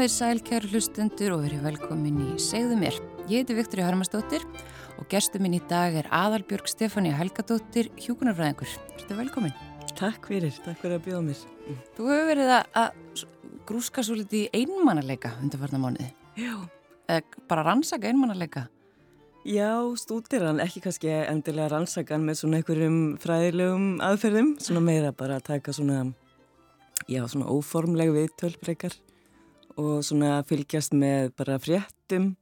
Komið 0.00 0.12
sæl 0.14 0.38
kæru 0.40 0.68
hlustendur 0.72 1.32
og 1.34 1.42
verið 1.42 1.66
velkomin 1.66 2.20
í 2.24 2.26
Segðu 2.40 2.78
mér. 2.80 2.94
Ég 3.28 3.42
heiti 3.42 3.52
Viktor 3.52 3.82
Harmastóttir 3.84 4.46
og 4.96 5.04
gestur 5.12 5.42
minn 5.44 5.58
í 5.58 5.60
dag 5.68 5.92
er 6.00 6.06
Aðalbjörg 6.08 6.70
Stefania 6.72 7.18
Helgadóttir, 7.18 7.90
hjúkunarfræðingur. 8.00 8.70
Þetta 8.94 9.12
er 9.12 9.18
velkomin. 9.18 9.52
Takk 9.98 10.30
fyrir, 10.30 10.56
takk 10.64 10.80
fyrir 10.80 10.96
að 10.96 11.04
bjóða 11.04 11.20
mér. 11.26 11.42
Þú 11.98 12.06
hefur 12.08 12.30
verið 12.30 12.52
að, 12.54 13.26
grúska 13.68 14.06
svo 14.08 14.16
litið 14.22 14.46
í 14.46 14.62
einmannarleika 14.62 15.34
undarfarnar 15.42 15.84
mánuði. 15.84 16.08
Já. 16.46 16.56
Eða 17.04 17.44
bara 17.52 17.66
rannsaka 17.68 18.08
einmannarleika. 18.08 18.64
Já, 19.44 19.68
stútir 20.00 20.48
hann, 20.48 20.64
ekki 20.64 20.80
kannski 20.86 21.12
endilega 21.26 21.74
rannsakan 21.74 22.24
með 22.24 22.40
svona 22.40 22.62
einhverjum 22.62 22.98
fræðilegum 23.20 23.86
aðferðum, 24.08 24.56
svona 24.64 24.86
meira 24.88 25.12
bara 25.12 25.42
að 25.42 25.46
taka 25.52 25.76
svona, 25.76 26.06
já, 27.04 27.20
svona 27.28 27.52
óformleg 27.52 28.16
viðtölbreykar 28.16 28.96
og 29.78 30.04
svona 30.06 30.40
fylgjast 30.48 30.94
með 30.96 31.32
bara 31.38 31.58
fréttum, 31.62 32.34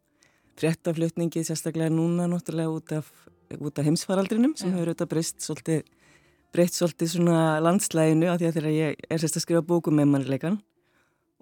fréttaflutningi 0.58 1.44
sérstaklega 1.46 1.92
núna 1.92 2.28
náttúrulega 2.30 2.74
út 2.74 2.94
af, 2.96 3.10
út 3.58 3.78
af 3.78 3.86
heimsfaraldrinum 3.86 4.56
sem 4.58 4.72
hefur 4.72 4.92
auðvitað 4.92 5.12
breyst 5.12 5.44
svolítið, 5.44 5.84
breytt 6.54 6.76
svolítið 6.76 7.12
svona 7.14 7.42
landslæginu 7.64 8.30
af 8.32 8.40
því 8.40 8.48
að 8.48 8.58
þegar 8.58 8.76
ég 8.76 9.06
er 9.08 9.22
sérst 9.22 9.40
að 9.40 9.46
skrifa 9.46 9.66
bókum 9.68 9.98
með 10.00 10.12
mannleikan 10.14 10.60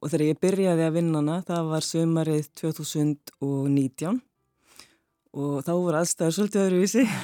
og 0.03 0.11
þegar 0.13 0.27
ég 0.29 0.41
byrjaði 0.43 0.87
að 0.87 0.97
vinna 0.99 1.23
hana, 1.23 1.39
það 1.47 1.71
var 1.73 1.87
sömarið 1.87 2.51
2019 2.61 4.21
og 5.37 5.63
þá 5.65 5.73
voru 5.75 6.01
aðstæður 6.01 6.37
svolítið 6.37 6.67
öðruvísi. 6.67 7.07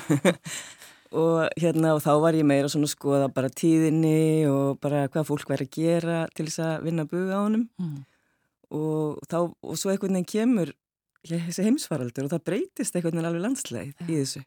Og 1.12 1.42
hérna 1.60 1.90
og 1.92 2.00
þá 2.00 2.12
var 2.22 2.36
ég 2.38 2.46
meira 2.48 2.70
svona 2.72 2.88
að 2.88 2.94
skoða 2.94 3.26
bara 3.36 3.52
tíðinni 3.52 4.48
og 4.48 4.78
bara 4.80 5.04
hvað 5.12 5.26
fólk 5.28 5.50
væri 5.50 5.66
að 5.68 5.74
gera 5.76 6.20
til 6.32 6.46
þess 6.48 6.62
að 6.64 6.86
vinna 6.86 7.04
buga 7.08 7.36
á 7.36 7.40
honum. 7.44 7.66
Mm. 7.76 7.98
Og 8.72 9.20
þá 9.28 9.38
og 9.44 9.76
svo 9.78 9.92
einhvern 9.92 10.16
veginn 10.16 10.32
kemur 10.32 10.72
þessi 11.28 11.66
heimsfaraldur 11.66 12.26
og 12.26 12.32
það 12.32 12.44
breytist 12.48 12.96
einhvern 12.96 13.18
veginn 13.18 13.30
alveg 13.30 13.46
landsleið 13.46 13.92
ja. 13.92 14.08
í 14.08 14.18
þessu. 14.18 14.42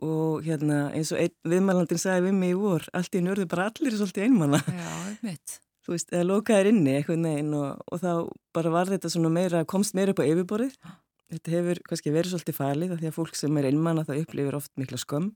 Og 0.00 0.46
hérna 0.46 0.78
eins 0.96 1.10
og 1.12 1.20
viðmælandin 1.48 2.00
sagði 2.00 2.28
við 2.28 2.38
mig 2.40 2.54
í 2.54 2.60
vor, 2.60 2.86
allt 2.96 3.16
í 3.16 3.20
nörðu 3.24 3.46
bara 3.50 3.68
allir 3.68 3.92
er 3.92 4.00
svolítið 4.00 4.26
einmanna 4.28 4.62
Já, 4.64 5.34
Þú 5.80 5.94
veist, 5.94 6.10
eða 6.12 6.26
lokaðir 6.28 6.68
inni 6.70 6.92
einhvern 6.98 7.24
veginn 7.24 7.54
og, 7.56 7.84
og 7.88 8.00
þá 8.02 8.10
bara 8.56 8.72
var 8.74 8.90
þetta 8.92 9.10
svona 9.12 9.30
meira, 9.32 9.62
komst 9.68 9.94
meira 9.96 10.12
upp 10.12 10.20
á 10.20 10.28
yfirborðið. 10.28 10.74
Þetta 11.30 11.52
hefur 11.54 11.80
kannski 11.86 12.12
verið 12.12 12.32
svolítið 12.34 12.56
falið 12.56 12.92
því 12.98 13.08
að 13.08 13.16
fólk 13.16 13.36
sem 13.38 13.58
er 13.60 13.68
innmanna 13.68 14.04
það 14.06 14.24
upplifir 14.24 14.56
oft 14.58 14.72
mikla 14.80 14.98
skömm. 15.00 15.28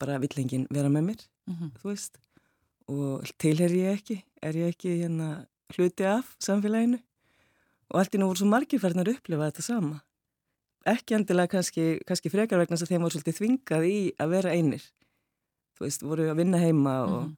Bara 0.00 0.20
villengin 0.22 0.68
vera 0.72 0.90
með 0.90 1.04
mér 1.08 1.24
mm 1.50 1.54
-hmm. 1.54 1.72
þú 1.82 1.90
veist. 1.90 2.20
Og 2.88 3.32
tilher 3.38 3.74
ég 3.76 3.98
ekki 3.98 4.22
er 4.42 4.56
ég 4.56 4.72
ekki 4.72 4.96
hérna 5.02 5.46
hluti 5.76 6.08
af 6.08 6.32
samfélaginu 6.42 7.00
og 7.92 8.00
allt 8.00 8.16
í 8.16 8.20
nú 8.20 8.30
voru 8.30 8.42
svo 8.42 8.48
margir 8.50 8.82
færðin 8.82 9.04
að 9.04 9.12
upplifa 9.16 9.50
þetta 9.50 9.66
sama 9.66 10.00
ekki 10.92 11.18
endilega 11.18 11.54
kannski, 11.56 11.86
kannski 12.06 12.32
frekar 12.32 12.62
vegna 12.62 12.76
þess 12.76 12.88
að 12.88 12.94
þeim 12.94 13.06
voru 13.06 13.16
svolítið 13.16 13.38
þvingað 13.38 13.88
í 13.88 13.98
að 14.18 14.34
vera 14.36 14.56
einir 14.56 14.86
þú 15.76 15.86
veist, 15.86 16.06
voru 16.06 16.30
að 16.30 16.40
vinna 16.42 16.62
heima 16.62 16.96
og, 17.02 17.18
mm 17.18 17.26
-hmm. 17.26 17.36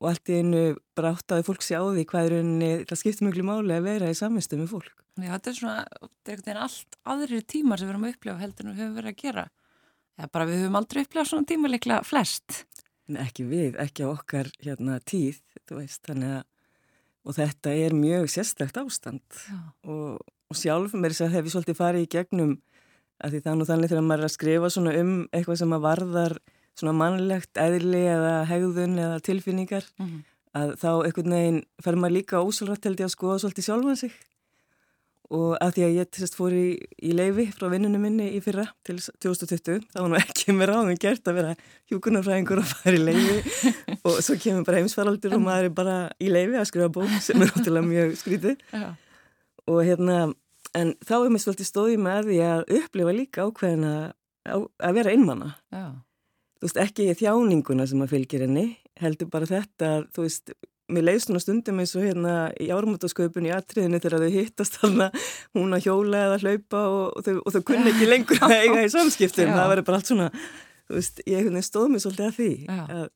og 0.00 0.08
allt 0.10 0.28
í 0.28 0.40
einu 0.40 0.64
bara 0.94 1.14
áttaði 1.14 1.46
fólk 1.46 1.62
sér 1.62 1.80
á 1.80 1.86
því 1.88 2.04
hvað 2.04 2.26
er 2.26 2.38
unni, 2.40 2.72
það 2.88 3.00
skiptir 3.00 3.26
mjög 3.28 3.44
máli 3.44 3.76
að 3.76 3.88
vera 3.90 4.10
í 4.10 4.18
samvistu 4.18 4.56
með 4.56 4.74
fólk 4.76 5.02
Já, 5.20 5.34
þetta 5.34 5.50
er 5.50 5.56
svona, 5.58 5.80
þetta 6.24 6.50
er 6.52 6.58
allt 6.64 6.96
aðrir 7.12 7.42
tímar 7.44 7.80
sem 7.80 7.88
við 7.88 7.92
erum 7.92 8.06
að 8.06 8.14
upplifa 8.14 8.40
heldur 8.40 8.64
en 8.64 8.72
við 8.72 8.80
höfum 8.80 8.94
verið 8.96 9.10
að 9.12 9.18
gera. 9.20 9.44
Já, 10.16 10.24
bara 10.32 10.46
við 10.48 10.62
höfum 10.62 10.78
aldrei 10.78 11.00
upplifað 11.02 11.28
svona 11.28 11.48
tíma 11.50 11.70
líkla 11.72 11.98
flest. 12.08 12.62
En 13.10 13.18
ekki 13.20 13.44
við, 13.50 13.76
ekki 13.82 14.06
á 14.06 14.08
okkar 14.08 14.48
hérna 14.62 14.96
tíð, 15.04 15.42
þú 15.68 15.80
veist, 15.82 16.00
þannig 16.08 16.32
að, 16.38 16.46
og 17.22 17.36
þetta 17.36 17.74
er 17.84 17.94
mjög 17.94 18.30
sérstækt 18.32 18.80
ástand. 18.82 19.22
Og, 19.86 20.18
og 20.18 20.58
sjálf 20.58 20.94
þess 20.94 21.24
að 21.24 21.36
hef 21.36 21.46
ég 21.46 21.54
svolítið 21.54 21.78
farið 21.78 22.06
í 22.06 22.10
gegnum 22.16 22.56
að 23.22 23.36
því 23.36 23.42
þannig 23.44 23.70
þannig 23.70 23.92
þegar 23.92 24.06
maður 24.08 24.24
er 24.24 24.28
að 24.28 24.34
skrifa 24.34 24.72
svona 24.72 24.96
um 24.98 25.14
eitthvað 25.30 25.60
sem 25.60 25.76
að 25.76 25.86
varðar 25.86 26.34
svona 26.78 26.94
mannlegt 26.96 27.60
eðli 27.60 28.02
eða 28.10 28.34
hegðun 28.48 28.98
eða 28.98 29.22
tilfinningar, 29.26 29.86
mm 29.98 30.06
-hmm. 30.06 30.20
að 30.58 30.74
þá 30.80 30.90
einhvern 31.06 31.34
veginn 31.36 31.60
fer 31.84 31.96
maður 31.96 32.16
líka 32.16 32.42
ósálrætt 32.42 32.88
held 32.88 33.00
ég 33.00 33.08
að 33.08 33.16
skoða 33.16 33.38
svolítið 33.42 33.66
sjálfan 33.68 34.00
sig 34.00 34.12
og 35.32 35.54
að 35.64 35.76
því 35.76 35.84
að 35.86 35.94
ég 35.96 36.18
sérst 36.18 36.36
fór 36.36 36.54
í, 36.56 36.66
í 37.00 37.12
leifi 37.16 37.46
frá 37.54 37.68
vinnunum 37.72 38.02
minni 38.04 38.28
í 38.36 38.40
fyrra 38.44 38.66
til 38.84 38.98
2020 39.00 39.86
þá 39.92 39.98
var 39.98 40.10
nú 40.12 40.18
ekki 40.18 40.54
mér 40.56 40.74
áðum 40.74 40.98
gert 41.00 41.30
að 41.30 41.38
vera 41.40 41.54
hjúkunarfræðingur 41.92 42.60
og 42.60 42.68
fara 42.68 42.98
í 42.98 43.04
leifi 43.06 43.72
og 44.08 44.18
svo 44.24 44.36
kemur 44.42 44.66
bara 44.68 44.82
heimsfaraldur 44.82 45.36
og 45.38 45.44
maður 45.46 45.70
er 45.70 45.74
bara 45.78 45.96
í 46.20 46.28
leifi 46.32 46.60
að 46.60 46.68
skrifa 46.68 46.92
bók 46.92 47.16
sem 47.24 47.40
er 47.40 47.52
náttúrulega 47.52 47.88
mjög 47.88 48.14
skrítið 48.20 48.82
og 49.72 49.80
hérna 49.86 50.18
en 50.78 50.94
þá 51.00 51.14
er 51.18 51.32
mér 51.32 51.44
svolítið 51.46 51.70
stóðið 51.70 52.04
með 52.08 52.28
því 52.28 52.40
að 52.48 52.64
upplifa 52.80 53.16
líka 53.16 53.46
ákveðin 53.48 53.88
að, 53.88 54.66
að 54.84 54.98
vera 55.00 55.16
einmanna 55.16 55.54
þú 55.72 56.68
veist 56.68 56.82
ekki 56.84 57.08
þjáninguna 57.22 57.88
sem 57.88 58.04
að 58.04 58.14
fylgir 58.16 58.44
henni 58.46 58.66
heldur 59.00 59.32
bara 59.32 59.48
þetta 59.48 59.94
þú 60.12 60.26
veist 60.26 60.52
mér 60.92 61.06
leiðst 61.08 61.30
svona 61.30 61.42
stundum 61.42 61.80
eins 61.82 61.94
og 61.98 62.04
hérna 62.06 62.34
í 62.60 62.68
ármáttasköpun 62.74 63.48
í 63.48 63.54
atriðinu 63.54 64.00
þegar 64.02 64.24
þau 64.24 64.34
hittast 64.36 64.78
þarna 64.80 65.08
hún 65.56 65.76
að 65.76 65.86
hjóla 65.86 66.26
eða 66.28 66.40
hlaupa 66.42 66.82
og, 66.88 67.06
og, 67.16 67.24
þau, 67.26 67.34
og 67.40 67.56
þau 67.56 67.62
kunni 67.70 67.92
ekki 67.92 68.10
lengur 68.10 68.42
að 68.46 68.56
eiga 68.58 68.84
í 68.84 68.92
samskiptum, 68.92 69.54
það 69.54 69.72
verður 69.72 69.88
bara 69.88 70.00
allt 70.00 70.12
svona 70.12 70.28
þú 70.32 70.98
veist, 70.98 71.22
ég 71.28 71.50
stóð 71.66 71.88
mér 71.92 72.04
svolítið 72.04 72.26
að 72.28 72.36
því 72.38 72.50
að, 72.76 73.06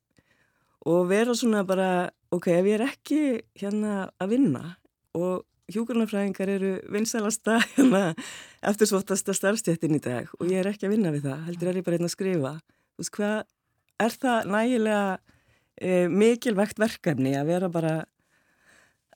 og 0.87 1.11
vera 1.11 1.35
svona 1.37 1.63
bara, 1.67 1.91
ok, 2.33 2.49
ef 2.55 2.71
ég 2.71 2.79
er 2.79 2.87
ekki 2.87 3.21
hérna 3.59 4.07
að 4.21 4.33
vinna 4.35 4.63
og 5.17 5.45
hjúkurnafræðingar 5.73 6.51
eru 6.51 6.73
vinsælasta 6.93 7.59
hérna, 7.75 8.13
eftirsvottasta 8.65 9.35
starfstjættin 9.35 9.97
í 9.97 10.03
dag 10.03 10.29
og 10.39 10.49
ég 10.49 10.61
er 10.61 10.71
ekki 10.71 10.87
að 10.87 10.95
vinna 10.95 11.13
við 11.15 11.27
það, 11.27 11.45
heldur 11.49 11.71
er 11.71 11.79
ég 11.79 11.87
bara 11.87 11.99
hérna 11.99 12.11
að 12.11 12.15
skrifa. 12.15 12.53
Þú 12.97 13.03
veist, 13.03 13.15
hvað 13.17 14.05
er 14.07 14.15
það 14.21 14.53
nægilega 14.53 15.01
e, 15.81 16.07
mikilvægt 16.11 16.79
verkefni 16.81 17.33
að 17.37 17.51
vera 17.51 17.69
bara 17.71 17.95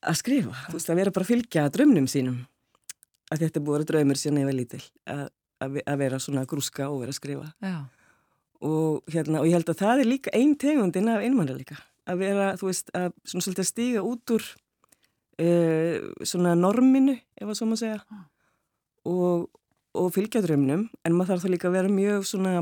að 0.01 0.17
skrifa, 0.17 0.55
þú 0.69 0.77
veist, 0.77 0.89
að 0.89 0.99
vera 1.01 1.13
bara 1.13 1.27
að 1.27 1.31
fylgja 1.31 1.67
drömnum 1.73 2.07
sínum. 2.09 2.39
Að 3.31 3.45
þetta 3.45 3.59
er 3.59 3.66
búið 3.67 3.83
að 3.83 3.89
draumur 3.91 4.19
síðan 4.19 4.41
eða 4.41 4.55
lítil 4.57 4.81
að, 5.07 5.23
að, 5.63 5.77
að 5.85 6.01
vera 6.01 6.19
svona 6.19 6.47
grúska 6.49 6.89
og 6.89 7.03
vera 7.03 7.13
að 7.13 7.19
skrifa. 7.19 7.47
Og, 8.61 8.99
hérna, 9.09 9.39
og 9.41 9.47
ég 9.49 9.55
held 9.57 9.72
að 9.72 9.79
það 9.79 10.01
er 10.03 10.09
líka 10.09 10.33
einn 10.38 10.57
tegundin 10.59 11.09
af 11.13 11.23
einmannra 11.23 11.55
líka. 11.57 11.77
Að 12.09 12.25
vera, 12.25 12.49
þú 12.59 12.69
veist, 12.69 12.91
að 12.97 13.07
svona 13.23 13.45
svolítið 13.45 13.63
að 13.63 13.69
stíga 13.69 14.03
út 14.05 14.33
úr 14.35 14.49
e, 15.38 15.47
svona 16.28 16.57
norminu, 16.57 17.16
ef 17.37 17.47
að 17.47 17.57
svo 17.57 17.69
maður 17.69 17.84
segja. 17.85 18.03
Ah. 18.11 18.28
og, 19.09 19.47
og 19.97 20.11
fylgja 20.14 20.43
drömnum 20.46 20.85
en 21.05 21.16
maður 21.16 21.35
þarf 21.35 21.46
þá 21.46 21.53
líka 21.53 21.69
að 21.69 21.78
vera 21.78 21.93
mjög 21.93 22.28
svona 22.29 22.55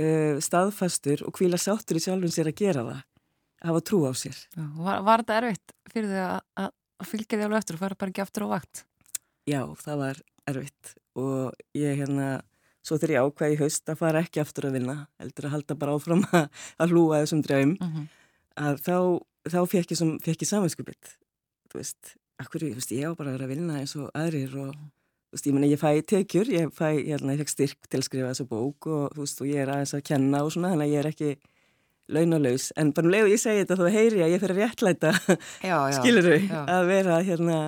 uh, 0.00 0.38
staðfastur 0.42 1.24
og 1.26 1.34
kvíla 1.36 1.60
sáttur 1.60 1.98
í 1.98 2.02
sjálfum 2.04 2.32
sér 2.32 2.50
að 2.50 2.60
gera 2.60 2.86
það 2.86 3.02
að 3.64 3.68
hafa 3.70 3.84
trú 3.88 4.00
á 4.08 4.12
sér 4.18 4.38
Já, 4.54 4.64
var, 4.78 5.04
var 5.06 5.22
þetta 5.24 5.38
erfitt 5.40 5.76
fyrir 5.92 6.10
því 6.10 6.24
að, 6.24 6.40
að, 6.62 6.72
fylgja 7.10 7.38
því 7.38 7.46
alveg 7.46 7.62
eftir 7.62 7.78
og 7.78 7.84
fara 7.84 8.00
bara 8.00 8.14
ekki 8.14 8.24
aftur 8.24 8.46
á 8.46 8.48
vakt? 8.54 8.82
Já, 9.48 9.60
það 9.84 10.02
var 10.02 10.24
erfitt 10.50 10.94
og 11.20 11.78
ég 11.78 12.00
hérna 12.00 12.28
svo 12.84 12.98
þegar 13.00 13.14
ég 13.14 13.28
ákvæði 13.28 13.56
í 13.56 13.60
haust 13.62 13.92
að 13.92 14.00
fara 14.00 14.24
ekki 14.24 14.42
aftur 14.42 14.68
að 14.68 14.76
vinna 14.78 14.96
heldur 15.22 15.48
að 15.48 15.56
halda 15.56 15.78
bara 15.80 15.94
áfram 15.96 16.26
að, 16.40 16.50
að 16.80 16.92
hlúa 16.96 17.22
þessum 17.22 17.44
uh 17.44 17.62
mhm. 17.62 17.94
-huh. 17.94 18.04
að 18.68 18.82
þá, 18.84 18.98
þá 19.54 19.60
fekk 19.72 19.94
ég, 19.94 20.04
ég 20.26 20.50
samanskupið 20.50 21.14
þú 21.70 21.80
veist, 21.80 22.14
akkur, 22.42 22.66
ég, 22.68 22.76
veist, 22.76 22.92
ég 22.92 23.08
á 23.08 23.16
bara 23.16 23.32
að 23.32 23.38
vera 23.38 23.48
að 23.48 23.54
vinna 23.56 23.80
eins 23.80 23.96
og 23.96 24.10
aðrir 24.14 24.52
og 24.58 24.74
Þú 24.74 25.03
veist, 25.34 25.48
ég 25.48 25.56
menna, 25.56 25.70
ég 25.70 25.80
fæ 25.80 25.90
tekjur, 26.06 26.50
ég 26.52 26.70
fæ, 26.74 26.86
hérna, 27.00 27.34
ég 27.34 27.42
fekk 27.42 27.52
styrk 27.52 27.88
til 27.90 28.00
að 28.00 28.06
skrifa 28.08 28.30
þessu 28.30 28.46
bók 28.50 28.88
og 28.90 29.18
veist, 29.18 29.42
og 29.42 29.50
ég 29.50 29.64
er 29.64 29.72
aðeins 29.74 29.94
að 29.96 30.04
kenna 30.10 30.42
og 30.46 30.54
svona, 30.54 30.72
þannig 30.74 30.86
að 30.86 30.94
ég 30.94 31.02
er 31.02 31.10
ekki 31.10 31.30
launalaus, 32.14 32.68
en 32.76 32.92
bara 32.94 33.08
um 33.08 33.14
leið 33.14 33.26
og 33.26 33.32
ég 33.32 33.40
segi 33.40 33.62
þetta, 33.64 33.78
þá 33.80 33.96
heyri 33.96 34.20
ég 34.20 34.26
að 34.26 34.34
ég 34.34 34.44
fyrir 34.44 34.54
að 34.54 34.62
réttlæta, 34.62 35.12
skilur 35.98 36.28
þau, 36.28 36.62
að 36.76 36.88
vera, 36.90 37.18
hérna, 37.24 37.58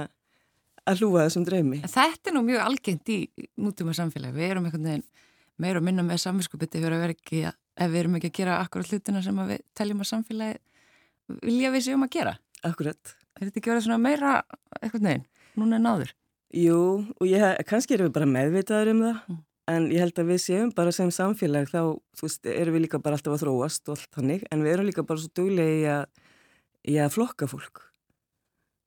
að 0.86 1.02
hlúa 1.02 1.26
þessum 1.26 1.46
draumi. 1.48 1.82
Þetta 1.88 2.30
er 2.30 2.36
nú 2.36 2.42
mjög 2.46 2.64
algengt 2.66 3.12
í 3.12 3.18
nútíma 3.58 3.96
samfélagi, 3.96 4.36
við 4.36 4.50
erum 4.52 4.68
einhvern 4.68 4.90
veginn 4.90 5.06
meira 5.62 5.80
að 5.80 5.86
minna 5.88 6.04
með 6.04 6.20
samvinskupiti 6.26 6.82
ef 7.76 7.90
við 7.92 7.98
erum 8.00 8.14
ekki 8.16 8.30
að 8.30 8.36
gera 8.38 8.60
akkurat 8.62 8.88
hlutina 8.88 9.20
sem 9.20 9.40
við 9.50 9.58
teljum 9.76 9.98
að 10.00 10.08
samfélagi 10.08 11.40
vilja 11.44 11.72
við 11.74 11.82
séum 11.84 12.06
að 12.06 12.12
gera. 12.14 12.30
Akkurat. 12.64 13.16
Er 13.36 13.48
þetta 13.48 13.60
ekki 13.60 13.72
verið 13.72 13.84
svona 13.84 13.98
meira, 14.00 14.30
einhvern 14.80 15.08
veginn, 15.10 15.26
núna 15.60 15.76
en 15.76 15.88
áður? 15.90 16.14
Jú, 16.54 17.02
og 17.18 17.26
ég, 17.26 17.42
kannski 17.66 17.96
erum 17.96 18.06
við 18.06 18.14
bara 18.20 18.28
meðvitaður 18.30 18.92
um 18.92 19.00
það, 19.02 19.16
mm. 19.26 19.38
en 19.72 19.88
ég 19.90 20.04
held 20.04 20.20
að 20.22 20.28
við 20.30 20.38
séum 20.44 20.68
bara 20.76 20.92
sem 20.94 21.08
samfélag 21.10 21.66
þá, 21.72 21.80
þú 22.14 22.28
veist, 22.28 22.46
erum 22.52 22.76
við 22.76 22.84
líka 22.84 23.00
bara 23.02 23.18
alltaf 23.18 23.34
að 23.34 23.42
þróast 23.42 23.90
og 23.90 23.96
allt 23.96 24.14
þannig, 24.14 24.44
en 24.54 24.62
við 24.62 24.74
erum 24.76 24.86
líka 24.86 25.04
bara 25.08 25.22
svo 25.22 25.32
duglega 25.34 25.74
í 25.74 25.82
að, 25.90 26.22
í 26.86 26.94
að 27.02 27.10
flokka 27.16 27.48
fólk, 27.50 27.82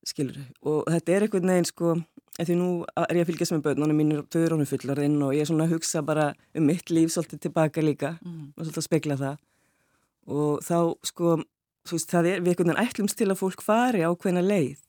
skilur 0.07 0.39
og 0.63 0.88
þetta 0.88 1.15
er 1.17 1.27
einhvern 1.27 1.51
veginn, 1.51 1.67
sko, 1.67 1.97
því 2.39 2.57
nú 2.61 2.69
er 3.03 3.19
ég 3.19 3.27
að 3.27 3.33
fylgjast 3.33 3.57
með 3.57 3.67
börnunum 3.67 4.01
mínir, 4.05 4.23
þau 4.31 4.39
eru 4.39 4.55
honum 4.55 4.71
fullarinn 4.71 5.19
og 5.27 5.35
ég 5.35 5.44
er 5.44 5.51
svona 5.51 5.67
að 5.67 5.75
hugsa 5.75 6.05
bara 6.07 6.31
um 6.55 6.67
mitt 6.71 6.95
líf 6.95 7.12
svolítið 7.12 7.44
tilbaka 7.50 7.83
líka, 7.83 8.15
mm. 8.23 8.50
og 8.55 8.63
svolítið 8.63 8.85
að 8.85 8.88
spekla 8.88 9.19
það, 9.19 9.45
og 10.31 10.63
þá, 10.63 10.77
sko, 11.12 11.38
þú 11.83 12.00
veist, 12.00 12.15
það 12.15 12.33
er, 12.33 12.41
við 12.47 12.55
einhvern 12.55 12.71
veginn 12.71 12.83
ætlumst 12.88 13.19
til 13.19 13.27
að 13.27 13.41
fólk 13.44 13.67
fari 13.67 14.07
á 14.07 14.12
hvena 14.15 14.47
leið, 14.47 14.79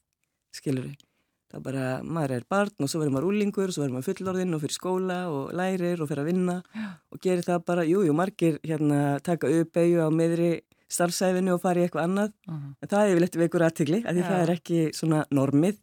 skilur 0.55 0.93
við 0.93 1.10
það 1.51 1.59
er 1.59 1.65
bara, 1.67 1.85
maður 2.07 2.35
er 2.37 2.45
barn 2.51 2.85
og 2.85 2.91
svo 2.91 3.01
verður 3.01 3.15
maður 3.17 3.29
úlingur, 3.31 3.73
svo 3.75 3.83
verður 3.83 3.97
maður 3.97 4.09
fullorðinn 4.09 4.57
og 4.57 4.63
fyrir 4.63 4.77
skóla 4.77 5.19
og 5.33 5.53
lærir 5.59 6.03
og 6.03 6.11
fyrir 6.11 6.23
að 6.23 6.31
vinna 6.31 6.57
Já. 6.71 6.89
og 7.11 7.23
gerir 7.25 7.47
það 7.47 7.65
bara, 7.67 7.87
jújú, 7.89 8.07
jú, 8.07 8.17
margir 8.17 8.59
hérna 8.63 9.01
taka 9.27 9.51
upp 9.51 9.73
beigju 9.75 10.07
á 10.07 10.09
meðri 10.15 10.51
starfsæfinu 10.91 11.55
og 11.57 11.63
fara 11.63 11.83
í 11.83 11.87
eitthvað 11.87 12.07
annað 12.07 12.33
uh 12.47 12.55
-huh. 12.55 12.73
en 12.81 12.89
það 12.89 13.03
er 13.03 13.11
yfirleitt 13.11 13.37
við 13.37 13.47
einhverju 13.47 13.67
aðtegli, 13.67 14.01
af 14.07 14.15
því 14.15 14.23
Já. 14.23 14.29
það 14.31 14.43
er 14.43 14.51
ekki 14.55 14.81
svona 14.95 15.25
normið 15.31 15.77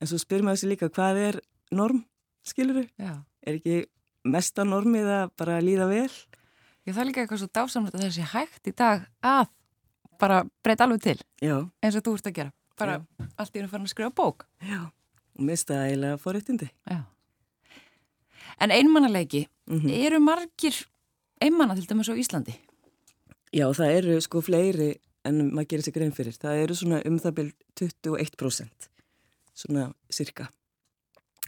en 0.00 0.06
svo 0.06 0.18
spyrir 0.18 0.44
maður 0.44 0.60
sér 0.60 0.72
líka 0.72 0.88
hvað 0.88 1.16
er 1.28 1.40
norm, 1.70 2.04
skiluru? 2.44 2.86
Já. 2.98 3.24
Er 3.46 3.54
ekki 3.54 3.86
mesta 4.24 4.64
normið 4.64 5.06
að 5.06 5.30
bara 5.36 5.60
líða 5.60 5.88
vel? 5.88 6.12
Já, 6.84 6.92
það 6.92 7.00
er 7.00 7.06
líka 7.06 7.20
eitthvað 7.22 7.38
svo 7.38 7.50
dásamlega 7.52 7.96
að 7.96 8.02
það 8.02 8.16
sé 8.16 8.26
hægt 8.32 8.68
í 8.68 8.72
dag 8.76 9.06
að 9.22 9.48
bara 10.20 10.44
breyta 10.64 10.84
alveg 10.84 11.02
til 11.02 11.18
Já. 11.42 11.56
eins 11.82 11.96
og 11.96 12.04
þú 12.04 12.14
ert 12.18 12.26
að 12.30 12.36
gera 12.38 12.52
bara 12.78 13.00
Já. 13.00 13.28
allt 13.36 13.56
í 13.56 13.60
raun 13.60 13.72
farin 13.72 13.88
að 13.88 13.94
skrifa 13.94 14.14
bók 14.14 14.46
Já, 14.62 14.80
og 15.36 15.44
mista 15.44 15.82
eiginlega 15.84 16.20
forréttindi 16.22 16.70
Já 16.86 17.04
En 18.60 18.70
einmannalegi, 18.70 19.48
mm 19.66 19.80
-hmm. 19.80 20.06
eru 20.06 20.20
margir 20.20 20.86
einmanna 21.40 21.74
til 21.74 21.86
dæmis 21.88 22.08
á 22.08 22.14
Íslandi? 22.16 22.54
Já, 23.52 23.68
það 23.72 23.90
eru 23.98 24.20
sko 24.20 24.40
fleiri 24.40 24.94
en 25.24 25.54
maður 25.54 25.68
gerir 25.70 25.84
sig 25.84 25.94
grein 25.94 26.12
fyrir 26.12 26.36
það 26.36 26.62
eru 26.64 26.74
svona 26.74 27.00
um 27.04 27.18
það 27.18 27.34
byrj 27.38 27.52
21% 27.80 28.88
svona 29.54 29.92
cirka 30.12 30.48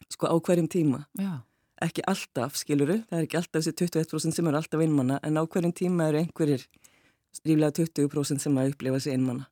sko 0.08 0.26
á 0.26 0.36
hverjum 0.40 0.68
tíma 0.68 1.04
Já. 1.18 1.44
ekki 1.80 2.02
alltaf, 2.06 2.56
skiluru 2.56 3.02
það 3.08 3.18
er 3.18 3.26
ekki 3.26 3.36
alltaf 3.36 3.62
þessi 3.62 3.74
21% 3.76 4.38
sem 4.38 4.46
eru 4.46 4.56
alltaf 4.56 4.80
einmanna 4.80 5.20
en 5.22 5.36
á 5.38 5.42
hverjum 5.46 5.72
tíma 5.72 6.08
eru 6.08 6.18
einhverjir 6.18 6.66
ríflega 7.44 7.72
20% 7.78 8.38
sem 8.38 8.58
að 8.58 8.74
upplifa 8.74 9.00
sig 9.00 9.12
einmanna 9.12 9.48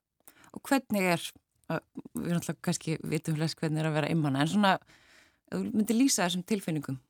Og 0.57 0.63
hvernig 0.65 1.05
er 1.05 1.21
við 1.69 2.37
alltaf 2.37 2.61
kannski 2.65 2.97
vitum 3.03 3.37
flest 3.39 3.59
hvernig 3.61 3.83
er 3.83 3.91
að 3.91 3.99
vera 3.99 4.11
einmanna 4.13 4.45
en 4.45 4.53
svona, 4.53 4.77
þú 5.51 5.63
myndir 5.67 5.99
lýsa 5.99 6.25
þessum 6.25 6.47
tilfinningum. 6.47 7.01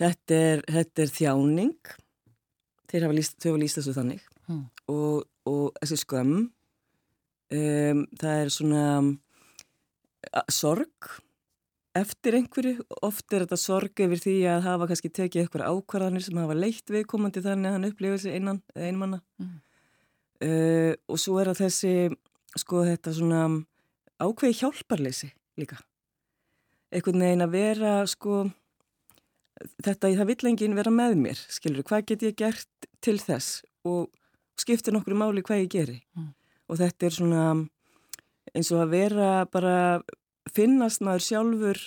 Þetta 0.00 0.36
er, 0.36 0.62
þetta 0.68 1.04
er 1.04 1.12
þjáning. 1.12 1.94
Þeir 2.90 3.06
hafa 3.06 3.16
hafa 3.52 3.62
líst 3.62 3.80
þessu 3.80 3.96
þannig. 3.96 4.26
Hmm. 4.50 4.64
og, 4.90 5.26
og 5.46 5.76
þessi 5.78 6.00
skömm 6.00 6.38
um, 7.54 8.04
það 8.18 8.36
er 8.36 8.52
svona 8.54 8.84
sorg. 10.50 11.10
Eftir 12.00 12.36
einhverju, 12.38 12.84
oft 13.02 13.34
er 13.34 13.44
þetta 13.44 13.58
sorg 13.58 14.02
yfir 14.04 14.20
því 14.22 14.34
að 14.52 14.66
hafa 14.68 14.86
kannski 14.90 15.10
tekið 15.10 15.42
eitthvað 15.42 15.72
ákvarðanir 15.74 16.22
sem 16.22 16.38
hafa 16.38 16.54
leitt 16.54 16.92
viðkomandi 16.94 17.42
þannig 17.42 17.70
að 17.70 17.76
hann 17.76 17.88
upplifir 17.88 18.20
sig 18.22 18.36
einan 18.38 18.60
einmanna 18.78 19.18
mm. 19.42 19.56
uh, 20.46 20.92
og 21.10 21.18
svo 21.18 21.40
er 21.42 21.50
það 21.50 21.64
þessi 21.64 21.94
sko 22.58 22.84
þetta 22.88 23.14
svona 23.14 23.42
ákveði 24.20 24.58
hjálparleysi 24.60 25.30
líka. 25.60 25.78
Einhvern 26.90 27.22
veginn 27.22 27.46
að 27.46 27.54
vera 27.54 27.92
sko 28.10 28.42
þetta, 29.84 30.08
það 30.08 30.30
vill 30.32 30.50
enginn 30.50 30.78
vera 30.78 30.92
með 30.94 31.18
mér 31.20 31.42
skilur, 31.52 31.84
hvað 31.86 32.08
get 32.10 32.24
ég 32.26 32.38
gert 32.38 32.88
til 33.04 33.18
þess? 33.22 33.60
Og 33.86 34.10
skiptir 34.60 34.94
nokkru 34.94 35.16
máli 35.16 35.44
hvað 35.46 35.64
ég 35.64 35.72
geri. 35.72 35.98
Mm. 36.16 36.34
og 36.70 36.78
þetta 36.78 37.06
er 37.06 37.14
svona 37.14 37.44
eins 38.54 38.70
og 38.70 38.84
að 38.84 38.92
vera 38.94 39.30
bara 39.50 39.76
finnast 40.54 41.02
maður 41.02 41.26
sjálfur 41.26 41.80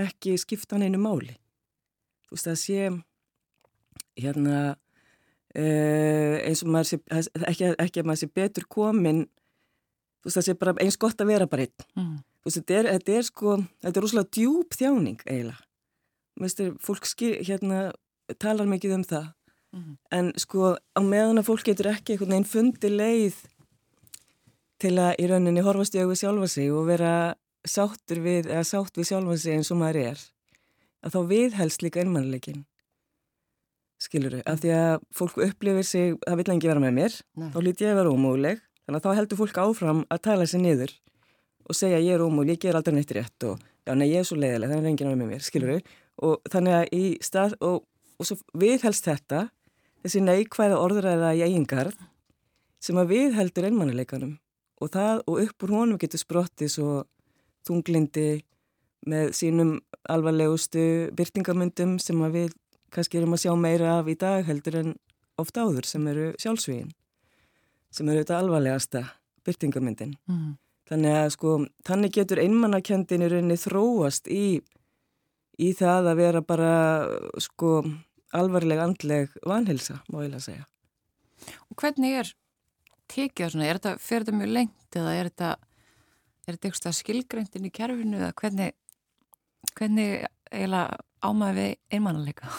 ekki 0.00 0.36
skipta 0.40 0.76
hann 0.76 0.86
einu 0.86 1.00
máli. 1.02 1.34
Þú 2.26 2.36
veist 2.36 2.50
að 2.50 2.60
sé 2.62 2.86
hérna 4.20 4.60
uh, 4.70 6.36
eins 6.46 6.62
og 6.62 6.70
maður 6.70 6.90
sé 6.92 7.00
ekki, 7.10 7.72
ekki 7.74 8.02
að 8.02 8.08
maður 8.08 8.22
sé 8.22 8.30
betur 8.40 8.68
komin 8.70 9.24
þú 10.20 10.28
veist 10.28 10.38
það 10.38 10.46
sé 10.46 10.54
bara 10.60 10.76
eins 10.84 11.00
gott 11.00 11.20
að 11.22 11.32
vera 11.32 11.48
bara 11.50 11.66
einn. 11.66 11.88
Mm. 11.96 12.14
þú 12.40 12.50
veist 12.50 12.60
þetta 12.60 12.78
er, 12.78 12.88
þetta 12.94 13.16
er 13.16 13.26
sko 13.28 13.56
þetta 13.80 13.92
er 13.96 14.06
rúslega 14.06 14.32
djúb 14.38 14.78
þjáning 14.78 15.26
eiginlega. 15.26 15.60
Veistu, 16.40 16.70
fólk 16.80 17.04
skil, 17.08 17.34
hérna 17.44 17.90
talar 18.40 18.68
mikið 18.70 18.96
um 18.96 19.04
það. 19.04 19.28
Mm. 19.70 19.90
en 20.10 20.32
sko 20.34 20.72
á 20.74 21.00
meðan 21.00 21.38
að 21.38 21.46
fólk 21.46 21.68
getur 21.68 21.92
ekki 21.92 22.16
einhvern 22.16 22.32
veginn 22.34 22.48
fundi 22.50 22.88
leið 22.90 23.36
til 24.82 24.96
að 24.98 25.20
í 25.22 25.28
rauninni 25.30 25.62
horfast 25.62 25.94
í 25.94 26.00
auðvið 26.02 26.18
sjálfa 26.24 26.48
sig 26.50 26.72
og 26.74 26.88
vera 26.88 27.12
sáttur 27.62 28.18
við, 28.24 28.48
eða 28.48 28.64
sátt 28.66 28.98
við 28.98 29.12
sjálfa 29.12 29.36
sig 29.38 29.54
eins 29.54 29.70
og 29.70 29.78
maður 29.78 30.00
er 30.08 30.24
að 31.06 31.14
þá 31.14 31.20
viðhelst 31.30 31.84
líka 31.84 32.02
einmannleikin 32.02 32.64
skiluru, 34.00 34.40
af 34.48 34.62
því 34.62 34.72
að 34.74 35.06
fólk 35.16 35.38
upplifir 35.44 35.86
sig, 35.86 36.14
það 36.24 36.40
vil 36.40 36.46
ekki 36.54 36.70
vera 36.70 36.82
með 36.82 36.94
mér. 36.96 37.16
Nei. 37.36 37.50
þá 37.52 37.58
lítið 37.66 37.86
ég 37.86 37.92
að 37.92 37.98
vera 38.00 38.14
ómúleg 38.14 38.62
Þannig 38.90 39.04
að 39.04 39.12
þá 39.14 39.18
heldur 39.20 39.38
fólk 39.38 39.58
áfram 39.62 39.98
að 40.10 40.20
tala 40.24 40.44
sér 40.50 40.62
niður 40.64 40.92
og 41.70 41.76
segja 41.78 42.00
ég 42.02 42.16
er 42.16 42.22
ómúl, 42.24 42.48
ég 42.50 42.58
ger 42.58 42.74
aldrei 42.74 42.96
neitt 42.96 43.12
rétt 43.14 43.44
og 43.46 43.60
já, 43.86 43.92
nei, 43.94 44.08
ég 44.10 44.24
er 44.24 44.26
svo 44.26 44.34
leiðileg, 44.34 44.66
það 44.66 44.80
er 44.80 44.88
enginn 44.90 45.10
á 45.10 45.14
með 45.14 45.30
mér, 45.30 45.44
skilur 45.46 45.70
við? 45.70 45.92
Og 46.26 46.50
þannig 46.50 46.74
að 46.74 46.96
í 46.98 47.04
stað, 47.22 47.54
og, 47.62 47.84
og 48.18 48.26
svo 48.26 48.38
viðhelst 48.58 49.06
þetta, 49.06 49.44
þessi 50.02 50.24
neikvæða 50.26 50.82
orðræða 50.82 51.30
í 51.38 51.44
eigingarð 51.46 52.02
sem 52.82 52.98
að 52.98 53.14
viðheldur 53.14 53.70
einmannuleikanum 53.70 54.36
og 54.82 54.94
það, 54.98 55.22
og 55.30 55.40
upp 55.46 55.68
úr 55.68 55.76
honum 55.76 56.02
getur 56.02 56.24
sprottið 56.24 56.74
svo 56.74 57.00
þunglindi 57.70 58.28
með 59.06 59.34
sínum 59.38 59.76
alvarlegustu 60.10 61.12
byrtingamundum 61.14 62.00
sem 62.02 62.26
að 62.26 62.40
við 62.40 62.62
kannski 62.90 63.22
erum 63.22 63.38
að 63.38 63.46
sjá 63.46 63.54
meira 63.54 64.00
af 64.00 64.10
í 64.10 64.18
dag 64.18 64.42
heldur 64.50 64.82
en 64.82 64.96
ofta 65.38 65.62
áður 65.62 65.86
sem 65.86 66.10
eru 66.10 66.32
sjálfsvíðin 66.42 66.90
sem 67.94 68.08
eru 68.08 68.22
þetta 68.22 68.40
alvarlegasta 68.40 69.04
byrtingamyndin. 69.46 70.14
Mm. 70.30 70.52
Þannig 70.90 71.16
að 71.16 71.28
sko, 71.36 71.54
þannig 71.86 72.14
getur 72.16 72.42
einmannakendin 72.42 73.24
í 73.24 73.30
rauninni 73.30 73.56
þróast 73.60 74.30
í, 74.30 74.58
í 75.60 75.70
það 75.78 76.10
að 76.10 76.20
vera 76.24 76.42
bara 76.42 76.74
sko 77.38 77.76
alvarleg 78.36 78.82
andleg 78.82 79.36
vanhilsa, 79.46 80.00
má 80.10 80.22
ég 80.24 80.32
lega 80.32 80.44
segja. 80.44 80.66
Og 81.70 81.78
hvernig 81.80 82.16
er 82.20 82.32
tekið 83.10 83.54
svona, 83.54 83.68
er 83.68 83.78
þetta, 83.80 83.94
fer 84.02 84.24
þetta 84.24 84.38
mjög 84.38 84.52
lengt 84.56 84.98
eða 84.98 85.14
er 85.16 85.30
þetta, 85.30 85.52
er 86.46 86.56
þetta 86.56 86.70
eitthvað 86.70 86.98
skilgreyndin 86.98 87.70
í 87.70 87.72
kerfinu 87.74 88.20
eða 88.20 88.34
hvernig, 88.42 88.74
hvernig 89.74 90.26
eiginlega 90.50 91.00
ámaði 91.22 91.56
við 91.60 91.96
einmannanleika? 91.96 92.50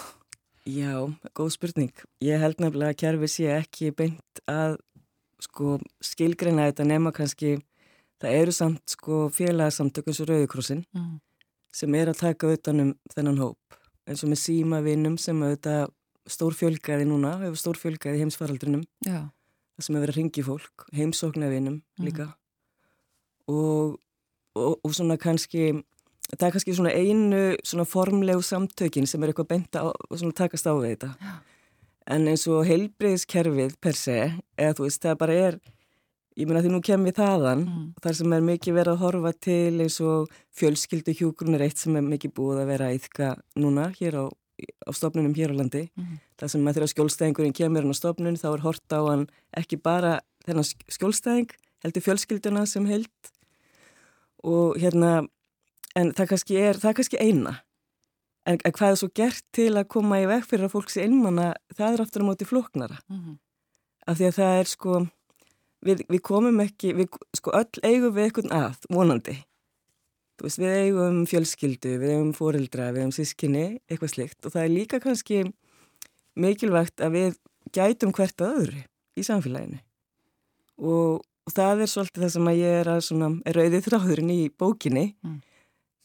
Já, 0.70 1.10
góð 1.36 1.56
spurning. 1.56 1.94
Ég 2.22 2.42
held 2.42 2.60
nefnilega 2.62 2.94
að 2.94 3.00
kerfi 3.02 3.30
sé 3.34 3.48
ekki 3.56 3.92
beint 3.98 4.42
að 4.52 4.78
sko 5.42 5.78
skilgreina 6.04 6.68
þetta 6.70 6.88
nema 6.88 7.14
kannski 7.16 7.58
það 8.22 8.38
eru 8.44 8.56
samt 8.56 8.96
sko 8.96 9.26
félagsamtökun 9.34 10.16
svo 10.16 10.28
Rauðikrossin 10.30 10.84
mm. 10.94 11.16
sem 11.76 11.98
er 11.98 12.12
að 12.12 12.22
taka 12.22 12.52
utanum 12.54 12.94
þennan 13.14 13.42
hóp 13.42 13.78
eins 14.10 14.24
og 14.26 14.32
með 14.32 14.44
símavinnum 14.44 15.18
sem 15.22 15.42
auðvitað 15.42 15.90
stórfjölgaði 16.30 17.08
núna, 17.10 17.36
hefur 17.42 17.60
stórfjölgaði 17.60 18.22
heimsfaraldrinum 18.22 18.84
Já. 19.06 19.26
það 19.26 19.86
sem 19.86 19.96
hefur 19.96 20.06
verið 20.06 20.14
að 20.14 20.20
ringi 20.20 20.46
fólk, 20.46 20.88
heimsóknarvinnum 20.98 21.80
mm. 21.80 22.06
líka 22.06 22.28
og, 23.50 23.98
og, 24.56 24.76
og 24.78 24.94
svona 24.94 25.18
kannski 25.22 25.72
það 26.32 26.48
er 26.48 26.54
kannski 26.56 26.76
svona 26.78 26.94
einu 26.94 27.42
svona 27.66 27.88
formlegu 27.90 28.44
samtökin 28.46 29.10
sem 29.10 29.24
er 29.24 29.34
eitthvað 29.34 29.50
benta 29.56 29.88
svona 30.14 30.38
takast 30.38 30.70
á 30.70 30.74
við 30.78 30.94
þetta 30.94 31.16
Já 31.18 31.40
en 32.10 32.28
eins 32.32 32.48
og 32.50 32.66
heilbreyðskerfið 32.70 33.78
per 33.82 33.98
se, 33.98 34.18
eða 34.58 34.78
þú 34.78 34.88
veist, 34.88 35.04
það 35.04 35.22
bara 35.22 35.38
er 35.50 35.62
ég 36.40 36.48
meina 36.48 36.62
því 36.64 36.72
nú 36.72 36.82
kem 36.86 37.04
við 37.06 37.18
þaðan 37.20 37.64
mm. 37.66 37.88
þar 38.04 38.18
sem 38.18 38.36
er 38.36 38.46
mikið 38.48 38.78
verið 38.78 38.94
að 38.94 39.02
horfa 39.04 39.32
til 39.46 39.84
eins 39.84 39.98
og 40.06 40.36
fjölskyldu 40.58 41.16
hjúgrunir 41.18 41.66
eitt 41.66 41.82
sem 41.82 41.98
er 42.00 42.06
mikið 42.06 42.34
búið 42.38 42.62
að 42.64 42.72
vera 42.72 42.92
eitthvað 42.94 43.42
núna 43.60 43.90
hér 43.98 44.18
á, 44.24 44.26
á 44.32 44.92
stofnunum 44.96 45.36
hér 45.36 45.52
á 45.52 45.60
landi 45.60 45.84
mm. 45.90 46.14
þar 46.40 46.54
sem 46.54 46.70
að 46.70 46.80
þegar 46.80 46.94
skjólstæðingurinn 46.94 47.58
kemur 47.58 47.84
hann 47.84 47.96
á 47.96 48.00
stofnun 48.00 48.40
þá 48.40 48.48
er 48.54 48.64
hort 48.64 48.96
á 48.96 49.02
hann 49.10 49.28
ekki 49.60 49.82
bara 49.82 50.14
þennan 50.48 50.70
skjólstæðing 50.96 51.52
heldur 51.84 52.08
fjölskylduna 52.08 52.64
sem 52.70 52.88
held 52.88 53.34
og 54.48 54.80
hérna 54.82 55.26
en 56.00 56.14
það 56.16 56.32
kannski 56.32 56.58
er, 56.62 56.80
það 56.80 56.98
kannski 57.02 57.20
eina 57.20 57.58
En, 58.50 58.58
hvað 58.58 58.90
er 58.90 58.98
svo 58.98 59.10
gert 59.14 59.44
til 59.54 59.70
að 59.78 59.90
koma 59.94 60.18
í 60.24 60.28
veg 60.30 60.46
fyrir 60.50 60.66
að 60.66 60.74
fólk 60.74 60.90
sé 60.90 61.06
innmanna, 61.06 61.52
það 61.78 61.94
er 61.94 62.04
aftur 62.06 62.24
á 62.26 62.30
móti 62.30 62.48
floknara. 62.50 62.98
Mm 63.10 63.20
-hmm. 63.20 63.36
Af 64.08 64.18
því 64.18 64.26
að 64.28 64.38
það 64.40 64.60
er 64.60 64.68
sko, 64.72 65.08
við, 65.86 66.04
við 66.10 66.22
komum 66.22 66.60
ekki, 66.60 66.94
við 66.98 67.08
sko 67.38 67.54
öll 67.54 67.84
eigum 67.84 68.16
við 68.16 68.24
eitthvað 68.26 68.52
að, 68.52 68.78
vonandi. 68.90 69.38
Þú 70.38 70.48
veist, 70.48 70.58
við 70.58 70.74
eigum 70.82 71.26
fjölskyldu, 71.30 71.92
við 72.02 72.10
eigum 72.16 72.34
fórildra, 72.34 72.92
við 72.92 73.04
eigum 73.04 73.12
sískinni, 73.14 73.66
eitthvað 73.88 74.10
slikt. 74.10 74.46
Og 74.46 74.52
það 74.52 74.64
er 74.64 74.72
líka 74.74 75.00
kannski 75.00 75.54
mikilvægt 76.34 77.02
að 77.02 77.12
við 77.12 77.38
gætum 77.72 78.12
hvert 78.12 78.42
að 78.42 78.56
öðru 78.58 78.82
í 79.18 79.24
samfélaginu. 79.28 79.80
Og, 80.82 81.22
og 81.22 81.54
það 81.54 81.84
er 81.84 81.92
svolítið 81.94 82.24
það 82.24 82.34
sem 82.36 82.48
að 82.48 82.62
ég 82.62 82.80
er 82.82 82.90
að 82.90 83.02
svona, 83.06 83.30
er 83.46 83.62
auðvið 83.62 83.86
þráðurinn 83.86 84.34
í 84.34 84.42
bókinni. 84.50 85.06
Mm. 85.22 85.42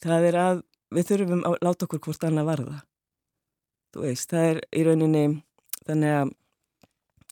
Það 0.05 0.29
er 0.29 0.39
að 0.43 0.61
við 0.95 1.09
þurfum 1.11 1.43
að 1.47 1.57
láta 1.65 1.87
okkur 1.87 2.03
hvort 2.07 2.27
annað 2.27 2.49
varða 2.51 2.81
þú 3.93 4.03
veist, 4.05 4.29
það 4.29 4.49
er 4.51 4.61
í 4.71 4.83
rauninni 4.87 5.25
þannig 5.87 6.17
að 6.21 6.35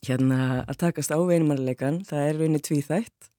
hérna 0.06 0.40
að 0.64 0.80
takast 0.82 1.12
á 1.14 1.18
einmannleikan 1.18 2.02
það 2.06 2.28
er 2.28 2.40
rauninni 2.40 2.62
tvíþætt 2.62 3.30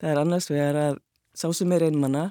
það 0.00 0.10
er 0.10 0.22
annars 0.22 0.50
vegar 0.50 0.82
að 0.82 1.00
sá 1.38 1.48
sem 1.54 1.72
er 1.72 1.88
einmanna 1.88 2.30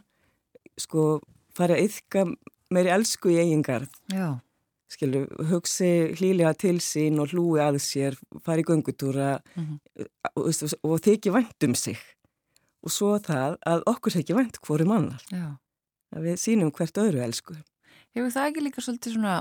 sko 0.77 1.19
fara 1.57 1.77
að 1.77 1.87
yfka 1.87 2.25
meiri 2.73 2.91
elsku 2.93 3.31
í 3.33 3.39
eigin 3.41 3.63
garð. 3.65 3.91
Já. 4.11 4.37
Skilu, 4.91 5.25
hugsi 5.49 6.13
hlýlega 6.15 6.53
til 6.55 6.77
sín 6.83 7.19
og 7.19 7.33
hlúi 7.33 7.59
að 7.59 7.81
sér, 7.83 8.15
fara 8.43 8.63
í 8.63 8.67
göngutúra 8.67 9.41
mm 9.55 9.63
-hmm. 9.63 10.05
og, 10.35 10.45
og, 10.47 10.75
og 10.83 11.01
þykja 11.03 11.33
vænt 11.35 11.63
um 11.67 11.75
sig. 11.75 11.97
Og 12.83 12.91
svo 12.91 13.17
það 13.19 13.57
að 13.67 13.83
okkur 13.85 14.15
þykja 14.15 14.35
vænt 14.35 14.59
hverju 14.63 14.87
mannar. 14.87 15.23
Já. 15.31 15.57
Að 16.15 16.29
við 16.29 16.39
sínum 16.41 16.71
hvert 16.75 16.99
öðru 17.01 17.23
elsku. 17.25 17.57
Hefur 18.15 18.33
það 18.33 18.49
ekki 18.49 18.63
líka 18.63 18.83
svolítið 18.83 19.17
svona 19.17 19.37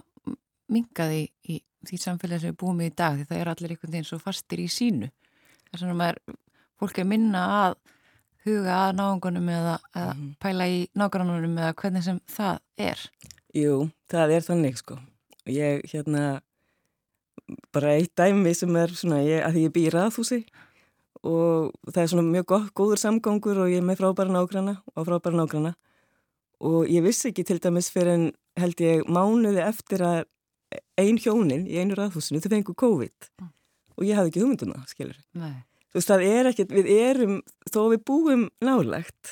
mingaði 0.73 1.26
í 1.46 1.61
því 1.87 1.99
samfélagi 2.02 2.42
sem 2.42 2.52
við 2.52 2.58
búum 2.61 2.80
í 2.82 2.90
dag 2.90 3.18
því 3.18 3.28
það 3.28 3.40
er 3.40 3.50
allir 3.52 3.75
einhvern 3.75 3.94
veginn 3.94 4.08
svo 4.08 4.18
fastir 4.23 4.62
í 4.62 4.66
sínu. 4.73 5.11
Það 5.66 5.76
er 5.76 5.82
svona 5.82 5.94
að 5.94 6.00
maður, 6.00 6.40
fólk 6.80 6.99
er 6.99 7.08
minna 7.08 7.44
að 7.61 7.76
huga 8.46 8.80
að 8.87 8.96
náðungunum 9.00 9.49
eða, 9.50 9.76
eða 9.94 10.14
mm. 10.16 10.26
pæla 10.42 10.68
í 10.70 10.82
nágrannunum 10.99 11.56
eða 11.62 11.76
hvernig 11.80 12.06
sem 12.06 12.20
það 12.30 12.61
er? 12.88 13.06
Jú, 13.56 13.78
það 14.11 14.35
er 14.37 14.46
þannig 14.46 14.78
sko. 14.82 14.99
Ég, 15.50 15.87
hérna, 15.92 16.26
bara 17.75 17.96
eitt 17.96 18.14
dæmi 18.18 18.54
sem 18.58 18.78
er 18.78 18.94
svona, 18.99 19.23
ég, 19.26 19.42
að 19.46 19.61
ég 19.62 19.75
býr 19.75 19.99
að 20.02 20.14
þúsi 20.18 20.42
og 21.26 21.73
það 21.90 22.02
er 22.02 22.12
svona 22.12 22.26
mjög 22.28 22.46
gott, 22.52 22.70
góður 22.76 23.02
samgangur 23.02 23.64
og 23.64 23.70
ég 23.73 23.80
er 23.80 23.87
með 23.87 24.02
frábæra 24.02 24.35
nágranna 24.35 24.76
og 24.94 25.06
frábæra 25.08 25.40
nágranna 25.40 25.73
og 26.64 26.88
ég 26.88 27.04
vissi 27.04 27.30
ekki 27.30 27.44
til 27.46 27.60
dæmis 27.62 27.90
fyrir 27.92 28.14
en 28.14 28.26
held 28.56 28.80
ég 28.80 29.04
mánuði 29.08 29.62
eftir 29.64 30.04
að 30.06 30.25
ein 30.98 31.18
hjónin 31.20 31.66
í 31.68 31.78
einu 31.78 31.96
raðhúsinu 31.98 32.40
þau 32.42 32.50
fengu 32.52 32.75
COVID 32.75 33.30
mm. 33.40 33.50
og 33.96 34.06
ég 34.06 34.18
hafði 34.18 34.32
ekki 34.32 34.44
hugmynduna, 34.44 34.84
skilur. 34.90 35.18
Nei 35.36 35.66
þú 35.96 36.02
veist, 36.02 36.10
það 36.12 36.25
er 36.28 36.50
ekkert, 36.50 36.72
við 36.76 36.88
erum, 36.92 37.36
þó 37.72 37.80
við 37.94 38.02
búum 38.04 38.42
nálagt, 38.60 39.30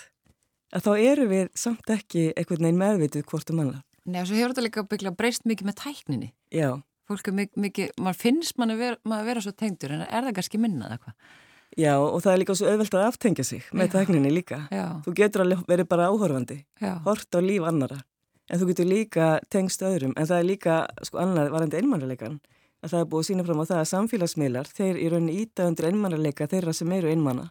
að 0.73 0.87
þá 0.87 0.93
eru 0.97 1.27
við 1.29 1.51
samt 1.61 1.91
ekki 1.93 2.31
einhvern 2.33 2.65
veginn 2.65 2.81
meðvitið 2.81 3.27
hvort 3.29 3.53
um 3.53 3.61
annað. 3.61 3.83
Nei, 4.05 4.21
og 4.23 4.29
svo 4.29 4.39
hefur 4.39 4.55
þetta 4.55 4.65
líka 4.65 4.85
byggla 4.89 5.13
breyst 5.19 5.45
mikið 5.49 5.69
með 5.69 5.77
tækninni. 5.83 6.31
Já. 6.53 6.71
Fólk 7.05 7.29
er 7.29 7.37
mikið, 7.37 7.61
mikið 7.67 7.93
maður 8.01 8.21
finnst 8.23 8.57
mann 8.57 8.73
að 8.73 8.81
vera, 8.81 9.01
maður 9.05 9.21
að 9.21 9.31
vera 9.31 9.45
svo 9.45 9.53
tengdur, 9.61 9.93
en 9.93 10.07
er 10.07 10.25
það 10.25 10.37
kannski 10.39 10.61
minnað 10.61 10.97
eitthvað? 10.97 11.37
Já, 11.75 11.95
og 11.99 12.21
það 12.23 12.33
er 12.33 12.41
líka 12.43 12.55
svo 12.55 12.71
auðvelt 12.71 12.95
að 12.95 13.05
aftengja 13.09 13.45
sig 13.47 13.65
með 13.75 13.95
tækninni 13.97 14.31
líka. 14.31 14.61
Já. 14.71 14.85
Þú 15.03 15.15
getur 15.19 15.43
alveg 15.43 15.65
verið 15.67 15.89
bara 15.91 16.07
áhorfandi, 16.13 16.61
Já. 16.79 16.93
hort 17.03 17.35
á 17.35 17.41
líf 17.43 17.67
annara, 17.67 17.99
en 18.47 18.61
þú 18.61 18.69
getur 18.71 18.87
líka 18.87 19.31
tengst 19.51 19.83
öðrum, 19.83 20.15
en 20.15 20.29
það 20.31 20.39
er 20.39 20.49
líka, 20.53 20.77
sko, 21.03 21.19
annað 21.25 21.51
varandi 21.51 21.81
einmannleikan 21.81 22.39
að 22.85 22.93
það 22.93 23.01
er 23.01 23.11
búið 23.11 23.25
að 23.25 23.29
sína 23.31 23.45
fram 23.49 23.61
á 23.61 23.71
það 23.71 23.81
að 23.81 23.91
samfélagsmiðlar, 23.91 24.71
þeir 24.77 24.97
í 25.01 25.11
rauninni 25.11 25.37
íta 25.43 25.67
undir 25.67 25.89
einmannarleika 25.89 26.49
þeirra 26.53 26.75
sem 26.77 26.93
eru 26.93 27.11
einmanna. 27.11 27.51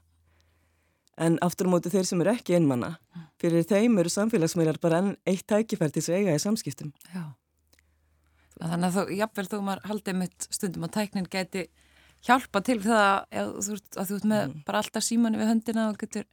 En 1.17 1.37
aftur 1.45 1.67
á 1.69 1.73
móti 1.73 1.91
þeir 1.93 2.07
sem 2.07 2.21
eru 2.23 2.31
ekki 2.33 2.55
einmanna, 2.57 2.95
fyrir 3.41 3.65
þeim 3.67 3.97
eru 3.99 4.13
samfélagsmiðlar 4.13 4.79
bara 4.81 5.01
enn 5.01 5.15
eitt 5.29 5.45
tækifært 5.49 5.97
til 5.97 6.03
þess 6.05 6.13
að 6.13 6.19
eiga 6.21 6.37
í 6.37 6.43
samskiptum. 6.43 6.93
Já. 7.13 7.23
Þannig 8.61 8.87
að 8.87 8.95
þú, 8.95 9.03
jáfnvel 9.17 9.49
þú 9.49 9.61
maður 9.65 9.87
haldið 9.89 10.19
mitt 10.21 10.47
stundum 10.53 10.85
að 10.87 10.93
tæknin 10.99 11.29
geti 11.33 11.65
hjálpa 12.23 12.61
til 12.63 12.79
það 12.83 13.03
að 13.41 13.51
þú, 13.65 13.77
að 13.97 14.09
þú 14.09 14.19
ert 14.19 14.29
með 14.31 14.43
mm. 14.45 14.63
bara 14.67 14.83
alltaf 14.83 15.03
símanni 15.03 15.41
við 15.41 15.51
höndina 15.51 15.89
og 15.91 15.99
getur, 15.99 16.25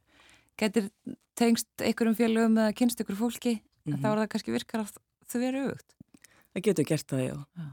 getur 0.59 0.89
tengst 1.35 1.69
einhverjum 1.81 2.17
félögum 2.17 2.57
eða 2.61 2.77
kynst 2.77 3.03
ykkur 3.03 3.19
fólki, 3.19 3.59
mm 3.59 3.93
-hmm. 3.93 4.01
þá 4.01 4.07
er 4.11 4.17
það 4.21 4.31
kannski 4.33 4.51
virkar 4.51 4.81
að 4.81 4.97
þau 5.27 5.39
veru 5.39 5.61
auðvögt. 5.63 5.95
Það 6.53 6.63
getur 6.63 6.85
gert 6.85 7.07
það, 7.07 7.21
já. 7.27 7.37
já 7.57 7.69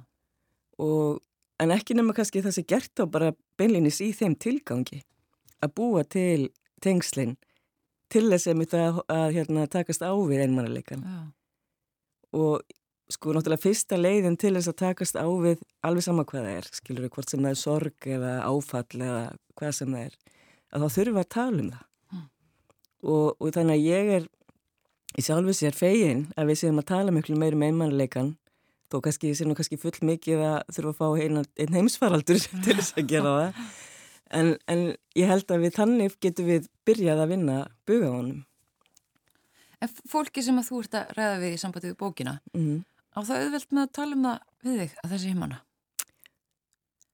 og, 0.78 1.20
en 1.58 1.74
ekki 1.74 1.96
nema 1.98 2.14
kannski 2.16 2.42
það 2.44 2.56
sem 2.58 2.66
gert 2.70 3.02
á 3.02 3.04
bara 3.10 3.34
beinlinis 3.58 4.00
í 4.04 4.12
þeim 4.14 4.36
tilgangi 4.38 5.02
að 5.64 5.74
búa 5.74 6.04
til 6.06 6.50
tengslinn 6.84 7.36
til 8.12 8.28
þess 8.30 8.48
að, 8.48 9.00
að, 9.10 9.26
hérna, 9.34 9.66
takast 9.70 10.04
á 10.06 10.14
við 10.14 10.44
einmannuleikan 10.46 11.02
ja. 11.02 11.22
og 12.38 12.62
sko 13.12 13.32
náttúrulega 13.32 13.62
fyrsta 13.62 13.96
leiðin 13.96 14.36
til 14.40 14.54
þess 14.56 14.68
að 14.68 14.80
takast 14.82 15.16
á 15.16 15.24
við 15.24 15.62
alveg 15.86 16.04
sama 16.04 16.24
hvað 16.28 16.48
það 16.48 16.56
er, 16.58 16.70
skilur 16.76 17.06
við 17.06 17.12
hvort 17.16 17.30
sem 17.32 17.44
það 17.44 17.54
er 17.54 17.60
sorg 17.60 18.08
eða 18.16 18.32
áfall 18.44 18.98
eða 18.98 19.22
hvað 19.58 19.76
sem 19.78 19.94
það 19.94 20.02
er, 20.04 20.18
að 20.68 20.82
þá 20.84 20.96
þurfum 20.96 21.16
við 21.16 21.22
að 21.22 21.30
tala 21.36 21.62
um 21.62 21.70
það 21.72 21.86
mm. 22.12 22.26
og, 23.14 23.28
og 23.38 23.54
þannig 23.56 23.78
að 23.78 23.88
ég 23.88 24.12
er 24.18 24.28
í 25.16 25.24
sjálfu 25.24 25.56
sér 25.56 25.78
fegin 25.78 26.26
að 26.36 26.52
við 26.52 26.60
séum 26.62 26.82
að 26.82 26.90
tala 26.92 27.14
miklu 27.14 27.38
meir 27.40 27.56
um 27.56 27.64
einmannuleikan 27.64 28.34
þó 28.92 29.00
kannski 29.04 29.32
sé 29.36 29.46
nú 29.48 29.56
kannski 29.56 29.80
full 29.80 29.96
mikið 30.04 30.44
að 30.44 30.58
þurfa 30.76 30.92
að 30.92 30.98
fá 31.00 31.24
einn, 31.24 31.42
einn 31.60 31.78
heimsfaraldur 31.78 32.42
til 32.64 32.76
þess 32.76 32.96
að 32.96 33.08
gera 33.14 33.34
það 33.38 33.62
en, 34.36 34.52
en 34.68 34.84
ég 35.16 35.32
held 35.32 35.48
að 35.52 35.64
við 35.64 35.80
þannig 35.80 36.20
getum 36.20 36.48
við 36.52 36.68
byrjað 36.88 37.24
að 37.24 37.34
vinna 37.34 37.58
buga 37.88 38.12
honum 38.12 38.44
En 39.78 39.90
fólki 40.10 40.42
sem 40.42 40.56
að 40.58 40.72
þú 40.72 40.78
ert 40.82 40.96
að 40.98 41.10
ræða 41.14 41.34
við 41.38 41.52
í 41.54 41.58
sambandi 41.62 41.90
við 41.92 41.98
bókina 42.00 42.32
mm 42.50 42.62
-hmm. 42.62 42.78
Á 43.18 43.20
það 43.26 43.44
auðvelt 43.44 43.72
með 43.74 43.84
að 43.84 43.94
tala 43.98 44.18
um 44.18 44.26
það 44.28 44.42
við 44.64 44.80
þig 44.82 44.98
að 45.02 45.14
þessi 45.14 45.32
heimanna? 45.32 45.60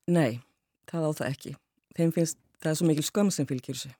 Nei, 0.05 0.41
það 0.89 1.07
á 1.09 1.11
það 1.17 1.31
ekki 1.31 1.53
þeim 1.95 2.11
finnst 2.15 2.41
það 2.61 2.71
er 2.71 2.79
svo 2.79 2.89
mikil 2.89 3.05
skam 3.05 3.31
sem 3.33 3.47
fylgjur 3.49 3.79
þessu 3.79 3.93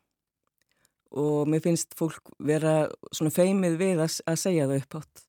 og 1.15 1.47
mér 1.49 1.63
finnst 1.63 1.95
fólk 1.97 2.33
vera 2.43 2.75
svona 3.15 3.33
feimið 3.33 3.77
við 3.79 4.03
að, 4.03 4.19
að 4.27 4.41
segja 4.41 4.67
það 4.67 4.83
upp 4.83 4.99
átt 4.99 5.25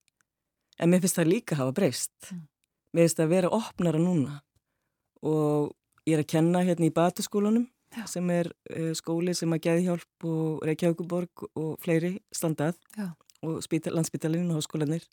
en 0.80 0.92
mér 0.92 1.02
finnst 1.04 1.20
það 1.20 1.32
líka 1.32 1.58
hafa 1.60 1.74
breyst 1.76 2.30
mm. 2.32 2.42
mér 2.92 3.06
finnst 3.06 3.20
það 3.20 3.28
að 3.28 3.34
vera 3.36 3.52
opnara 3.60 4.02
núna 4.02 4.40
og 5.26 5.72
ég 6.06 6.16
er 6.16 6.24
að 6.24 6.32
kenna 6.32 6.64
hérna 6.66 6.88
í 6.88 6.94
Bataskólanum 6.94 7.68
Já. 7.96 8.04
sem 8.10 8.32
er 8.34 8.50
uh, 8.74 8.90
skóli 8.98 9.34
sem 9.36 9.52
að 9.54 9.62
geði 9.68 9.86
hjálp 9.86 10.26
og 10.28 10.66
Reykjavíkuborg 10.66 11.46
og 11.54 11.70
fleiri 11.82 12.16
standað 12.34 12.76
Já. 12.96 13.12
og 13.46 13.62
landsbytalinn 13.62 14.50
og 14.50 14.60
háskólanir 14.60 15.06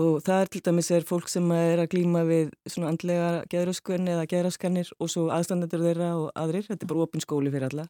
og 0.00 0.22
það 0.24 0.38
er 0.42 0.50
til 0.52 0.62
dæmis 0.64 0.90
er 0.94 1.04
fólk 1.08 1.28
sem 1.28 1.50
er 1.56 1.82
að 1.82 1.90
glýma 1.92 2.22
við 2.28 2.52
svona 2.64 2.92
andlega 2.92 3.42
geðröskun 3.52 4.08
eða 4.08 4.28
geðröskanir 4.30 4.92
og 4.98 5.10
svo 5.12 5.26
aðstandendur 5.34 5.84
þeirra 5.84 6.14
og 6.16 6.30
aðrir, 6.38 6.64
þetta 6.70 6.86
er 6.86 6.92
bara 6.94 7.04
opin 7.04 7.24
skóli 7.24 7.52
fyrir 7.52 7.68
alla. 7.68 7.86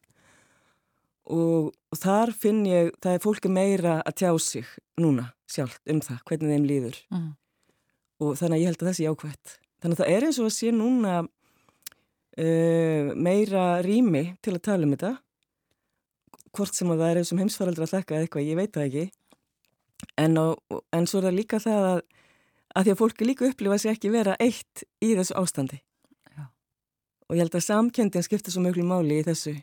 Og, 1.31 1.71
og 1.71 1.99
þar 2.01 2.33
finn 2.35 2.65
ég, 2.67 2.91
það 2.99 3.15
er 3.15 3.23
fólki 3.23 3.51
meira 3.51 4.01
að 4.03 4.17
tjá 4.19 4.31
sig 4.43 4.67
núna 4.99 5.29
sjálf 5.47 5.79
um 5.87 6.01
það, 6.03 6.19
hvernig 6.27 6.51
þeim 6.51 6.67
líður. 6.67 6.99
Mm. 7.13 7.29
og 8.23 8.37
þannig 8.39 8.55
að 8.55 8.61
ég 8.61 8.69
held 8.69 8.81
að 8.81 8.87
það 8.87 8.97
sé 8.97 9.07
ákvæmt 9.11 9.53
þannig 9.83 9.97
að 9.97 10.01
það 10.01 10.13
er 10.13 10.25
eins 10.27 10.39
og 10.39 10.47
að 10.47 10.53
sé 10.55 10.69
núna 10.71 11.13
uh, 12.39 13.11
meira 13.19 13.65
rými 13.83 14.23
til 14.43 14.55
að 14.55 14.65
tala 14.69 14.87
um 14.87 14.93
þetta. 14.95 15.13
Hvort 16.53 16.77
sem 16.77 16.91
að 16.93 17.01
það 17.01 17.09
er 17.09 17.19
eins 17.19 17.33
og 17.33 17.41
heimsfaraldur 17.41 17.87
að 17.87 17.93
þekka 17.97 18.19
eitthvað, 18.19 18.47
ég 18.47 18.59
veit 18.59 18.73
það 18.75 18.87
ekki 18.87 19.05
en, 20.19 20.37
á, 20.39 20.47
en 20.93 21.07
svo 21.09 21.21
er 21.21 21.29
það 21.29 21.37
líka 21.39 21.59
það 21.63 21.89
að, 21.89 21.99
að 22.73 22.87
því 22.87 22.93
að 22.93 23.01
fólki 23.01 23.27
líka 23.27 23.49
upplifa 23.49 23.79
sér 23.81 23.95
ekki 23.95 24.13
vera 24.13 24.37
eitt 24.43 24.85
í 25.03 25.13
þessu 25.17 25.37
ástandi. 25.39 25.79
Já. 26.33 26.47
og 27.29 27.37
ég 27.37 27.45
held 27.45 27.59
að 27.59 27.67
samkendin 27.67 28.25
skipta 28.25 28.53
svo 28.53 28.63
mjög 28.65 28.81
máli 28.87 29.21
í 29.21 29.27
þessu. 29.27 29.55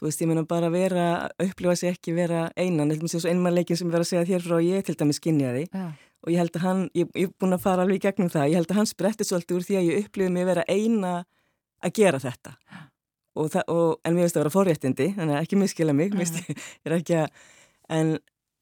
Þú 0.00 0.06
veist, 0.06 0.20
ég 0.22 0.30
meina 0.30 0.46
bara 0.48 0.70
vera, 0.72 1.06
upplifa 1.44 1.74
sér 1.76 1.98
ekki 1.98 2.14
vera 2.16 2.46
einan, 2.56 2.88
eitthvað 2.88 3.18
sem 3.18 3.34
einmannleikin 3.34 3.76
sem 3.76 3.90
vera 3.92 4.06
að 4.06 4.08
segja 4.08 4.28
þér 4.30 4.46
frá 4.46 4.60
ég 4.64 4.86
til 4.86 4.94
dæmis 4.96 5.20
kynjaði 5.20 5.66
ja. 5.66 5.90
og 6.24 6.32
ég 6.32 6.40
held 6.40 6.54
að 6.56 6.64
hann, 6.64 6.80
ég 6.96 7.10
er 7.20 7.34
búin 7.36 7.52
að 7.52 7.66
fara 7.66 7.84
alveg 7.84 8.00
í 8.00 8.04
gegnum 8.06 8.30
það, 8.32 8.46
ég 8.48 8.62
held 8.62 8.72
að 8.72 8.80
hann 8.80 8.88
spretti 8.88 9.26
svolítið 9.28 9.58
úr 9.58 9.66
því 9.66 9.76
að 9.76 9.90
ég 9.90 10.06
upplifi 10.06 10.32
mig 10.32 10.48
vera 10.48 10.64
eina 10.72 11.12
að 11.84 11.94
gera 12.00 12.22
þetta. 12.22 12.54
Og 13.36 13.52
það, 13.52 13.68
og, 13.76 13.92
en 14.00 14.16
mér 14.16 14.24
veist 14.24 14.38
að 14.38 14.42
vera 14.46 14.54
forréttindi, 14.54 15.10
þannig 15.18 15.36
að 15.36 15.44
ekki 15.44 15.60
miskila 15.60 15.96
mig, 16.00 16.16
ég 16.16 16.88
er 16.88 16.96
ekki 16.96 17.18
að, 17.20 17.44
en, 17.92 18.16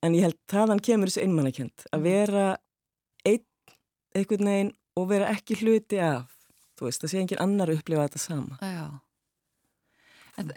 en 0.05 0.17
ég 0.17 0.26
held 0.28 0.38
þaðan 0.50 0.83
kemur 0.85 1.11
þessu 1.11 1.25
einmannakjönd, 1.25 1.87
að 1.93 2.07
vera 2.07 2.47
einn, 3.26 3.45
einhvern 4.17 4.50
veginn 4.52 4.73
og 4.99 5.11
vera 5.11 5.31
ekki 5.35 5.59
hluti 5.62 6.00
af, 6.02 6.33
þú 6.78 6.88
veist, 6.88 7.02
það 7.05 7.12
sé 7.12 7.23
engin 7.23 7.43
annar 7.43 7.71
að 7.71 7.81
upplifa 7.81 8.09
þetta 8.09 8.23
sama. 8.23 8.59
Já. 8.62 8.87
En, 10.38 10.52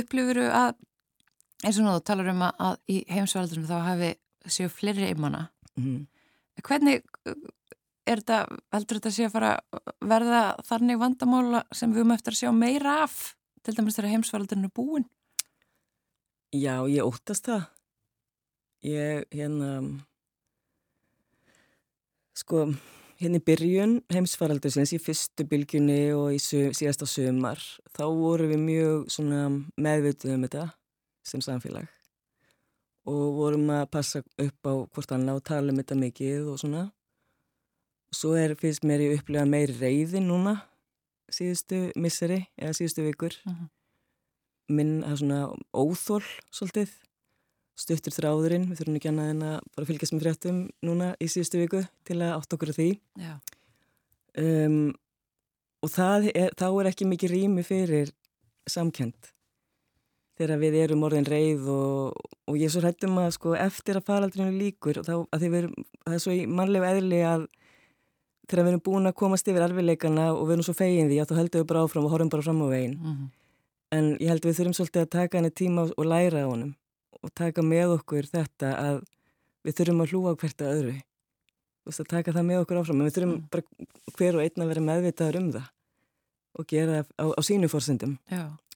upplifuru 0.00 0.46
að 0.50 0.78
eins 1.64 1.78
og 1.78 1.84
nú 1.84 1.94
þú 1.96 2.04
talar 2.08 2.30
um 2.32 2.44
að 2.48 2.78
í 2.90 3.00
heimsvældurum 3.10 3.68
þá 3.68 3.76
hafi 3.84 4.10
séu 4.48 4.70
fleiri 4.72 5.10
einmanna 5.10 5.48
mm. 5.76 6.04
hvernig 6.64 7.02
er 8.08 8.22
þetta, 8.22 8.38
heldur 8.72 9.00
þetta 9.00 9.12
sé 9.14 9.26
að 9.28 9.34
fara 9.34 9.52
verða 10.00 10.42
þannig 10.66 11.00
vandamála 11.02 11.64
sem 11.76 11.92
við 11.92 12.02
höfum 12.02 12.14
eftir 12.16 12.34
að 12.36 12.40
sjá 12.40 12.52
meira 12.56 12.96
af 13.04 13.18
til 13.64 13.76
dæmis 13.76 13.98
þegar 13.98 14.14
heimsvældurum 14.14 14.68
er 14.70 14.74
búin 14.74 15.08
Já, 16.50 16.82
ég 16.90 17.06
óttast 17.06 17.46
það 17.46 17.68
ég 18.86 19.26
hérna 19.34 19.70
sko 22.36 22.68
hérna 23.20 23.40
í 23.40 23.44
byrjun 23.44 23.98
heimsfaraldusins 24.12 24.94
í 24.96 25.00
fyrstu 25.02 25.44
bylgjunni 25.48 26.00
og 26.16 26.36
í 26.36 26.40
síðasta 26.40 27.08
sömar 27.08 27.60
þá 27.92 28.04
vorum 28.08 28.52
við 28.54 28.62
mjög 28.64 29.18
meðvituð 29.76 30.36
um 30.36 30.46
þetta 30.46 30.68
sem 31.26 31.44
samfélag 31.44 31.90
og 33.10 33.36
vorum 33.36 33.68
að 33.74 33.90
passa 33.92 34.22
upp 34.22 34.70
á 34.70 34.72
hvort 34.88 35.12
annað 35.12 35.40
og 35.40 35.46
tala 35.50 35.72
um 35.72 35.80
þetta 35.80 36.00
mikið 36.00 36.48
og 36.52 36.62
svona 36.62 36.86
og 38.10 38.16
svo 38.16 38.32
er 38.38 38.56
fyrst 38.58 38.86
mér 38.88 39.04
í 39.04 39.12
upplega 39.18 39.44
meiri 39.48 39.76
reyði 39.76 40.24
núna 40.24 40.56
síðustu 41.30 41.90
misseri 42.00 42.42
eða 42.56 42.76
síðustu 42.78 43.04
vikur 43.06 43.36
uh 43.44 43.52
mhm. 43.52 43.60
-huh. 43.60 43.68
minn 44.70 45.04
að 45.04 45.16
svona 45.20 45.40
óþól 45.74 46.24
svolítið 46.50 46.96
stuttur 47.78 48.14
þráðurinn, 48.14 48.68
við 48.70 48.80
þurfum 48.80 48.96
ekki 48.98 49.10
annað 49.10 49.30
en 49.34 49.42
að 49.42 49.58
bara 49.76 49.88
fylgjast 49.88 50.14
með 50.14 50.24
fréttum 50.24 50.62
núna 50.84 51.12
í 51.20 51.28
síðustu 51.30 51.60
viku 51.62 51.82
til 52.08 52.18
að 52.20 52.34
átt 52.36 52.56
okkur 52.56 52.72
á 52.72 52.78
því. 52.78 52.88
Um, 54.40 54.80
og 55.80 55.98
er, 55.98 56.50
þá 56.56 56.66
er 56.68 56.90
ekki 56.90 57.08
mikið 57.08 57.34
rými 57.34 57.64
fyrir 57.66 58.12
samkend 58.68 59.32
þegar 60.40 60.60
við 60.60 60.76
erum 60.80 61.04
orðin 61.04 61.28
reið 61.28 61.68
og, 61.72 62.20
og 62.48 62.56
ég 62.56 62.68
er 62.68 62.72
svo 62.72 62.82
hættum 62.84 63.18
að 63.20 63.32
sko 63.36 63.54
eftir 63.58 63.98
að 64.00 64.06
faraldrinu 64.08 64.52
líkur 64.56 65.02
þá 65.04 65.14
að 65.18 65.42
þið 65.42 65.56
verum, 65.56 65.88
það 66.04 66.16
er 66.16 66.22
svo 66.24 66.36
í 66.36 66.44
mannlega 66.48 66.92
eðli 66.94 67.20
að 67.28 67.46
þegar 68.46 68.64
við 68.64 68.72
erum 68.72 68.84
búin 68.86 69.10
að 69.10 69.18
komast 69.20 69.50
yfir 69.50 69.66
alvegleikana 69.66 70.30
og 70.32 70.46
við 70.46 70.56
erum 70.56 70.66
svo 70.66 70.76
fegin 70.76 71.10
því 71.10 71.20
að 71.20 71.30
þá 71.30 71.36
heldum 71.40 71.62
við 71.62 71.68
bara 71.72 71.84
áfram 71.84 72.08
og 72.08 72.14
horfum 72.14 72.32
bara 72.32 72.46
fram 72.46 72.62
á 72.64 72.66
veginn. 72.72 72.96
Mm 72.96 73.12
-hmm. 73.12 73.28
en 73.96 74.06
ég 74.20 74.28
held 74.28 74.44
við 74.46 74.56
þurfum 74.58 74.76
svolítið 74.78 75.02
að 75.02 75.14
taka 75.16 75.38
henni 75.38 75.50
tíma 75.50 75.82
og 75.96 76.04
læra 76.06 76.44
á 76.44 76.48
honum 76.48 76.74
og 77.20 77.34
taka 77.36 77.64
með 77.66 77.96
okkur 77.98 78.28
þetta 78.30 78.72
að 78.78 79.02
við 79.66 79.76
þurfum 79.80 80.04
að 80.04 80.14
hlúa 80.14 80.34
hvert 80.40 80.64
að 80.64 80.72
öðru. 80.78 80.96
Veist, 81.84 82.00
að 82.02 82.10
taka 82.12 82.34
það 82.36 82.48
með 82.48 82.62
okkur 82.64 82.80
áfram 82.80 83.00
en 83.00 83.08
við 83.08 83.16
þurfum 83.18 83.36
mm. 83.36 83.44
bara 83.52 84.16
hver 84.16 84.38
og 84.38 84.42
einn 84.44 84.64
að 84.64 84.72
vera 84.72 84.86
meðvitaður 84.88 85.40
um 85.40 85.52
það 85.56 85.68
og 86.58 86.66
gera 86.68 86.98
það 86.98 87.12
á, 87.16 87.24
á 87.36 87.40
sínu 87.46 87.70
fórsendum 87.70 88.18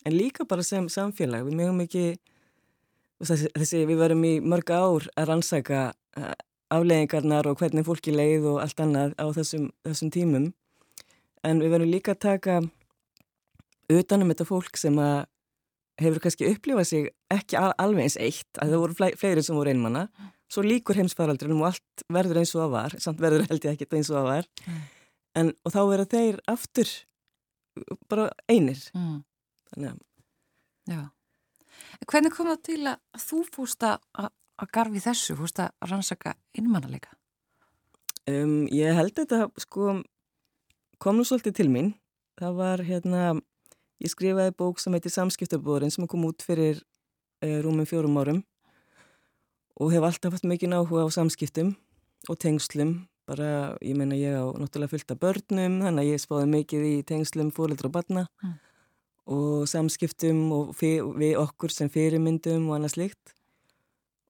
en 0.05 0.15
líka 0.15 0.47
bara 0.49 0.65
sem 0.65 0.87
samfélag 0.93 1.45
við 1.49 1.59
mögum 1.59 1.83
ekki 1.85 2.05
þessi, 3.25 3.51
þessi, 3.55 3.83
við 3.89 4.01
verum 4.01 4.25
í 4.27 4.35
mörg 4.45 4.73
ár 4.73 5.09
að 5.17 5.29
rannsaka 5.31 5.81
eh, 6.19 6.35
afleggingarnar 6.75 7.49
og 7.49 7.59
hvernig 7.61 7.87
fólki 7.87 8.15
leið 8.15 8.49
og 8.53 8.61
allt 8.63 8.81
annað 8.83 9.15
á 9.21 9.27
þessum, 9.37 9.69
þessum 9.87 10.11
tímum. 10.15 10.49
En 11.45 11.61
við 11.63 11.75
verum 11.75 11.93
líka 11.93 12.15
að 12.15 12.23
taka 12.25 12.59
utanum 13.93 14.33
þetta 14.33 14.49
fólk 14.49 14.81
sem 14.81 14.97
að 15.01 15.27
hefur 16.01 16.23
kannski 16.25 16.49
upplifað 16.51 16.89
sig 16.91 17.11
ekki 17.33 17.59
alveg 17.61 18.07
eins 18.07 18.17
eitt 18.21 18.61
að 18.61 18.75
það 18.75 18.83
voru 18.83 19.11
fleiri 19.21 19.45
sem 19.47 19.59
voru 19.59 19.71
einmanna 19.71 20.09
svo 20.51 20.65
líkur 20.67 20.99
heimsfaraldrinum 20.99 21.63
og 21.63 21.73
allt 21.73 22.07
verður 22.13 22.41
eins 22.41 22.55
og 22.55 22.65
það 22.65 22.73
var 22.75 22.97
samt 23.07 23.23
verður 23.23 23.47
held 23.51 23.67
ég 23.67 23.77
ekki 23.77 23.89
eins 23.99 24.11
og 24.11 24.19
það 24.19 24.31
var 24.31 24.49
mm. 24.67 24.81
en, 25.41 25.53
og 25.63 25.75
þá 25.75 25.81
verður 25.91 26.11
þeir 26.15 26.41
aftur 26.51 26.95
bara 28.11 28.29
einir 28.51 28.81
mm. 28.95 29.21
þannig 29.73 29.95
að 29.95 30.03
Já. 30.85 31.01
Hvernig 32.05 32.35
kom 32.35 32.51
það 32.51 32.65
til 32.67 32.81
að 32.91 33.23
þú 33.25 33.39
fúst 33.55 33.85
að 33.87 34.69
garfi 34.75 35.01
þessu, 35.01 35.37
fúst 35.39 35.61
að 35.63 35.73
rannsaka 35.89 36.35
innmannalega? 36.59 37.15
Um, 38.29 38.65
ég 38.73 38.97
held 38.97 39.15
þetta 39.17 39.49
sko 39.61 39.99
kom 41.03 41.19
nú 41.19 41.25
svolítið 41.29 41.57
til 41.59 41.69
mín 41.73 41.91
það 42.41 42.61
var 42.61 42.83
hérna 42.87 43.25
Ég 44.03 44.11
skrifaði 44.11 44.55
bók 44.59 44.81
sem 44.83 44.95
heitir 44.97 45.13
Samskiptabóðurinn 45.15 45.93
sem 45.95 46.07
kom 46.11 46.25
út 46.27 46.43
fyrir 46.43 46.81
uh, 47.45 47.59
rúmum 47.63 47.87
fjórum 47.87 48.19
árum 48.19 48.43
og 49.81 49.91
hef 49.95 50.07
alltaf 50.07 50.35
haft 50.37 50.47
mikið 50.47 50.71
náhuga 50.71 51.07
á 51.07 51.09
samskiptum 51.11 51.75
og 52.31 52.39
tengslum. 52.39 53.07
Bara, 53.27 53.75
ég 53.83 53.97
menna 53.97 54.15
ég 54.19 54.37
á 54.37 54.45
náttúrulega 54.53 54.93
fylgta 54.93 55.17
börnum, 55.17 55.81
þannig 55.81 56.03
að 56.03 56.11
ég 56.11 56.23
spáði 56.23 56.51
mikið 56.53 56.85
í 56.85 56.95
tengslum 57.09 57.51
fólildra 57.57 57.89
og 57.89 57.95
barna 57.95 58.27
mm. 58.45 58.53
og 59.33 59.65
samskiptum 59.71 60.43
og 60.53 60.75
við 60.79 61.39
okkur 61.41 61.73
sem 61.73 61.91
fyrirmyndum 61.91 62.69
og 62.69 62.77
annað 62.77 62.95
slikt. 62.99 63.35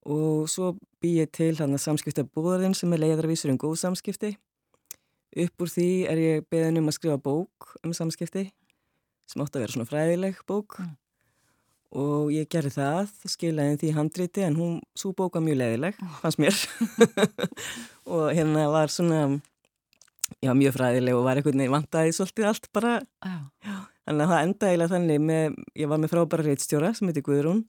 Og 0.07 0.47
svo 0.53 0.77
bý 1.03 1.17
ég 1.19 1.33
til 1.35 1.53
hann 1.59 1.75
að 1.75 1.83
samskiptabóðurinn 1.89 2.77
sem 2.79 2.93
er 2.95 3.03
leiðarvísur 3.03 3.53
um 3.53 3.61
góð 3.61 3.81
samskipti. 3.83 4.37
Upp 5.45 5.65
úr 5.67 5.75
því 5.75 5.91
er 6.09 6.23
ég 6.23 6.49
beðin 6.53 6.85
um 6.85 6.93
að 6.93 7.01
skrifa 7.01 7.19
bók 7.19 7.75
um 7.83 7.93
samskipti 7.97 8.47
sem 9.31 9.43
átti 9.45 9.59
að 9.59 9.65
vera 9.65 9.77
svona 9.77 9.89
fræðileg 9.89 10.45
bók. 10.49 10.79
Mm. 10.81 10.93
og 11.95 12.31
ég 12.35 12.49
gerði 12.51 12.73
það, 12.75 13.11
skilaði 13.31 13.79
því 13.79 13.91
handriti 13.95 14.43
en 14.43 14.57
hún, 14.59 14.79
svo 14.99 15.13
bóka 15.15 15.43
mjög 15.43 15.61
leðileg, 15.61 15.99
mm. 16.01 16.15
fannst 16.25 16.41
mér. 16.43 16.57
Og 18.15 18.35
hérna 18.35 18.67
var 18.69 18.91
svona, 18.93 19.21
já 20.43 20.51
mjög 20.59 20.75
fræðileg 20.75 21.17
og 21.17 21.23
var 21.25 21.39
einhvern 21.39 21.63
veginn 21.63 21.73
vantæði 21.73 22.17
svolítið 22.19 22.49
allt 22.51 22.67
bara, 22.75 22.99
já. 23.25 23.37
Já, 23.65 23.77
þannig 24.09 24.25
að 24.25 24.33
það 24.33 24.49
endaðilega 24.49 24.93
þannig 24.93 25.23
með, 25.31 25.57
ég 25.81 25.93
var 25.93 26.03
með 26.03 26.13
frábæra 26.13 26.47
reitstjóra 26.49 26.91
sem 26.99 27.09
heiti 27.09 27.25
Guðrún. 27.25 27.63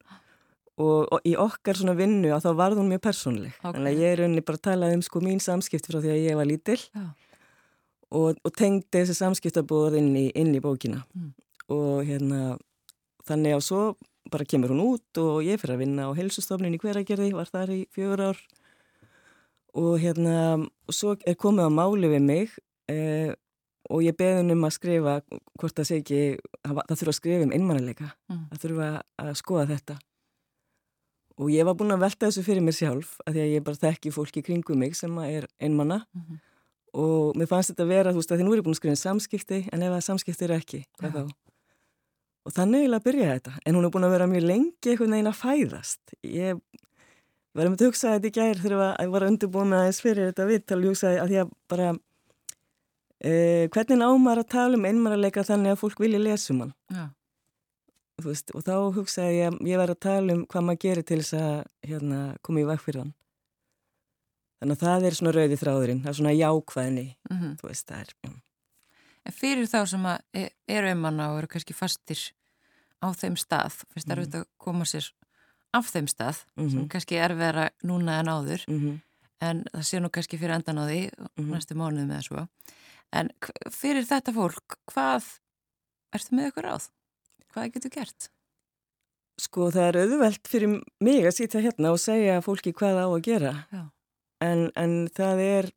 Og, 0.76 1.06
og 1.08 1.24
í 1.24 1.38
okkar 1.40 1.80
svona 1.80 1.96
vinnu 1.96 2.34
að 2.36 2.50
þá 2.50 2.50
varð 2.60 2.82
hún 2.82 2.90
mjög 2.92 3.06
persónleg, 3.06 3.54
okay. 3.62 3.78
þannig 3.78 3.94
að 3.94 4.02
ég 4.04 4.18
er 4.18 4.26
unni 4.26 4.44
bara 4.44 4.60
að 4.60 4.66
tala 4.68 4.92
um 4.92 5.06
sko 5.06 5.22
mín 5.24 5.40
samskipt 5.40 5.88
frá 5.88 6.02
því 6.02 6.12
að 6.12 6.26
ég 6.26 6.42
var 6.42 6.50
lítill. 6.50 6.82
Og, 8.12 8.36
og 8.36 8.52
tengdi 8.58 8.90
þessi 8.98 9.16
samskiptabóður 9.22 10.02
inn 10.02 10.12
í, 10.20 10.28
inn 10.36 10.52
í 10.58 10.64
bókina. 10.64 11.06
Mm 11.16 11.32
og 11.72 12.04
hérna 12.06 12.58
þannig 13.26 13.58
að 13.58 13.66
svo 13.66 13.82
bara 14.32 14.46
kemur 14.46 14.74
hún 14.74 14.84
út 14.84 15.22
og 15.22 15.44
ég 15.46 15.62
fyrir 15.62 15.76
að 15.76 15.84
vinna 15.86 16.10
á 16.10 16.18
helsustofnun 16.18 16.74
í 16.74 16.82
hveragerði, 16.82 17.34
var 17.38 17.50
þar 17.50 17.74
í 17.76 17.82
fjögur 17.94 18.24
ár 18.32 18.40
og 19.76 20.00
hérna 20.02 20.38
og 20.66 20.96
svo 20.96 21.16
er 21.28 21.38
komið 21.38 21.70
á 21.70 21.72
máli 21.74 22.10
við 22.10 22.24
mig 22.26 22.56
eh, 22.90 23.34
og 23.92 24.02
ég 24.06 24.18
beði 24.18 24.56
um 24.56 24.66
að 24.66 24.76
skrifa 24.78 25.20
hvort 25.60 25.78
það 25.78 25.88
sé 25.90 26.00
ekki 26.02 26.20
það 26.64 26.96
þurfa 26.96 27.14
að 27.14 27.20
skrifa 27.20 27.46
um 27.46 27.54
einmannileika 27.54 28.10
mm. 28.32 28.44
það 28.52 28.62
þurfa 28.64 28.90
að 29.22 29.32
skoða 29.42 29.68
þetta 29.74 29.98
og 31.36 31.52
ég 31.52 31.68
var 31.68 31.78
búin 31.78 31.94
að 31.94 32.06
velta 32.06 32.30
þessu 32.30 32.46
fyrir 32.48 32.66
mér 32.66 32.78
sjálf 32.78 33.16
að 33.26 33.38
því 33.38 33.44
að 33.44 33.54
ég 33.54 33.66
bara 33.66 33.82
þekki 33.84 34.14
fólki 34.16 34.44
kringum 34.46 34.80
mig 34.82 34.96
sem 34.98 35.18
er 35.26 35.48
einmanna 35.60 36.06
mm 36.06 36.22
-hmm. 36.22 36.38
og 37.04 37.36
mér 37.36 37.52
fannst 37.52 37.74
þetta 37.74 37.84
að 37.84 37.94
vera, 37.94 38.12
þú 38.12 38.22
veist 38.22 38.32
að 38.32 38.38
því 38.40 38.46
nú 38.46 38.54
er 38.54 38.60
ég 38.62 38.66
búin 38.66 38.78
að 38.78 38.82
skrifa 38.82 38.96
um 38.96 39.04
samskipti 39.04 39.60
en 39.72 39.84
ef 39.84 39.92
það 39.94 40.08
samskipti 40.08 40.46
er 40.46 40.56
ekki, 40.56 40.86
hvað 40.98 41.12
ja. 41.12 41.22
þá? 41.22 41.36
Og 42.46 42.54
þannig 42.54 42.86
er 42.86 42.96
að 42.96 43.06
byrja 43.08 43.36
þetta. 43.36 43.54
En 43.66 43.78
hún 43.78 43.88
er 43.88 43.94
búin 43.94 44.08
að 44.08 44.16
vera 44.16 44.30
mjög 44.30 44.46
lengi 44.46 44.92
einhvern 44.92 45.16
veginn 45.16 45.32
að 45.32 45.40
fæðast. 45.42 46.16
Ég 46.30 46.62
var 47.56 47.70
um 47.70 47.78
að 47.78 47.86
hugsa 47.88 48.16
þetta 48.16 48.30
í 48.30 48.36
gær 48.36 48.62
þegar 48.62 49.02
ég 49.02 49.14
var 49.16 49.28
undirbúin 49.30 49.72
með 49.72 49.84
aðeins 49.84 50.02
fyrir 50.04 50.30
þetta 50.30 50.48
vitt 50.50 50.76
og 50.76 50.88
hugsaði 50.90 51.20
að 51.24 51.36
ég 51.36 51.52
bara 51.72 51.92
eh, 53.24 53.66
hvernig 53.74 54.06
ámar 54.06 54.42
að 54.44 54.50
tala 54.56 54.80
um 54.80 54.88
einmaralega 54.90 55.46
þannig 55.48 55.74
að 55.76 55.82
fólk 55.82 56.02
vilja 56.04 56.22
lesum 56.22 56.66
hann? 56.66 56.74
Ja. 56.94 57.10
veist, 58.24 58.54
og 58.56 58.66
þá 58.68 58.76
hugsaði 58.96 59.38
ég 59.40 59.54
að 59.54 59.70
ég 59.72 59.82
var 59.82 59.94
að 59.94 60.02
tala 60.06 60.38
um 60.38 60.48
hvað 60.52 60.68
maður 60.70 60.84
gerir 60.86 61.08
til 61.08 61.22
þess 61.24 61.38
að 61.40 61.56
hérna, 61.90 62.24
koma 62.46 62.62
í 62.62 62.70
vekk 62.70 62.86
fyrir 62.86 63.06
hann. 63.06 63.14
Þannig 64.62 64.78
að 64.78 64.88
það 64.88 65.06
er 65.08 65.18
svona 65.20 65.36
rauði 65.36 65.62
þráðurinn 65.62 66.04
það 66.04 66.12
er 66.12 66.20
svona 66.22 66.36
jákvæðni. 66.36 67.08
Mm 67.30 67.38
-hmm. 67.40 67.56
þú 67.62 67.72
veist 67.72 67.88
það 67.90 68.04
er 68.06 68.44
En 69.26 69.34
fyrir 69.34 69.66
þá 69.70 69.80
sem 69.90 70.06
e, 70.38 70.50
eru 70.70 70.90
einmanna 70.92 71.32
og 71.34 71.42
eru 71.42 71.50
kannski 71.56 71.74
fastir 71.74 72.20
á 73.02 73.10
þeim 73.14 73.38
stað, 73.40 73.82
finnst 73.94 74.08
það 74.08 74.16
mm. 74.16 74.22
auðvitað 74.22 74.44
að 74.44 74.52
koma 74.62 74.88
sér 74.90 75.10
af 75.76 75.90
þeim 75.92 76.08
stað, 76.08 76.44
mm 76.56 76.64
-hmm. 76.64 76.70
sem 76.72 76.80
mhm. 76.80 76.90
kannski 76.94 77.18
er 77.20 77.34
vera 77.36 77.70
núna 77.84 78.20
en 78.20 78.30
áður, 78.32 78.62
mm 78.68 78.80
-hmm. 78.80 79.00
en 79.42 79.64
það 79.74 79.88
sé 79.90 80.00
nú 80.00 80.10
kannski 80.10 80.38
fyrir 80.38 80.56
endan 80.56 80.80
á 80.80 80.86
því, 80.88 81.02
-hmm. 81.10 81.50
næstu 81.52 81.76
mánuð 81.76 82.08
með 82.08 82.18
þessu. 82.20 82.48
En 83.12 83.30
fyrir 83.72 84.06
þetta 84.06 84.32
fólk, 84.34 84.78
hvað 84.92 85.24
ertu 86.14 86.36
með 86.36 86.48
ykkur 86.48 86.66
áð? 86.66 86.90
Hvað 87.54 87.72
getur 87.74 87.92
gert? 87.92 88.30
Sko 89.38 89.72
það 89.72 89.88
er 89.88 89.98
auðvelt 90.02 90.48
fyrir 90.48 90.82
mig 91.00 91.26
að 91.26 91.36
sýta 91.36 91.60
hérna 91.60 91.92
og 91.92 92.00
segja 92.00 92.42
fólki 92.42 92.72
hvað 92.72 92.96
á 93.04 93.08
að 93.08 93.22
gera, 93.22 93.54
en, 94.42 94.72
en 94.76 95.08
það 95.08 95.40
er, 95.40 95.72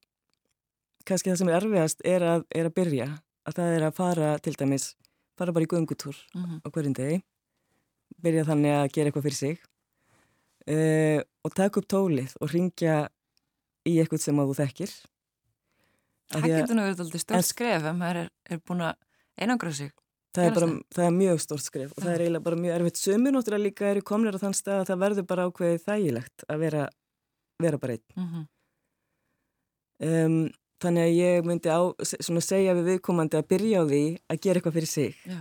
kannski 1.04 1.30
það 1.30 1.38
sem 1.38 1.48
er 1.48 1.56
erfiðast 1.56 2.00
er 2.04 2.22
að, 2.22 2.44
er 2.54 2.66
að 2.66 2.74
byrja 2.74 3.08
að 3.48 3.58
það 3.58 3.74
er 3.78 3.88
að 3.88 3.96
fara 3.96 4.30
til 4.44 4.54
dæmis, 4.58 4.92
fara 5.38 5.54
bara 5.56 5.64
í 5.64 5.72
göngutúr 5.72 6.16
mm 6.34 6.44
-hmm. 6.44 6.61
á 6.64 6.66
hverjum 6.68 6.96
degi, 6.98 7.22
byrja 8.22 8.48
þannig 8.48 8.74
að 8.76 8.90
gera 8.92 9.08
eitthvað 9.08 9.26
fyrir 9.28 9.40
sig 9.40 9.58
uh, 10.68 11.20
og 11.44 11.54
taka 11.54 11.80
upp 11.80 11.88
tólið 11.88 12.34
og 12.40 12.52
ringja 12.52 13.08
í 13.88 13.96
eitthvað 14.00 14.24
sem 14.24 14.40
að 14.40 14.50
þú 14.50 14.58
þekkir. 14.62 14.92
Það 16.28 16.50
getur 16.52 16.76
nú 16.76 16.84
verið 16.84 17.02
alltaf 17.04 17.22
stórt 17.22 17.48
skref 17.48 17.87
ef 17.88 17.96
maður 17.96 18.20
er, 18.24 18.30
er 18.52 18.61
búin 18.68 18.84
að 18.84 18.94
einangra 19.40 19.72
sig. 19.72 19.94
Það 20.37 20.44
er, 20.44 20.54
bara, 20.58 20.68
það 20.92 21.06
er 21.06 21.14
mjög 21.16 21.40
stórt 21.40 21.64
skref 21.64 21.94
og 21.94 22.04
það 22.04 22.12
er 22.12 22.24
eiginlega 22.24 22.44
bara 22.44 22.61
mjög 22.61 22.74
erfitt. 22.76 23.00
Sumir 23.00 23.34
náttúrulega 23.34 23.64
líka 23.64 23.88
eru 23.88 24.04
komnir 24.06 24.37
á 24.37 24.42
þann 24.42 24.56
stað 24.58 24.82
að 24.82 24.90
það 24.90 25.02
verður 25.04 25.26
bara 25.30 25.46
ákveðið 25.48 25.87
þægilegt 25.87 26.44
að 26.44 26.64
vera, 26.66 26.82
vera 27.64 27.80
bara 27.80 27.96
einn. 27.96 28.04
Mm 28.14 28.28
-hmm. 28.28 28.44
um, 30.11 30.37
Þannig 30.79 31.09
að 31.09 31.17
ég 31.19 31.47
myndi 31.47 31.71
á, 31.75 31.83
svona 32.07 32.43
segja 32.45 32.75
við 32.79 32.93
viðkomandi 32.93 33.38
að 33.38 33.49
byrja 33.51 33.81
á 33.83 33.85
því 33.88 34.03
að 34.31 34.41
gera 34.45 34.61
eitthvað 34.61 34.77
fyrir 34.77 34.91
sig. 34.91 35.17
Já. 35.27 35.41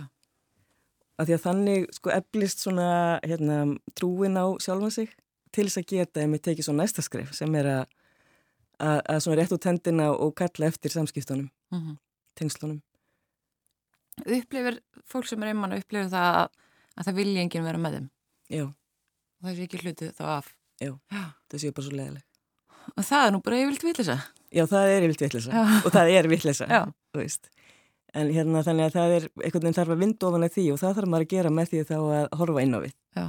Af 1.18 1.26
því 1.26 1.34
að 1.34 1.44
þannig 1.44 1.86
sko 1.94 2.10
eflist 2.14 2.64
svona 2.64 2.88
hérna, 3.22 3.58
trúin 3.98 4.38
á 4.38 4.46
sjálfan 4.62 4.94
sig 4.94 5.14
til 5.54 5.66
þess 5.66 5.80
að 5.80 5.88
geta 5.92 6.22
ef 6.22 6.32
við 6.34 6.42
tekið 6.46 6.66
svo 6.66 6.74
næsta 6.76 7.04
skref 7.04 7.32
sem 7.34 7.54
er 7.58 7.70
að, 7.70 7.94
að, 8.78 8.98
að 8.98 9.22
svona 9.24 9.38
rétt 9.40 9.54
út 9.54 9.68
hendina 9.70 10.10
og 10.12 10.34
kalla 10.38 10.68
eftir 10.70 10.94
samskiptunum, 10.94 11.48
mm 11.70 11.80
-hmm. 11.80 11.96
tengslunum. 12.38 12.80
Upplifir 14.26 14.80
fólk 15.06 15.26
sem 15.26 15.42
er 15.42 15.52
einmann 15.52 15.72
að 15.72 15.82
upplifa 15.84 16.08
það 16.08 16.40
að, 16.42 16.48
að 16.96 17.04
það 17.04 17.18
vilja 17.20 17.42
enginn 17.42 17.64
vera 17.64 17.78
með 17.78 17.92
þeim? 17.96 18.10
Já. 18.48 18.64
Og 19.38 19.46
það 19.46 19.56
sé 19.56 19.62
ekki 19.62 19.82
hlutið 19.82 20.14
þá 20.18 20.24
af? 20.38 20.54
Já, 20.78 20.92
Já. 21.10 21.24
það 21.50 21.60
sé 21.60 21.70
bara 21.70 21.86
svo 21.86 21.96
leiðileg. 21.96 22.24
Og 22.96 23.04
það 23.04 23.26
er 23.26 23.32
nú 23.32 23.40
bara 23.42 23.60
yfirlt 23.62 23.84
villisa? 23.86 24.18
Já, 24.54 24.64
það 24.70 24.94
er 24.94 25.06
yfirlt 25.06 25.24
vittlisa 25.26 25.64
og 25.84 25.92
það 25.94 26.12
er 26.14 26.30
vittlisa, 26.30 26.68
þú 27.12 27.22
veist. 27.22 27.50
En 28.16 28.30
hérna 28.32 28.62
þannig 28.64 28.88
að 28.88 28.94
það 28.96 29.14
er, 29.18 29.28
einhvern 29.44 29.66
veginn 29.66 29.76
þarf 29.76 29.92
að 29.92 30.02
vinda 30.02 30.28
ofan 30.30 30.46
að 30.46 30.54
því 30.54 30.66
og 30.72 30.80
það 30.80 30.94
þarf 30.96 31.12
maður 31.12 31.26
að 31.26 31.32
gera 31.34 31.50
með 31.52 31.72
því 31.72 31.82
þá 31.90 31.96
að 31.98 32.28
horfa 32.40 32.64
inn 32.64 32.76
á 32.76 32.78
við. 32.80 32.94
Já. 33.18 33.26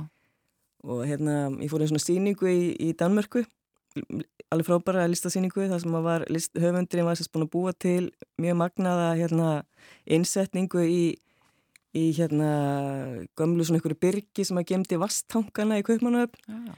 og 0.88 1.00
hérna 1.04 1.34
ég 1.60 1.72
fór 1.74 1.84
einn 1.84 1.90
svona 1.92 2.06
síningu 2.06 2.48
í, 2.48 2.62
í 2.80 2.94
Danmörku 2.96 3.44
alveg 4.50 4.68
frábæra 4.68 5.08
listasýningu 5.10 5.68
þar 5.70 5.82
sem 5.84 5.96
var 6.06 6.26
list, 6.32 6.54
höfundurinn 6.58 7.08
var 7.08 7.18
sérst 7.18 7.32
búin 7.34 7.46
að 7.46 7.52
búa 7.54 7.74
til 7.74 8.10
mjög 8.42 8.60
magnaða 8.62 9.10
hérna, 9.20 9.50
innsetningu 10.10 10.84
í, 10.86 11.02
í 11.98 12.06
hérna 12.18 12.52
gömlu 13.38 13.66
svona 13.66 13.82
ykkur 13.82 13.98
byrgi 14.02 14.46
sem 14.48 14.62
að 14.62 14.70
gemdi 14.74 15.00
vasttankana 15.02 15.80
í 15.82 15.86
Kaupmannöfn 15.86 16.50
ja. 16.50 16.78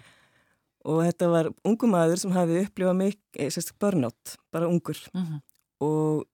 Og 0.86 1.04
þetta 1.06 1.30
var 1.32 1.52
ungum 1.68 1.96
aður 1.98 2.22
sem 2.22 2.36
hafi 2.36 2.60
upplifað 2.66 3.00
mikið, 3.00 3.48
eh, 3.48 3.72
börnátt, 3.80 4.38
bara 4.52 4.68
ungur 4.68 4.98
uh 5.14 5.22
mhm. 5.22 5.34
-huh. 5.34 5.42
og, 5.80 6.28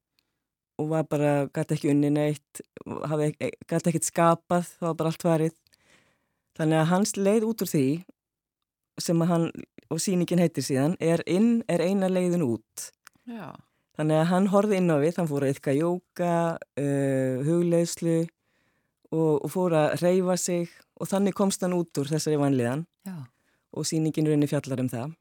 og 0.77 0.89
var 0.89 1.03
bara, 1.03 1.47
gæti 1.47 1.73
ekki 1.73 1.89
unni 1.89 2.09
neitt 2.09 2.61
gæti 3.67 3.89
ekkert 3.89 4.03
skapað, 4.03 4.65
það 4.79 4.87
var 4.87 4.95
bara 4.95 5.09
allt 5.09 5.23
farið 5.23 5.55
þannig 6.57 6.77
að 6.79 6.91
hans 6.91 7.17
leið 7.17 7.43
út 7.43 7.61
úr 7.61 7.67
því 7.67 7.87
sem 8.97 9.21
að 9.21 9.27
hann 9.27 9.51
og 9.93 10.01
síningin 10.03 10.41
heitir 10.41 10.65
síðan, 10.65 10.97
er 10.99 11.23
inn 11.29 11.61
er 11.71 11.83
eina 11.85 12.09
leiðin 12.11 12.45
út. 12.45 12.89
Já. 13.27 13.55
Þannig 13.97 14.19
að 14.19 14.27
hann 14.31 14.49
horfið 14.51 14.79
inn 14.81 14.93
á 14.93 14.97
við, 15.01 15.13
hann 15.17 15.29
fór 15.29 15.45
að 15.45 15.53
yfka 15.55 15.73
jóka, 15.73 16.33
uh, 16.57 17.45
hugleðslu 17.47 18.17
og, 19.15 19.33
og 19.41 19.49
fór 19.49 19.77
að 19.77 19.95
reyfa 20.03 20.37
sig 20.37 20.73
og 20.99 21.09
þannig 21.09 21.37
komst 21.37 21.63
hann 21.63 21.75
út 21.77 22.01
úr 22.01 22.09
þessari 22.11 22.39
vanliðan 22.41 22.85
Já. 23.07 23.15
Og 23.77 23.87
síningin 23.87 24.43
í 24.43 24.49
fjallar 24.49 24.81
um 24.83 24.89
það. 24.89 25.15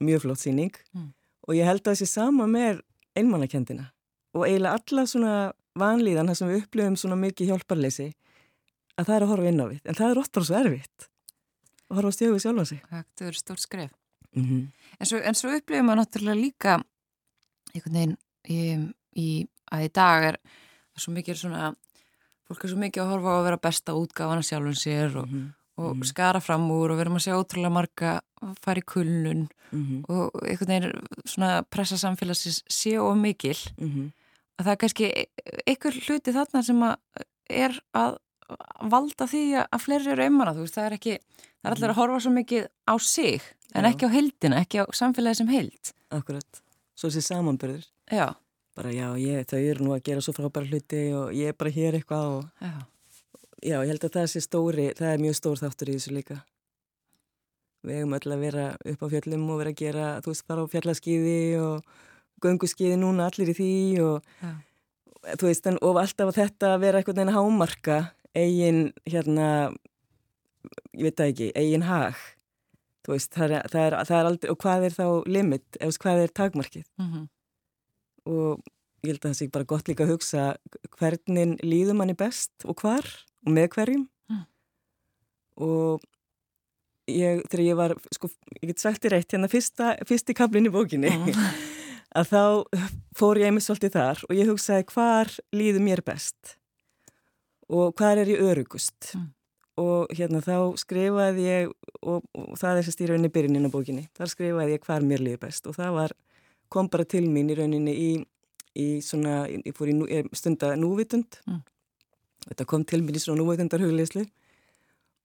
Mjög 0.00 0.26
flott 0.26 0.42
síning 0.42 0.74
mm. 0.92 1.12
og 1.48 1.54
ég 1.56 1.64
held 1.64 1.80
að 1.86 1.94
þessi 1.94 2.06
sama 2.10 2.46
með 2.50 2.82
einmannakendina 3.16 3.90
og 4.36 4.44
eiginlega 4.44 4.76
alla 4.76 5.06
svona 5.08 5.34
vanliðan 5.76 6.28
þar 6.30 6.38
sem 6.38 6.50
við 6.50 6.62
upplifum 6.62 6.96
svona 7.00 7.16
mikið 7.20 7.52
hjálparleysi 7.52 8.10
að 8.96 9.08
það 9.08 9.14
er 9.16 9.24
að 9.24 9.30
horfa 9.32 9.52
inn 9.52 9.62
á 9.62 9.66
við, 9.70 9.80
en 9.84 9.96
það 9.96 10.10
er 10.10 10.20
óttar 10.20 10.46
svo 10.46 10.58
erfitt 10.58 11.08
og 11.86 11.98
horfa 11.98 12.12
stjögu 12.16 12.42
sjálfa 12.42 12.64
sig. 12.68 12.82
Það 12.90 13.26
er 13.28 13.38
stórt 13.38 13.62
skref. 13.62 13.90
Mm 14.36 14.44
-hmm. 14.44 14.62
En 15.00 15.06
svo, 15.06 15.18
svo 15.34 15.56
upplifum 15.56 15.86
maður 15.86 16.00
náttúrulega 16.00 16.40
líka 16.40 16.72
einhvern 17.74 17.94
veginn 17.94 18.16
í, 18.48 18.58
í, 19.16 19.28
að 19.72 19.84
í 19.84 19.92
dag 19.92 20.24
er 20.24 20.38
svo 20.96 21.12
mikið 21.12 21.36
svona, 21.36 21.74
fólk 22.48 22.64
er 22.64 22.72
svo 22.72 22.78
mikið 22.78 23.02
að 23.02 23.10
horfa 23.12 23.28
á 23.32 23.36
að 23.36 23.44
vera 23.44 23.64
besta 23.68 23.92
útgáfana 23.92 24.42
sjálfum 24.42 24.74
sér 24.74 25.16
og, 25.16 25.28
mm 25.28 25.34
-hmm. 25.34 25.52
Og 25.76 25.94
mm 25.94 26.00
-hmm. 26.00 26.04
skara 26.04 26.40
fram 26.40 26.70
úr 26.70 26.90
og 26.90 26.96
við 26.96 27.00
erum 27.00 27.16
að 27.16 27.24
sjá 27.26 27.34
ótrúlega 27.36 27.72
marga 27.72 28.20
að 28.42 28.54
fara 28.62 28.80
í 28.80 28.86
kulnun 28.86 29.48
mhm. 29.70 30.04
og 30.08 30.30
einhvern 30.42 30.68
veginn 30.68 31.06
svona 31.24 31.62
pressa 31.62 31.96
samfélagsins 31.96 32.62
sé 32.68 32.98
og 32.98 33.16
mikil 33.16 33.58
mhm. 33.78 34.12
að 34.58 34.64
það 34.64 34.72
er 34.72 34.76
kannski 34.76 35.12
einhver 35.66 35.94
hluti 36.06 36.32
þarna 36.32 36.62
sem 36.62 36.82
að 36.82 36.96
er 37.48 37.80
að 37.94 38.18
valda 38.80 39.26
því 39.26 39.66
að 39.72 39.80
fleiri 39.80 40.10
eru 40.12 40.22
einmann 40.22 40.48
að 40.48 40.56
þú 40.56 40.60
veist, 40.60 40.74
það 40.74 40.86
er 40.86 40.92
ekki 40.92 41.18
Það 41.66 41.72
er 41.72 41.80
allir 41.80 41.90
að 41.90 41.98
horfa 41.98 42.18
svo 42.22 42.30
mikið 42.30 42.66
á 42.86 42.94
sig 43.02 43.46
en 43.74 43.82
já. 43.82 43.88
ekki 43.90 44.06
á 44.06 44.10
heildina, 44.12 44.58
ekki 44.62 44.78
á 44.78 44.84
samfélagi 44.94 45.40
sem 45.40 45.48
heild. 45.50 45.88
Akkurat, 46.14 46.60
svo 46.94 47.08
þessi 47.10 47.24
samanbyrður. 47.26 47.88
Já. 48.06 48.26
Bara 48.78 48.92
já, 48.94 49.08
ég, 49.18 49.48
þau 49.50 49.58
eru 49.58 49.86
nú 49.88 49.94
að 49.96 50.04
gera 50.06 50.22
svo 50.22 50.36
frábæra 50.36 50.70
hluti 50.70 51.00
og 51.16 51.32
ég 51.34 51.50
er 51.50 51.56
bara 51.58 51.72
hér 51.74 51.96
eitthvað 51.98 52.28
og 52.36 52.62
já. 52.62 52.76
Já, 53.62 53.78
ég 53.80 53.90
held 53.92 54.04
að 54.04 54.18
það 54.18 54.28
sé 54.32 54.42
stóri, 54.44 54.90
það 54.96 55.12
er 55.12 55.24
mjög 55.24 55.38
stór 55.40 55.62
þáttur 55.62 55.90
í 55.92 55.96
þessu 55.96 56.14
líka. 56.16 56.36
Við 57.86 58.00
hefum 58.00 58.16
öll 58.18 58.34
að 58.34 58.42
vera 58.42 58.66
upp 58.92 59.02
á 59.02 59.06
fjöllum 59.14 59.50
og 59.50 59.60
vera 59.62 59.72
að 59.72 59.80
gera, 59.80 60.06
þú 60.24 60.32
veist, 60.32 60.46
bara 60.48 60.64
á 60.66 60.72
fjallaskýði 60.72 61.40
og 61.62 61.90
gönguskýði 62.44 63.00
núna 63.00 63.28
allir 63.30 63.52
í 63.52 63.56
því 63.56 63.72
og 64.04 64.30
já. 64.42 64.52
þú 65.40 65.48
veist, 65.48 65.68
en 65.70 65.78
of 65.80 66.00
alltaf 66.00 66.32
að 66.32 66.40
þetta 66.40 66.72
vera 66.82 67.00
eitthvað 67.00 67.22
að 67.24 67.36
hámarka 67.36 67.98
eigin 68.36 68.80
hérna 69.06 69.48
ég 70.96 71.06
veit 71.06 71.20
það 71.20 71.30
ekki, 71.32 71.50
eigin 71.56 71.86
hag 71.86 72.18
þú 73.06 73.14
veist, 73.14 73.32
það 73.34 73.56
er, 73.58 73.68
það 73.72 73.84
er, 73.86 73.98
það 74.08 74.18
er 74.18 74.30
aldrei, 74.30 74.50
og 74.52 74.60
hvað 74.64 74.86
er 74.88 74.96
þá 74.96 75.06
limit, 75.30 75.66
eða 75.78 76.00
hvað 76.04 76.22
er 76.22 76.34
takmarkið 76.40 76.86
mm 76.98 77.06
-hmm. 77.12 77.28
og 78.32 78.64
ég 79.06 79.12
held 79.12 79.22
að 79.22 79.30
það 79.30 79.38
sé 79.38 79.48
bara 79.54 79.70
gott 79.72 79.88
líka 79.88 80.04
að 80.04 80.12
hugsa 80.14 80.56
hvernig 80.98 81.56
líður 81.62 81.98
manni 81.98 82.14
best 82.18 82.66
og 82.66 82.82
hvar 82.82 83.06
og 83.46 83.54
með 83.54 83.70
hverjum 83.76 84.02
mm. 84.32 84.42
og 85.66 86.04
ég, 87.10 87.40
þegar 87.46 87.64
ég 87.64 87.78
var, 87.78 87.96
sko, 88.16 88.30
ég 88.58 88.72
get 88.72 88.82
sagt 88.82 89.06
í 89.06 89.14
reitt 89.14 89.32
hérna 89.32 89.50
fyrsta, 89.52 89.94
fyrsti 90.08 90.36
kaplinn 90.36 90.68
í 90.68 90.74
bókinni 90.74 91.12
mm. 91.14 91.46
að 92.18 92.34
þá 92.34 92.42
fór 93.16 93.40
ég 93.40 93.50
einmitt 93.50 93.66
svolítið 93.66 93.96
þar 93.96 94.26
og 94.28 94.36
ég 94.36 94.52
hugsaði 94.52 94.90
hvar 94.92 95.32
líður 95.56 95.86
mér 95.86 96.04
best 96.06 96.58
og 97.66 97.96
hvar 97.98 98.20
er 98.20 98.30
ég 98.30 98.44
örugust 98.46 99.14
mm 99.14 99.32
og 99.80 100.12
hérna 100.16 100.40
þá 100.44 100.56
skrifaði 100.80 101.44
ég 101.44 101.72
og, 102.00 102.24
og 102.36 102.56
það 102.58 102.80
er 102.80 102.86
sérst 102.86 103.02
í 103.04 103.08
rauninni 103.10 103.32
byrjunin 103.32 103.68
á 103.68 103.70
bókinni 103.72 104.06
þar 104.16 104.32
skrifaði 104.32 104.76
ég 104.76 104.86
hvar 104.86 105.04
mér 105.04 105.24
liði 105.24 105.40
best 105.42 105.68
og 105.68 105.76
það 105.76 105.98
var, 105.98 106.14
kom 106.72 106.88
bara 106.92 107.06
til 107.08 107.26
mín 107.28 107.52
í 107.52 107.56
rauninni 107.58 107.92
í, 107.92 108.10
í 108.80 108.88
svona, 109.04 109.44
ég 109.52 109.76
fór 109.76 109.92
í 109.92 110.22
stunda 110.36 110.72
núvitund 110.80 111.40
mm. 111.44 111.60
Þetta 112.50 112.68
kom 112.70 112.84
til 112.86 113.02
mín 113.04 113.18
í 113.18 113.22
svona 113.22 113.42
núvitundar 113.42 113.82
hugleislu 113.82 114.26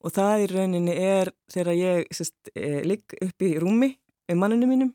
og 0.02 0.16
það 0.16 0.46
í 0.46 0.48
rauninni 0.52 0.96
er 0.98 1.32
þegar 1.52 1.78
ég 1.78 2.16
sérst 2.16 2.52
eh, 2.56 2.82
ligg 2.88 3.14
upp 3.22 3.46
í 3.46 3.54
rúmi 3.62 3.92
með 4.30 4.40
manninu 4.42 4.70
mínum 4.70 4.92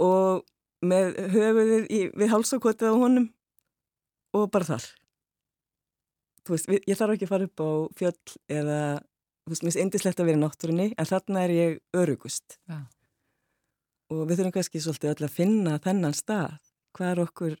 og 0.00 0.46
með 0.82 1.14
höfuðið 1.32 1.86
í, 1.92 2.00
við 2.16 2.32
hálsakotið 2.32 2.96
á 2.96 2.96
honum 2.98 3.28
og 4.36 4.48
bara 4.52 4.72
þar. 4.72 4.86
Þú 6.42 6.54
veist, 6.56 6.70
ég 6.72 6.98
þarf 6.98 7.14
ekki 7.14 7.28
að 7.28 7.32
fara 7.32 7.46
upp 7.46 7.62
á 7.62 7.70
fjöll 8.00 8.38
eða, 8.50 8.78
þú 9.44 9.52
veist, 9.52 9.62
mér 9.62 9.70
finnst 9.70 9.82
indislegt 9.84 10.22
að 10.22 10.30
vera 10.30 10.40
í 10.40 10.42
náttúrunni, 10.42 10.88
en 10.96 11.10
þarna 11.12 11.44
er 11.44 11.54
ég 11.54 11.76
örugust 12.02 12.56
ja. 12.70 12.80
og 14.10 14.24
við 14.26 14.40
þurfum 14.40 14.56
kannski 14.56 14.82
svolítið 14.82 15.12
öll 15.12 15.28
að 15.28 15.36
finna 15.36 15.76
þennan 15.84 16.16
stað, 16.18 16.58
hvar 16.96 17.22
okkur 17.22 17.54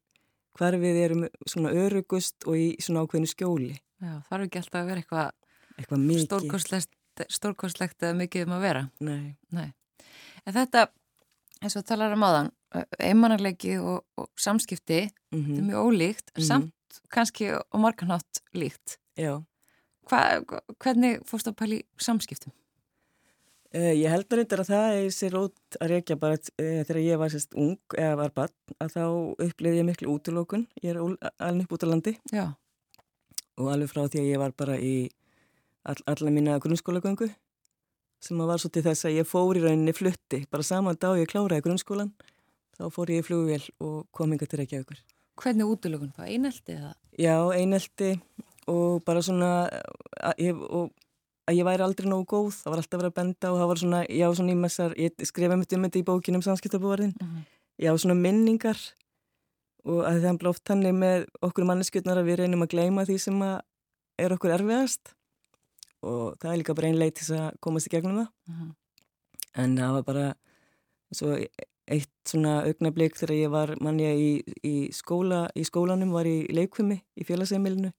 hvar 0.58 0.76
við 0.80 0.98
erum 1.04 1.28
svona 1.46 1.72
örugust 1.72 2.46
og 2.46 2.58
í 2.58 2.66
svona 2.80 3.04
ákveðinu 3.04 3.30
skjóli 3.30 3.76
Já, 4.02 4.18
þarf 4.28 4.48
ekki 4.48 4.58
alltaf 4.62 4.80
að 4.80 4.90
vera 4.90 5.02
eitthvað 5.02 5.30
eitthva 5.78 6.24
stórkostlegt, 6.26 6.90
stórkostlegt 7.28 8.02
eða 8.02 8.18
mikið 8.18 8.48
um 8.48 8.56
að 8.56 8.66
vera 8.66 8.82
Nei. 9.00 9.36
Nei. 9.54 9.70
En 10.46 10.56
þetta, 10.56 10.88
eins 11.62 11.76
og 11.78 11.86
talar 11.86 12.16
um 12.16 12.26
aðan 12.26 12.50
einmannarleiki 12.98 13.76
og, 13.80 14.04
og 14.18 14.30
samskipti 14.38 15.04
mm 15.06 15.38
-hmm. 15.38 15.46
þetta 15.46 15.58
er 15.60 15.68
mjög 15.68 15.86
ólíkt, 15.86 16.26
mm 16.30 16.40
-hmm. 16.40 16.46
samt 16.46 16.74
kannski 17.08 17.50
og 17.52 17.80
marganátt 17.80 18.42
líkt. 18.54 18.98
Já. 19.16 19.44
Hva, 20.08 20.42
hvernig 20.78 21.20
fórst 21.26 21.46
það 21.46 21.52
að 21.52 21.56
pæli 21.56 21.82
samskiptum? 21.98 22.52
Uh, 23.72 23.92
ég 23.96 24.10
held 24.12 24.26
að 24.28 24.42
reyndar 24.42 24.60
að 24.60 24.68
það 24.68 24.94
er 24.98 25.12
sér 25.16 25.36
ótt 25.38 25.76
að 25.80 25.92
reykja 25.94 26.16
bara 26.20 26.36
uh, 26.36 26.80
þegar 26.84 26.98
ég 27.00 27.20
var 27.22 27.32
sérst 27.32 27.54
ung 27.56 27.96
eða 27.96 28.18
var 28.20 28.34
barn 28.36 28.76
að 28.84 28.90
þá 28.92 29.04
upplifði 29.46 29.78
ég 29.80 29.86
miklu 29.88 30.12
útlokun. 30.12 30.66
Ég 30.84 30.92
er 30.92 31.00
alveg 31.00 31.64
upp 31.64 31.76
út 31.78 31.86
á 31.86 31.88
landi 31.88 32.12
Já. 32.28 32.44
og 33.56 33.70
alveg 33.72 33.88
frá 33.94 34.02
því 34.04 34.20
að 34.20 34.28
ég 34.28 34.42
var 34.42 34.52
bara 34.60 34.76
í 34.76 34.96
all, 35.88 35.96
alla 36.04 36.34
mína 36.34 36.58
grunnskólagöngu 36.60 37.30
sem 38.22 38.42
var 38.44 38.60
svo 38.60 38.70
til 38.70 38.84
þess 38.84 39.08
að 39.08 39.16
ég 39.18 39.26
fór 39.26 39.58
í 39.58 39.64
rauninni 39.64 39.94
flutti. 39.96 40.44
Bara 40.52 40.66
saman 40.66 40.98
dag 41.00 41.18
ég 41.18 41.30
kláraði 41.32 41.64
grunnskólan 41.64 42.12
þá 42.76 42.86
fór 42.92 43.12
ég 43.12 43.22
í 43.22 43.26
flugvél 43.26 43.64
og 43.82 44.04
kom 44.14 44.34
inga 44.34 44.48
til 44.48 44.60
Reykjavíkur. 44.60 45.00
Hvernig 45.40 45.70
útlökun? 45.72 46.12
Hvað 46.16 46.28
einelti 46.28 46.76
eða? 46.76 46.92
Já, 47.18 47.36
einelti 47.56 48.12
og 48.70 49.00
bara 49.06 49.22
svona 49.24 49.50
að 50.20 50.44
ég, 50.44 50.60
að 51.48 51.58
ég 51.58 51.66
væri 51.66 51.84
aldrei 51.84 52.08
nógu 52.08 52.26
góð, 52.30 52.58
það 52.62 52.72
var 52.72 52.82
alltaf 52.82 52.96
að 52.96 53.02
vera 53.02 53.12
að 53.12 53.18
benda 53.18 53.52
og 53.52 53.60
það 53.60 53.70
var 53.70 53.80
svona, 53.82 54.02
já 54.06 54.26
svona 54.38 54.52
í 54.52 54.58
messar, 54.58 54.94
ég 55.00 55.24
skrifaði 55.28 55.60
mitt 55.62 55.72
um 55.76 55.86
þetta 55.86 56.00
í 56.00 56.04
bókinum 56.10 56.44
samskiptabúvarðin, 56.46 57.14
mhm. 57.18 57.30
-huh. 57.30 57.42
já 57.82 57.90
svona 57.98 58.18
minningar 58.18 58.78
og 59.84 60.04
að 60.06 60.22
það 60.22 60.38
blóft 60.38 60.64
tannig 60.64 60.94
með 60.94 61.26
okkur 61.42 61.66
manneskjötnar 61.66 62.20
að 62.20 62.28
við 62.30 62.38
reynum 62.42 62.62
að 62.62 62.72
gleima 62.74 63.06
því 63.08 63.18
sem 63.18 63.42
er 64.18 64.32
okkur 64.36 64.54
erfiðast 64.54 65.14
og 66.02 66.38
það 66.38 66.52
er 66.52 66.58
líka 66.60 66.74
bara 66.74 66.88
einn 66.88 67.00
leið 67.00 67.14
til 67.18 67.34
að 67.38 67.58
komast 67.60 67.86
í 67.86 67.90
gegnum 67.90 68.22
það 68.22 68.30
mhm. 68.46 68.62
-huh. 68.62 68.72
en 69.54 69.76
það 69.76 69.92
var 69.92 70.02
bara 70.02 70.34
svo 71.12 71.36
eitt 71.90 72.10
svona 72.28 72.62
augnablík 72.62 73.16
þegar 73.18 73.34
ég 73.34 73.50
var 73.50 73.74
mannja 73.80 74.12
í, 74.14 74.42
í 74.62 74.92
skóla 74.94 75.48
í 75.58 75.64
skólanum, 75.64 76.12
var 76.14 76.26
í 76.26 76.46
leikvimi 76.48 77.02
í 77.18 77.26
félagsheimilinu 77.26 77.92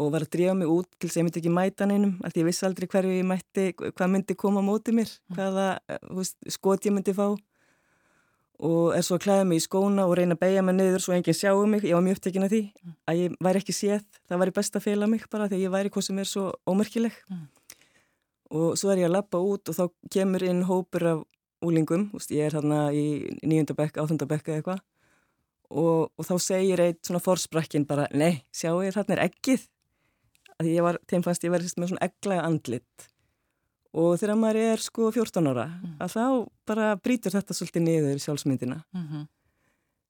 og 0.00 0.12
var 0.12 0.24
að 0.24 0.32
drífa 0.32 0.54
mig 0.56 0.70
út 0.72 0.88
til 0.96 1.08
þess 1.08 1.16
að 1.16 1.20
ég 1.20 1.26
myndi 1.26 1.40
ekki 1.42 1.52
mæta 1.52 1.86
neinum 1.88 2.12
af 2.24 2.32
því 2.32 2.42
ég 2.42 2.48
vissi 2.48 2.66
aldrei 2.66 2.88
hverju 2.88 3.16
ég 3.18 3.26
mætti 3.28 3.64
hvað 3.78 4.12
myndi 4.12 4.36
koma 4.38 4.62
á 4.64 4.64
móti 4.64 4.94
mér, 4.96 5.10
mm. 5.10 5.36
hvaða 5.36 5.66
veist, 6.16 6.36
skot 6.48 6.86
ég 6.88 6.94
myndi 6.96 7.14
fá 7.16 7.26
og 8.62 8.94
er 8.96 9.04
svo 9.04 9.18
að 9.18 9.24
klæða 9.26 9.48
mig 9.50 9.60
í 9.60 9.64
skóna 9.64 10.06
og 10.06 10.14
reyna 10.16 10.36
að 10.36 10.42
beigja 10.44 10.62
mig 10.64 10.76
niður 10.78 11.02
svo 11.02 11.16
enginn 11.16 11.36
sjáu 11.36 11.64
mig, 11.68 11.84
ég 11.84 11.98
var 11.98 12.04
mjög 12.06 12.20
upptekinn 12.20 12.46
af 12.46 12.52
því 12.52 12.62
mm. 12.70 12.94
að 13.10 13.20
ég 13.20 13.34
væri 13.48 13.62
ekki 13.62 13.74
séð, 13.76 14.06
það 14.30 14.42
væri 14.44 14.54
best 14.60 14.78
að 14.78 14.86
feila 14.86 15.10
mig 15.10 15.26
bara 15.32 15.48
því 15.50 15.58
að 15.58 15.66
ég 15.66 15.74
væri 15.74 15.92
hvað 15.92 16.06
sem 16.08 16.22
er 16.22 16.30
svo 16.30 16.46
ómerkileg 16.70 17.18
mm. 17.28 17.42
og 18.62 18.78
svo 18.80 18.94
er 18.94 19.02
ég 19.02 19.10
að 19.10 19.16
lappa 19.18 19.42
út 19.42 19.72
og 19.72 19.76
þá 19.76 19.84
kemur 20.14 20.46
inn 20.46 20.64
hópur 20.70 21.08
af 21.10 21.26
úlingum, 21.62 22.08
ég 22.32 22.48
er 22.48 22.56
hérna 22.56 22.88
í 22.94 23.04
nýjundabekk, 23.44 24.00
áttundabekk 24.02 24.48
eða 24.48 24.62
eitthvað 24.62 24.80
og, 25.72 26.10
og 26.16 26.26
þá 26.26 26.34
segir 26.42 26.82
eitt 26.84 27.02
svona 27.06 27.22
forsprakkin 27.22 27.86
bara, 27.88 28.08
nei, 28.14 28.44
sjáu 28.54 28.80
ég 28.84 28.94
þarna 28.96 29.18
er 29.18 29.26
ekkið 29.28 29.68
að 30.62 30.70
ég 30.72 30.86
var, 30.86 30.98
þeim 31.10 31.24
fannst 31.26 31.44
ég 31.44 31.52
verið 31.54 31.74
með 31.76 31.92
svona 31.92 32.06
egglega 32.08 32.46
andlit 32.46 33.08
og 33.92 34.16
þegar 34.20 34.38
maður 34.40 34.60
er 34.62 34.82
sko 34.82 35.10
14 35.12 35.50
ára 35.52 35.68
mm. 35.68 35.94
að 36.00 36.14
þá 36.14 36.24
bara 36.68 36.88
brítur 37.00 37.34
þetta 37.34 37.56
svolítið 37.56 37.84
niður 37.86 38.22
sjálfsmyndina 38.24 38.78
mm 38.80 39.02
-hmm. 39.02 39.26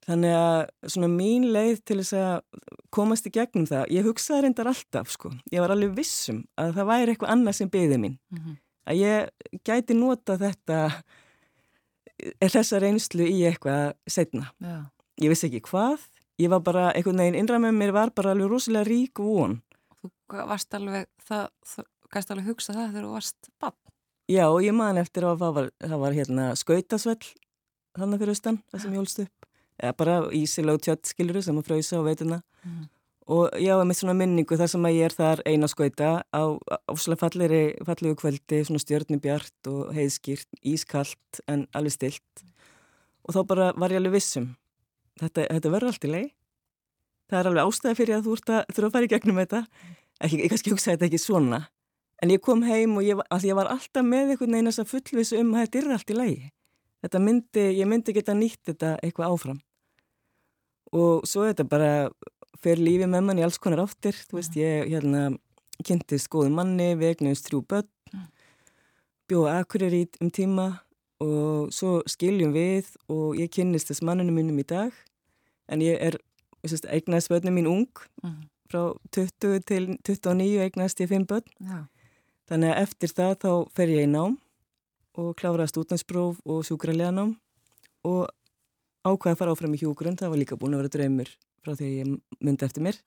þannig 0.06 0.36
að 0.38 0.60
svona 0.94 1.10
mín 1.10 1.48
leið 1.54 1.82
til 1.84 1.98
þess 2.00 2.12
að 2.18 2.60
komast 2.94 3.26
í 3.26 3.34
gegnum 3.34 3.66
það 3.66 3.90
ég 3.96 4.06
hugsaði 4.06 4.44
reyndar 4.46 4.70
alltaf 4.70 5.10
sko 5.10 5.32
ég 5.50 5.64
var 5.64 5.74
alveg 5.74 5.96
vissum 5.96 6.44
að 6.56 6.76
það 6.78 6.90
væri 6.92 7.10
eitthvað 7.10 7.34
annað 7.34 7.58
sem 7.58 7.70
byði 7.70 7.98
mín 7.98 8.18
mm 8.30 8.38
-hmm. 8.38 8.56
að 8.86 8.96
ég 9.02 9.28
gæti 9.64 9.98
nota 9.98 10.38
þetta 10.38 10.78
er 12.40 12.50
þessa 12.50 12.78
reynslu 12.78 13.26
í 13.26 13.42
eitthvað 13.48 13.94
setna 14.06 14.52
Já. 14.60 14.86
ég 15.18 15.28
vissi 15.28 15.46
ekki 15.46 15.66
hvað 15.70 16.06
ég 16.38 16.50
var 16.50 16.62
bara, 16.62 16.92
einhvern 16.92 17.18
veginn 17.18 17.38
innræð 17.38 17.66
með 17.66 17.78
mér 17.78 17.92
var 17.92 18.10
bara 18.14 18.30
alveg 18.30 18.50
rosalega 18.50 18.88
rík 18.88 19.18
von 19.18 19.60
Þú 20.02 20.10
varst 20.50 20.74
alveg 20.74 21.06
það, 21.22 21.46
það 21.66 21.88
gæst 22.12 22.32
alveg 22.34 22.50
hugsa 22.50 22.74
það 22.74 22.88
þegar 22.88 23.06
þú 23.06 23.12
varst 23.14 23.50
bann. 23.62 23.78
Já, 24.30 24.46
ég 24.62 24.74
man 24.76 25.00
eftir 25.00 25.26
að 25.26 25.42
það 25.42 25.54
var, 25.58 25.68
það 25.82 26.02
var 26.02 26.16
hérna 26.16 26.48
skautasvell 26.58 27.20
þannig 27.98 28.22
fyrir 28.22 28.34
austan, 28.34 28.58
það 28.72 28.84
sem 28.84 28.96
jólst 28.96 29.22
upp. 29.26 29.48
Eða 29.82 29.94
bara 29.98 30.16
ísilag 30.36 30.82
tjött 30.84 31.10
skiluru 31.10 31.42
sem 31.44 31.58
að 31.58 31.68
fröysa 31.68 31.98
og 31.98 32.06
veituna. 32.06 32.40
Mm. 32.62 32.84
Og 33.32 33.54
já, 33.62 33.74
með 33.86 33.98
svona 34.00 34.14
minningu 34.18 34.56
þar 34.58 34.70
sem 34.72 34.86
að 34.88 34.96
ég 34.96 35.08
er 35.08 35.14
þar 35.14 35.42
eina 35.46 35.68
skauta 35.70 36.10
á 36.26 36.42
áslega 36.90 37.20
fallegu 37.86 38.16
kvöldi, 38.18 38.62
svona 38.66 38.82
stjörnubjart 38.82 39.70
og 39.70 39.92
heiðskýrt, 39.94 40.48
ískallt 40.66 41.42
en 41.50 41.68
alveg 41.78 41.94
stilt. 41.94 42.44
Og 43.22 43.36
þá 43.36 43.40
bara 43.46 43.70
var 43.78 43.94
ég 43.94 44.02
alveg 44.02 44.18
vissum. 44.18 44.50
Þetta, 45.22 45.46
þetta 45.54 45.72
verður 45.74 45.92
allt 45.92 46.06
í 46.08 46.12
leið. 46.12 46.30
Það 47.32 47.38
er 47.40 47.48
alveg 47.48 47.68
ástæði 47.70 47.96
fyrir 47.96 48.18
að 48.18 48.26
þú 48.26 48.32
ert 48.36 48.50
að 48.52 48.74
þurfa 48.76 48.88
að 48.88 48.94
fara 48.94 49.06
í 49.06 49.10
gegnum 49.14 49.38
þetta. 49.40 49.60
Ekki, 50.20 50.40
ég 50.42 50.50
kannski 50.52 50.72
hugsaði 50.74 50.96
þetta 50.98 51.06
ekki 51.06 51.20
svona. 51.22 51.60
En 52.20 52.30
ég 52.30 52.42
kom 52.44 52.60
heim 52.66 52.98
og 53.00 53.06
ég, 53.06 53.22
ég 53.48 53.56
var 53.56 53.70
alltaf 53.72 54.04
með 54.04 54.34
einhvern 54.34 54.52
veginn 54.58 54.68
þess 54.68 54.82
að 54.82 54.90
fullvisu 54.90 55.38
um 55.40 55.54
að 55.54 55.64
þetta 55.64 55.80
er 55.80 55.94
allt 55.96 56.12
í 56.12 56.16
lagi. 56.18 56.50
Þetta 57.02 57.22
myndi, 57.24 57.64
ég 57.78 57.88
myndi 57.88 58.14
geta 58.14 58.34
nýtt 58.36 58.60
þetta 58.68 58.90
eitthvað 59.00 59.32
áfram. 59.32 59.62
Og 60.92 61.24
svo 61.24 61.46
þetta 61.48 61.64
bara 61.72 61.90
fyrir 62.60 62.84
lífi 62.84 63.08
með 63.08 63.24
mann 63.30 63.40
í 63.40 63.46
alls 63.46 63.56
konar 63.58 63.80
áttir. 63.86 64.20
Þú 64.28 64.38
veist, 64.38 64.60
ég 64.60 64.92
hérna, 64.92 65.24
kynntist 65.80 66.28
góðu 66.30 66.52
manni, 66.52 66.92
vegnuðist 67.00 67.48
þrjú 67.48 67.62
börn, 67.72 68.20
bjóða 69.32 69.56
akkurir 69.62 69.96
í 69.96 70.04
um 70.20 70.28
tíma 70.28 70.68
og 71.22 71.72
svo 71.74 72.02
skiljum 72.10 72.52
við 72.52 72.92
og 73.10 73.38
ég 73.38 73.50
kynnist 73.54 73.88
þess 73.90 74.04
manninu 74.04 74.34
mínum 74.36 74.60
í 74.60 74.66
dag. 74.68 74.92
En 75.72 75.82
ég 75.82 75.96
er, 75.96 76.18
eignast 76.62 77.32
börnum 77.32 77.56
mín 77.58 77.70
ung, 77.70 78.02
frá 78.70 78.82
20 79.12 79.64
til 79.66 79.88
29 80.02 80.62
eignast 80.66 81.02
ég 81.02 81.10
fimm 81.10 81.26
börn. 81.28 81.48
Já. 81.60 81.86
Þannig 82.50 82.72
að 82.72 82.82
eftir 82.82 83.14
það 83.16 83.34
þá 83.42 83.52
fer 83.76 83.92
ég 83.92 84.06
í 84.06 84.10
nám 84.10 84.36
og 85.18 85.34
kláraði 85.38 85.72
stúdnarspróf 85.72 86.40
og 86.48 86.62
sjúkralega 86.66 87.12
nám 87.14 87.36
og 88.08 88.28
ákvaði 89.06 89.34
að 89.34 89.40
fara 89.40 89.54
áfram 89.54 89.74
í 89.76 89.80
hjúgrunn, 89.80 90.18
það 90.18 90.32
var 90.32 90.40
líka 90.40 90.58
búin 90.58 90.76
að 90.76 90.82
vera 90.82 90.94
draumur 90.96 91.30
frá 91.62 91.74
því 91.74 91.88
að 91.88 91.98
ég 91.98 92.38
myndi 92.42 92.66
eftir 92.66 92.84
mér. 92.84 92.98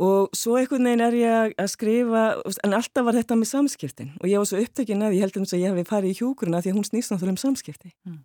Og 0.00 0.32
svo 0.36 0.56
einhvern 0.56 0.88
veginn 0.88 1.04
er 1.04 1.16
ég 1.18 1.54
að 1.60 1.68
skrifa, 1.68 2.24
en 2.64 2.76
alltaf 2.78 3.04
var 3.04 3.16
þetta 3.18 3.36
með 3.36 3.50
samskiptin 3.50 4.14
og 4.22 4.28
ég 4.30 4.40
var 4.40 4.48
svo 4.48 4.60
upptökin 4.62 5.04
að 5.04 5.18
ég 5.18 5.26
held 5.26 5.36
um 5.36 5.44
að 5.44 5.60
ég 5.60 5.68
hefði 5.68 5.88
farið 5.90 6.14
í 6.14 6.18
hjúgrunn 6.20 6.56
að 6.56 6.64
því 6.64 6.72
að 6.72 6.78
hún 6.78 6.88
snýst 6.88 7.12
náttúrulega 7.12 7.34
um 7.36 7.42
samskipti. 7.42 7.92
Mm. 8.08 8.20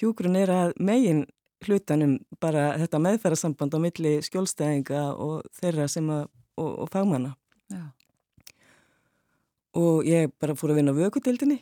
Hjúgrunn 0.00 0.38
er 0.40 0.52
að 0.54 0.72
megin 0.80 1.26
hlutanum 1.68 2.18
bara 2.42 2.72
þetta 2.82 3.02
meðferðarsamband 3.06 3.74
á 3.74 3.78
milli 3.82 4.14
skjólstæðinga 4.26 5.02
og 5.14 5.42
þeirra 5.60 5.88
sem 5.90 6.08
að, 6.12 6.28
og, 6.60 6.70
og 6.84 6.92
fagmanna. 6.92 7.34
Já 7.72 7.84
og 9.78 10.04
ég 10.06 10.32
bara 10.40 10.56
fór 10.56 10.72
að 10.72 10.80
vinna 10.80 10.92
á 10.92 11.00
vökutildinni 11.00 11.58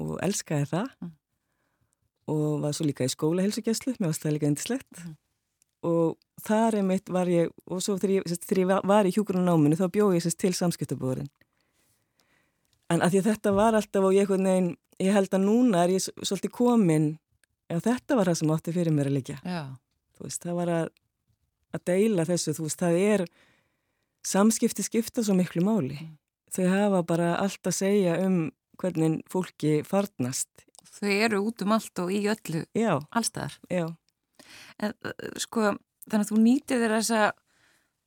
og 0.00 0.16
elskaði 0.24 0.68
það 0.70 0.88
mm. 1.04 1.10
og 2.32 2.46
var 2.64 2.76
svo 2.76 2.86
líka 2.88 3.06
í 3.06 3.12
skólahelsugjæslu, 3.12 3.96
mér 3.98 4.10
varst 4.10 4.24
það 4.24 4.36
líka 4.36 4.48
endislegt 4.48 5.02
mm. 5.02 5.16
og 5.90 6.16
þar 6.44 6.80
er 6.80 6.86
mitt 6.88 7.12
var 7.12 7.30
ég, 7.30 7.52
og 7.68 7.82
svo 7.84 7.98
þegar 8.00 8.16
ég, 8.16 8.38
þegar 8.46 8.62
ég 8.62 8.88
var 8.90 9.08
í 9.08 9.12
hjúkurunáminu 9.14 9.78
þá 9.78 9.86
bjóð 9.92 10.16
ég 10.16 10.24
sérst 10.24 10.40
til 10.40 10.54
samskiptabúðurinn 10.56 11.28
en 12.92 13.04
að 13.04 13.14
því 13.14 13.20
að 13.20 13.28
þetta 13.32 13.54
var 13.58 13.76
alltaf 13.76 14.08
og 14.08 14.16
ég, 14.16 14.32
neginn, 14.40 14.72
ég 15.02 15.14
held 15.16 15.36
að 15.36 15.44
núna 15.44 15.84
er 15.84 15.96
ég 15.98 16.08
svolítið 16.08 16.56
komin 16.56 17.12
og 17.72 17.80
þetta 17.84 18.18
var 18.18 18.30
það 18.30 18.40
sem 18.40 18.52
átti 18.56 18.74
fyrir 18.76 18.94
mér 18.94 19.10
að 19.10 19.16
liggja 19.20 19.38
það 20.20 20.58
var 20.58 20.72
að, 20.72 20.92
að 21.74 21.86
deila 21.90 22.26
þessu, 22.28 22.54
veist, 22.60 22.80
það 22.80 23.00
er 23.00 23.24
samskipti 24.24 24.84
skipta 24.84 25.24
svo 25.24 25.36
miklu 25.38 25.64
máli 25.64 25.98
mm 26.00 26.12
þau 26.54 26.66
hafa 26.70 27.02
bara 27.06 27.32
allt 27.42 27.66
að 27.66 27.78
segja 27.78 28.18
um 28.24 28.38
hvernig 28.80 29.22
fólki 29.30 29.78
farnast. 29.86 30.50
Þau 30.94 31.10
eru 31.10 31.40
út 31.48 31.64
um 31.64 31.74
allt 31.74 32.02
og 32.02 32.12
í 32.14 32.22
öllu 32.30 32.64
já, 32.76 32.92
allstaðar. 33.10 33.56
Já. 33.70 33.86
En 34.82 34.94
sko, 35.40 35.74
þannig 36.06 36.26
að 36.26 36.30
þú 36.30 36.40
nýtið 36.44 36.84
þér 36.84 36.96
þessa, 36.98 37.20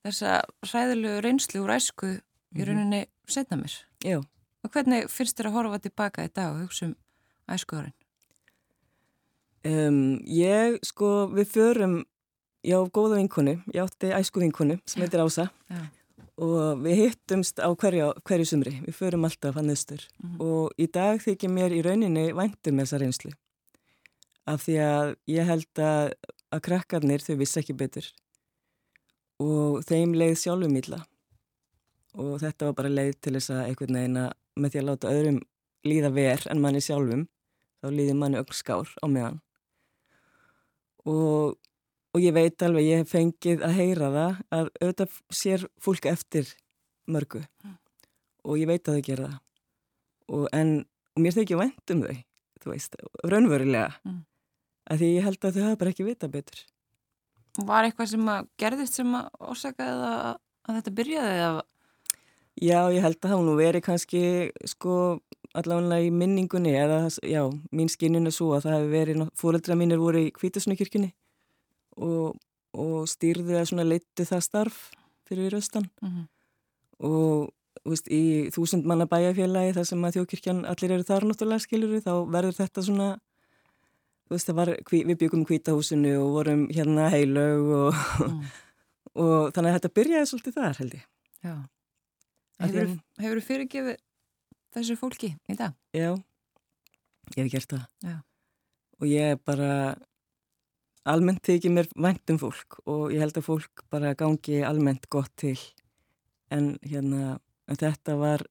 þessa 0.08 0.34
ræðilegu 0.72 1.22
reynslu 1.26 1.64
úr 1.66 1.76
æsku 1.78 2.14
mm 2.16 2.24
í 2.58 2.64
mhm. 2.64 2.68
rauninni 2.70 3.02
setna 3.30 3.58
mér. 3.60 3.74
Já. 4.02 4.22
Og 4.64 4.72
hvernig 4.74 5.12
finnst 5.12 5.38
þér 5.38 5.52
að 5.52 5.58
horfa 5.58 5.82
tilbaka 5.84 6.24
í 6.26 6.32
dag 6.32 6.56
og 6.56 6.64
hugsa 6.64 6.88
um 6.88 6.96
æskuðarinn? 7.52 7.97
Um, 9.68 10.20
ég, 10.32 10.78
sko, 10.86 11.28
við 11.34 11.50
förum, 11.52 11.96
ég 12.68 12.80
á 12.80 12.82
góða 12.94 13.20
vinkonu, 13.20 13.58
ég 13.74 13.84
átti 13.84 14.14
æsku 14.16 14.40
vinkonu 14.44 14.78
sem 14.88 15.04
heitir 15.04 15.24
Ása. 15.24 15.50
Já. 15.68 15.82
Og 16.38 16.84
við 16.86 17.02
hittumst 17.02 17.58
á 17.58 17.68
hverju, 17.74 18.12
hverju 18.30 18.46
sumri, 18.46 18.76
við 18.86 18.96
förum 18.96 19.26
alltaf 19.26 19.58
að 19.58 19.72
nöstur 19.72 20.04
mm 20.06 20.30
-hmm. 20.30 20.46
og 20.46 20.72
í 20.78 20.86
dag 20.86 21.18
þykir 21.22 21.50
mér 21.50 21.74
í 21.74 21.82
rauninni 21.82 22.34
væntum 22.34 22.78
þessa 22.78 23.00
reynslu. 23.02 23.32
Af 24.46 24.62
því 24.68 24.76
að 24.78 25.16
ég 25.28 25.46
held 25.46 25.80
að, 25.80 26.14
að 26.52 26.62
krakkarnir 26.62 27.20
þau 27.20 27.36
vissi 27.36 27.60
ekki 27.60 27.74
betur. 27.74 28.06
Og 29.40 29.84
þeim 29.84 30.14
leið 30.14 30.38
sjálfum 30.38 30.78
ílla 30.78 31.02
og 32.14 32.40
þetta 32.42 32.66
var 32.66 32.74
bara 32.74 32.90
leið 32.90 33.16
til 33.22 33.34
þess 33.34 33.50
að 33.50 33.66
einhvern 33.66 33.98
veginn 34.00 34.18
að 34.18 34.32
með 34.58 34.72
því 34.72 34.80
að 34.80 34.88
láta 34.90 35.12
öðrum 35.14 35.42
líða 35.88 36.14
ver 36.14 36.48
en 36.52 36.62
manni 36.62 36.82
sjálfum 36.82 37.28
þá 37.82 37.92
líði 37.94 38.16
manni 38.18 38.40
öll 38.42 38.54
skár 38.58 38.90
á 39.04 39.06
meðan 39.06 39.42
og 41.08 41.58
og 42.18 42.24
ég 42.24 42.34
veit 42.34 42.64
alveg, 42.66 42.88
ég 42.88 43.04
hef 43.04 43.12
fengið 43.14 43.66
að 43.66 43.76
heyra 43.78 44.08
það 44.14 44.40
að 44.58 44.70
auðvitað 44.80 45.18
sér 45.40 45.66
fólk 45.84 46.08
eftir 46.10 46.50
mörgu 47.10 47.44
mm. 47.44 47.76
og 48.48 48.62
ég 48.62 48.70
veit 48.70 48.88
að 48.88 48.98
þau 48.98 49.06
gera 49.06 49.28
það 49.28 49.44
og, 50.38 50.48
en, 50.56 50.72
og 51.16 51.24
mér 51.24 51.38
þykja 51.38 51.60
vænt 51.62 51.94
um 51.94 52.02
þau 52.08 52.16
þú 52.58 52.74
veist, 52.74 52.98
raunverulega 53.22 53.92
mm. 54.02 54.18
að 54.92 55.04
því 55.04 55.12
ég 55.14 55.28
held 55.28 55.40
að 55.46 55.60
þau 55.60 55.64
hafa 55.68 55.80
bara 55.84 55.94
ekki 55.94 56.08
vita 56.08 56.32
betur 56.32 56.66
Var 57.58 57.88
eitthvað 57.88 58.12
sem 58.12 58.28
að 58.30 58.50
gerðist 58.62 59.00
sem 59.00 59.14
að 59.18 59.30
orsakaði 59.50 60.10
að, 60.12 60.36
að 60.68 60.76
þetta 60.78 60.92
byrjaði 61.00 61.38
eða? 61.38 61.64
Já, 62.58 62.80
ég 62.94 63.02
held 63.06 63.18
að 63.18 63.32
það 63.32 63.46
nú 63.46 63.56
veri 63.58 63.82
kannski 63.86 64.22
sko 64.70 64.98
allavega 65.58 66.00
í 66.06 66.12
minningunni 66.14 66.74
eða 66.78 67.00
já, 67.26 67.44
mín 67.74 67.92
skinnun 67.92 68.30
er 68.30 68.36
svo 68.36 68.54
að 68.56 68.68
það 68.68 68.78
hefur 68.78 68.94
verið, 68.94 69.22
fóreldra 69.40 69.78
mínir 69.80 70.02
voru 70.02 70.24
í 70.28 70.32
kvítasnukirkjunni 70.36 71.12
og, 71.98 72.38
og 72.78 72.98
stýrði 73.10 73.60
að 73.60 73.70
svona 73.72 73.88
leittu 73.88 74.26
það 74.28 74.44
starf 74.46 74.82
fyrir 75.28 75.58
austan 75.58 75.90
mm 76.02 76.10
-hmm. 76.10 76.26
og 77.10 77.54
veist, 77.86 78.10
í 78.12 78.50
þúsund 78.54 78.88
manna 78.88 79.08
bæjarfélagi 79.10 79.76
þar 79.78 79.86
sem 79.86 80.06
að 80.06 80.20
þjókirkjan 80.20 80.66
allir 80.66 80.92
eru 80.92 81.08
þar 81.08 81.28
náttúrulega 81.28 81.66
skiluru 81.66 82.02
þá 82.04 82.14
verður 82.32 82.60
þetta 82.60 82.84
svona 82.84 83.10
veist, 84.30 84.54
var, 84.54 84.74
við 84.92 85.18
byggum 85.18 85.46
kvítahúsinu 85.46 86.18
og 86.22 86.32
vorum 86.38 86.68
hérna 86.70 87.10
heilög 87.10 87.72
og, 87.82 87.94
mm. 88.28 88.44
og 89.24 89.54
þannig 89.56 89.72
að 89.72 89.80
þetta 89.80 89.96
byrjaði 90.00 90.30
svolítið 90.32 90.54
þar 90.54 90.78
held 90.84 90.94
ég 90.94 91.06
Já 91.44 91.56
Hefur, 92.58 92.94
hefur 93.22 93.40
fyrirgefið 93.46 93.98
þessu 94.76 94.98
fólki 95.00 95.34
í 95.48 95.56
dag? 95.58 95.76
Já, 95.96 96.12
ég 97.36 97.44
hef 97.44 97.52
gert 97.52 97.74
það 97.74 98.12
Já. 98.12 98.18
og 99.00 99.08
ég 99.08 99.34
er 99.34 99.42
bara 99.46 99.72
almennt 101.08 101.44
þykir 101.46 101.74
mér 101.74 101.90
væntum 101.96 102.40
fólk 102.42 102.80
og 102.86 103.12
ég 103.14 103.24
held 103.24 103.40
að 103.40 103.48
fólk 103.48 103.84
bara 103.92 104.16
gangi 104.18 104.62
almennt 104.68 105.08
gott 105.14 105.32
til 105.40 105.58
en 106.52 106.76
hérna 106.84 107.38
en 107.68 107.80
þetta 107.80 108.16
var, 108.20 108.44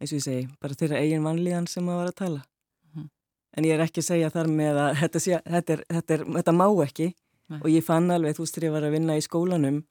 eins 0.00 0.12
og 0.12 0.20
ég 0.20 0.26
segi 0.26 0.48
bara 0.62 0.78
þeirra 0.78 1.02
eigin 1.02 1.26
vanlíðan 1.26 1.68
sem 1.70 1.88
að 1.88 2.00
var 2.00 2.10
að 2.10 2.18
tala 2.20 2.42
mm 2.42 2.90
-hmm. 2.92 3.08
en 3.56 3.64
ég 3.64 3.74
er 3.74 3.84
ekki 3.86 4.02
að 4.02 4.10
segja 4.10 4.30
þar 4.30 4.48
með 4.48 4.82
að 4.84 4.90
þetta, 5.00 5.20
sé, 5.20 5.40
þetta, 5.44 5.72
er, 5.72 5.84
þetta, 5.88 6.14
er, 6.14 6.24
þetta 6.38 6.52
má 6.52 6.66
ekki 6.84 7.14
Nei. 7.48 7.60
og 7.62 7.68
ég 7.70 7.84
fann 7.84 8.10
alveg, 8.10 8.36
þú 8.36 8.42
veist, 8.42 8.54
þegar 8.54 8.66
ég 8.66 8.72
var 8.74 8.84
að 8.84 8.94
vinna 8.96 9.16
í 9.16 9.22
skólanum 9.22 9.84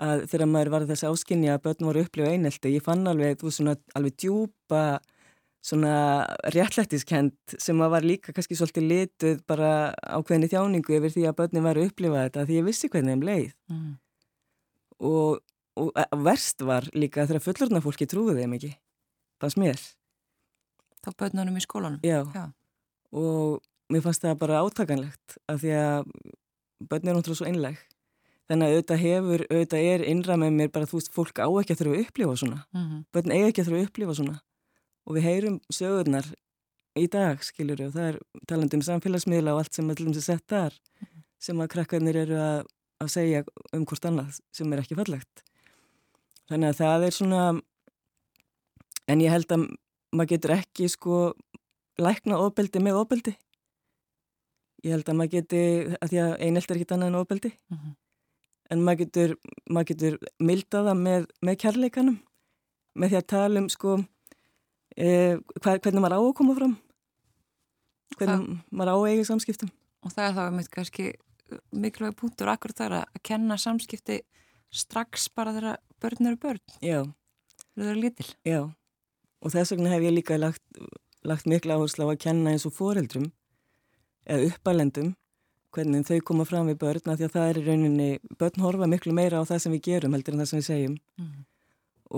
að 0.00 0.26
þegar 0.32 0.50
maður 0.50 0.72
var 0.74 0.86
þessi 0.88 1.08
áskinni 1.10 1.50
að 1.52 1.62
börn 1.66 1.88
voru 1.90 2.04
upplifa 2.06 2.32
einhelti, 2.32 2.74
ég 2.74 2.84
fann 2.84 3.08
alveg, 3.10 3.38
þú 3.40 3.52
svona 3.54 3.76
alveg 3.98 4.16
djúpa 4.16 4.84
svona 5.60 5.94
réttlættiskend 6.54 7.56
sem 7.60 7.80
að 7.84 7.92
var 7.92 8.06
líka 8.06 8.32
kannski 8.32 8.56
svolítið 8.56 8.86
lituð 8.88 9.42
bara 9.50 9.92
ákveðinni 10.16 10.48
þjáningu 10.48 10.96
yfir 10.96 11.12
því 11.12 11.24
að 11.28 11.36
börnin 11.42 11.66
var 11.66 11.76
að 11.76 11.90
upplifa 11.90 12.22
þetta 12.24 12.44
því 12.48 12.56
ég 12.56 12.68
vissi 12.68 12.88
hvernig 12.88 13.12
þeim 13.12 13.26
leið 13.28 13.50
mm. 13.68 13.90
og, 15.10 15.42
og 15.84 16.22
verst 16.24 16.64
var 16.64 16.88
líka 16.96 17.26
þegar 17.28 17.44
fullurna 17.44 17.84
fólki 17.84 18.08
trúið 18.08 18.40
þeim 18.40 18.56
ekki 18.56 18.72
fannst 19.40 19.60
mér. 19.60 19.84
Þá 21.04 21.12
börnunum 21.20 21.60
í 21.60 21.64
skólanum? 21.64 22.00
Já. 22.04 22.22
Já. 22.32 22.46
Og 23.16 23.60
mér 23.92 24.04
fannst 24.04 24.24
það 24.24 24.40
bara 24.40 24.64
átakanlegt 24.64 25.38
af 25.50 25.60
því 25.62 25.76
að 25.76 26.10
börn 26.88 27.08
er 27.08 27.16
náttúrulega 27.16 27.40
svo 27.42 27.48
einleg. 27.48 27.80
Þannig 28.50 28.66
að 28.66 28.72
auðvitað 28.74 28.98
hefur, 29.04 29.42
auðvitað 29.46 29.84
er 29.86 30.02
innra 30.10 30.36
með 30.40 30.56
mér 30.56 30.70
bara 30.74 30.86
þú 30.90 30.98
veist, 30.98 31.10
fólk 31.14 31.38
á 31.38 31.46
ekki 31.46 31.74
að 31.76 31.80
þurfa 31.80 31.92
að 31.94 32.00
upplifa 32.02 32.32
svona. 32.40 32.56
Mm 32.74 32.86
-hmm. 32.86 33.02
Börn 33.14 33.34
eiga 33.34 33.50
ekki 33.50 33.62
að 33.62 33.68
þurfa 33.68 33.78
að 33.78 33.86
upplifa 33.86 34.14
svona. 34.18 34.40
Og 35.06 35.14
við 35.14 35.26
heyrum 35.28 35.58
sögurnar 35.70 36.26
í 36.98 37.04
dag, 37.06 37.44
skiljur, 37.46 37.82
og 37.86 37.92
það 37.94 38.08
er 38.08 38.18
talandum 38.50 38.80
um 38.80 38.86
samfélagsmiðla 38.88 39.54
og 39.54 39.60
allt 39.62 39.74
sem 39.74 39.90
allum 39.90 40.14
sem 40.14 40.22
sett 40.22 40.46
þar, 40.48 40.74
mm 40.74 41.06
-hmm. 41.06 41.22
sem 41.38 41.60
að 41.60 41.68
krakkarnir 41.68 42.16
eru 42.16 42.36
að, 42.42 42.66
að 42.98 43.08
segja 43.08 43.44
um 43.72 43.86
hvort 43.86 44.04
annað 44.04 44.40
sem 44.52 44.72
er 44.72 44.78
ekki 44.82 44.98
fallegt. 44.98 45.44
Þannig 46.50 46.68
að 46.68 46.78
það 46.82 47.06
er 47.06 47.10
svona, 47.10 47.62
en 49.06 49.20
ég 49.20 49.30
held 49.30 49.52
að 49.52 49.70
maður 50.10 50.28
getur 50.28 50.50
ekki 50.50 50.88
sko 50.88 51.34
lækna 51.98 52.34
ofbeldi 52.42 52.82
með 52.82 52.98
ofbeldi. 52.98 53.36
Ég 54.82 54.90
held 54.90 55.08
að 55.08 55.14
maður 55.14 55.30
geti, 55.30 55.94
að 56.02 56.08
því 56.08 56.18
að 56.18 56.38
einelt 56.40 56.70
er 56.70 56.76
ekki 56.76 56.94
annað 56.94 57.06
en 57.06 57.22
ofbeldi. 57.22 57.52
Mm 57.70 57.78
-hmm 57.78 57.99
en 58.70 58.84
maður 58.86 59.04
getur, 59.04 59.34
maður 59.70 59.90
getur 59.92 60.18
mildaða 60.42 60.94
með, 60.98 61.26
með 61.44 61.58
kærleikanum. 61.64 62.20
Með 62.98 63.12
því 63.12 63.18
að 63.20 63.28
tala 63.32 63.62
um 63.62 63.68
sko 63.70 63.96
eh, 64.96 65.36
hvernig 65.62 66.02
maður 66.02 66.16
á 66.18 66.20
að 66.20 66.32
koma 66.40 66.56
fram. 66.58 66.76
Hvernig 68.16 68.34
það, 68.34 68.46
maður 68.70 68.92
á 68.92 68.96
að 68.96 69.08
eiga 69.10 69.28
samskiptum. 69.28 69.72
Og 70.00 70.14
það 70.14 70.26
er 70.26 70.36
þá 70.38 70.44
með 70.56 70.70
kannski 70.74 71.06
mikilvæg 71.74 72.16
punktur 72.18 72.50
akkur 72.52 72.74
þar 72.76 73.00
að 73.00 73.22
kenna 73.26 73.56
samskipti 73.60 74.20
strax 74.70 75.28
bara 75.34 75.54
þegar 75.56 75.80
börn 76.02 76.30
eru 76.30 76.40
börn. 76.40 76.62
Já. 76.84 77.00
Þau 77.74 77.86
eru 77.86 78.02
lítil. 78.04 78.28
Já. 78.46 78.60
Og 79.40 79.54
þess 79.54 79.74
vegna 79.74 79.92
hef 79.92 80.04
ég 80.04 80.14
líka 80.14 80.38
lagt, 80.38 80.62
lagt 81.26 81.48
miklu 81.50 81.74
áherslu 81.74 82.06
á 82.06 82.12
að 82.12 82.22
kenna 82.22 82.54
eins 82.54 82.66
og 82.68 82.74
foreldrum 82.76 83.30
eða 84.28 84.50
uppalendum 84.50 85.14
hvernig 85.74 86.06
þau 86.08 86.18
koma 86.26 86.46
fram 86.48 86.70
við 86.70 86.80
börn 86.80 87.12
að 87.12 87.20
því 87.20 87.26
að 87.26 87.36
það 87.36 87.50
er 87.50 87.60
í 87.60 87.62
rauninni, 87.66 88.08
börn 88.40 88.64
horfa 88.64 88.88
miklu 88.90 89.14
meira 89.16 89.42
á 89.42 89.48
það 89.48 89.62
sem 89.64 89.74
við 89.76 89.86
gerum 89.86 90.16
heldur 90.16 90.34
en 90.34 90.42
það 90.42 90.50
sem 90.50 90.60
við 90.60 90.66
segjum 90.68 90.96
mm. 91.20 91.30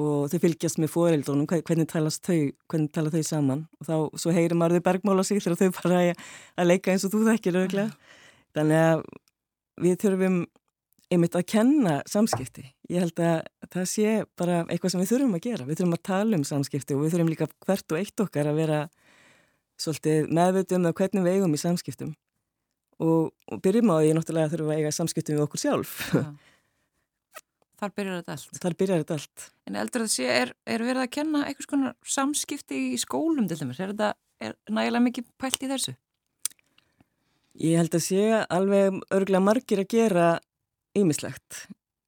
og 0.02 0.32
þau 0.32 0.38
fylgjast 0.46 0.80
með 0.82 0.92
fóreldunum, 0.94 1.50
hvernig 1.52 1.90
talast 1.90 2.24
þau, 2.24 2.38
hvernig 2.72 2.94
tala 2.96 3.12
þau 3.12 3.22
saman 3.28 3.66
og 3.80 3.88
þá, 3.88 3.94
svo 4.24 4.34
heyrir 4.36 4.56
maður 4.58 4.80
þau 4.80 4.88
bergmála 4.88 5.26
sig 5.28 5.42
þegar 5.44 5.60
þau 5.60 5.76
bara 5.82 6.00
að 6.08 6.70
leika 6.70 6.94
eins 6.94 7.06
og 7.06 7.14
þú 7.14 7.22
þekkir. 7.28 7.60
Mm. 7.60 7.94
Þannig 8.56 8.82
að 8.86 9.06
við 9.82 10.00
þurfum 10.04 10.42
einmitt 11.12 11.36
að 11.36 11.48
kenna 11.52 11.98
samskipti. 12.08 12.64
Ég 12.88 13.04
held 13.04 13.20
að 13.20 13.42
það 13.72 13.86
sé 13.90 14.12
bara 14.38 14.62
eitthvað 14.64 14.94
sem 14.94 15.02
við 15.02 15.12
þurfum 15.12 15.36
að 15.36 15.44
gera. 15.44 15.66
Við 15.68 15.80
þurfum 15.80 15.96
að 15.98 16.04
tala 16.08 16.38
um 16.38 16.44
samskipti 16.48 16.96
og 16.96 17.04
við 17.04 17.14
þurfum 17.14 17.32
líka 17.32 17.48
hvert 17.66 17.92
og 17.92 18.00
eitt 18.00 18.24
okkar 18.24 18.48
að 18.48 18.60
vera 18.62 18.78
svolítið 19.80 20.30
meðveitum 20.32 20.88
af 20.88 20.96
hvernig 20.96 21.26
við 21.26 21.36
eigum 21.36 21.56
í 21.56 21.60
samskiptum 21.60 22.12
og, 23.02 23.32
og 23.50 23.60
byrjum 23.64 23.92
á 23.92 23.96
því 23.98 24.14
náttúrulega 24.16 24.52
þurfum 24.52 24.72
að 24.72 24.80
eiga 24.80 24.94
samskiptum 24.94 25.38
við 25.38 25.44
okkur 25.46 25.62
sjálf. 25.62 25.98
Ja. 26.14 26.24
Þar 27.82 27.94
byrjar 27.98 28.18
þetta 28.20 28.34
allt. 28.36 28.58
Þar 28.62 28.74
byrjar 28.78 29.00
þetta 29.02 29.14
allt. 29.18 29.44
En 29.66 29.76
eldur 29.80 30.04
að 30.04 30.12
sé, 30.12 30.26
er, 30.30 30.52
er 30.70 30.84
verið 30.86 31.02
að 31.02 31.12
kenna 31.16 31.40
einhvers 31.48 31.68
konar 31.70 31.96
samskipti 32.06 32.78
í 32.92 32.98
skólum 33.02 33.48
til 33.50 33.58
dæmis, 33.58 33.80
er 33.82 33.90
þetta 33.90 34.12
er 34.42 34.54
nægilega 34.70 35.06
mikið 35.08 35.30
pælt 35.42 35.64
í 35.66 35.70
þessu? 35.72 35.94
Ég 37.62 37.80
held 37.80 37.96
að 37.98 38.04
sé 38.04 38.22
alveg 38.46 39.00
örgulega 39.12 39.42
margir 39.42 39.82
að 39.82 39.90
gera 39.90 40.26
ýmislegt. 40.98 41.64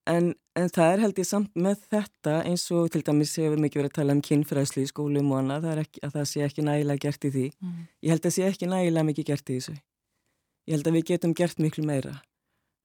En, 0.06 0.30
en 0.54 0.70
það 0.70 0.92
er 0.92 1.02
held 1.02 1.18
ég 1.18 1.26
samt 1.26 1.50
með 1.58 1.82
þetta 1.90 2.36
eins 2.46 2.68
og 2.76 2.92
til 2.94 3.02
dæmis 3.02 3.34
hefur 3.40 3.58
mikið 3.64 3.80
verið 3.80 3.90
að 3.90 3.98
tala 3.98 4.14
um 4.14 4.22
kynfræðslu 4.28 4.84
í 4.84 4.92
skólum 4.92 5.32
og 5.32 5.40
annað, 5.40 5.66
það, 5.66 5.82
ekki, 5.88 6.04
það 6.14 6.30
sé 6.30 6.46
ekki 6.46 6.66
nægilega 6.68 7.04
gert 7.08 7.26
í 7.26 7.32
því. 7.34 7.44
Mm. 7.58 7.82
ég 8.04 8.14
held 8.14 8.30
að 8.30 8.36
sé 8.36 8.46
ekki 8.46 8.70
nægilega 8.70 9.08
mikið 9.10 9.28
gert 9.32 9.50
í 9.50 9.58
þessu 9.58 9.76
ég 10.68 10.76
held 10.76 10.88
að 10.88 10.98
við 10.98 11.08
getum 11.12 11.34
gert 11.36 11.60
miklu 11.62 11.84
meira. 11.86 12.18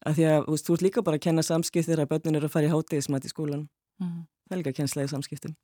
Af 0.07 0.15
því 0.15 0.29
að 0.31 0.47
þú 0.63 0.75
ert 0.75 0.85
líka 0.85 1.03
bara 1.03 1.19
að 1.19 1.25
kenna 1.27 1.43
samskipt 1.43 1.89
þegar 1.89 2.07
börnun 2.07 2.39
eru 2.39 2.47
að 2.47 2.55
fara 2.55 2.69
í 2.69 2.71
hátegismat 2.71 3.27
í 3.27 3.31
skólan 3.31 3.65
mm. 3.99 4.23
það 4.47 4.55
er 4.55 4.61
líka 4.61 4.73
að 4.73 4.79
kennslega 4.79 5.11
samskiptum. 5.11 5.55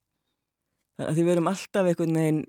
Að 0.99 1.15
því 1.15 1.25
við 1.25 1.34
erum 1.36 1.49
alltaf 1.51 1.89
einhvern 1.89 2.19
veginn 2.19 2.43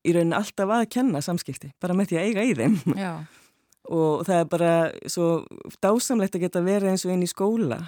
í 0.00 0.14
rauninni 0.14 0.38
alltaf 0.38 0.72
að 0.74 0.88
kenna 0.94 1.22
samskipti 1.24 1.72
bara 1.82 1.96
með 1.98 2.12
því 2.12 2.18
að 2.20 2.28
eiga 2.28 2.46
í 2.46 2.56
þeim. 2.58 2.80
Og 4.00 4.26
það 4.28 4.42
er 4.42 4.50
bara 4.52 4.72
svo 5.10 5.28
dásamlegt 5.82 6.36
að 6.36 6.44
geta 6.44 6.62
verið 6.62 6.92
eins 6.92 7.04
og 7.06 7.14
einn 7.14 7.24
í 7.26 7.30
skóla 7.30 7.80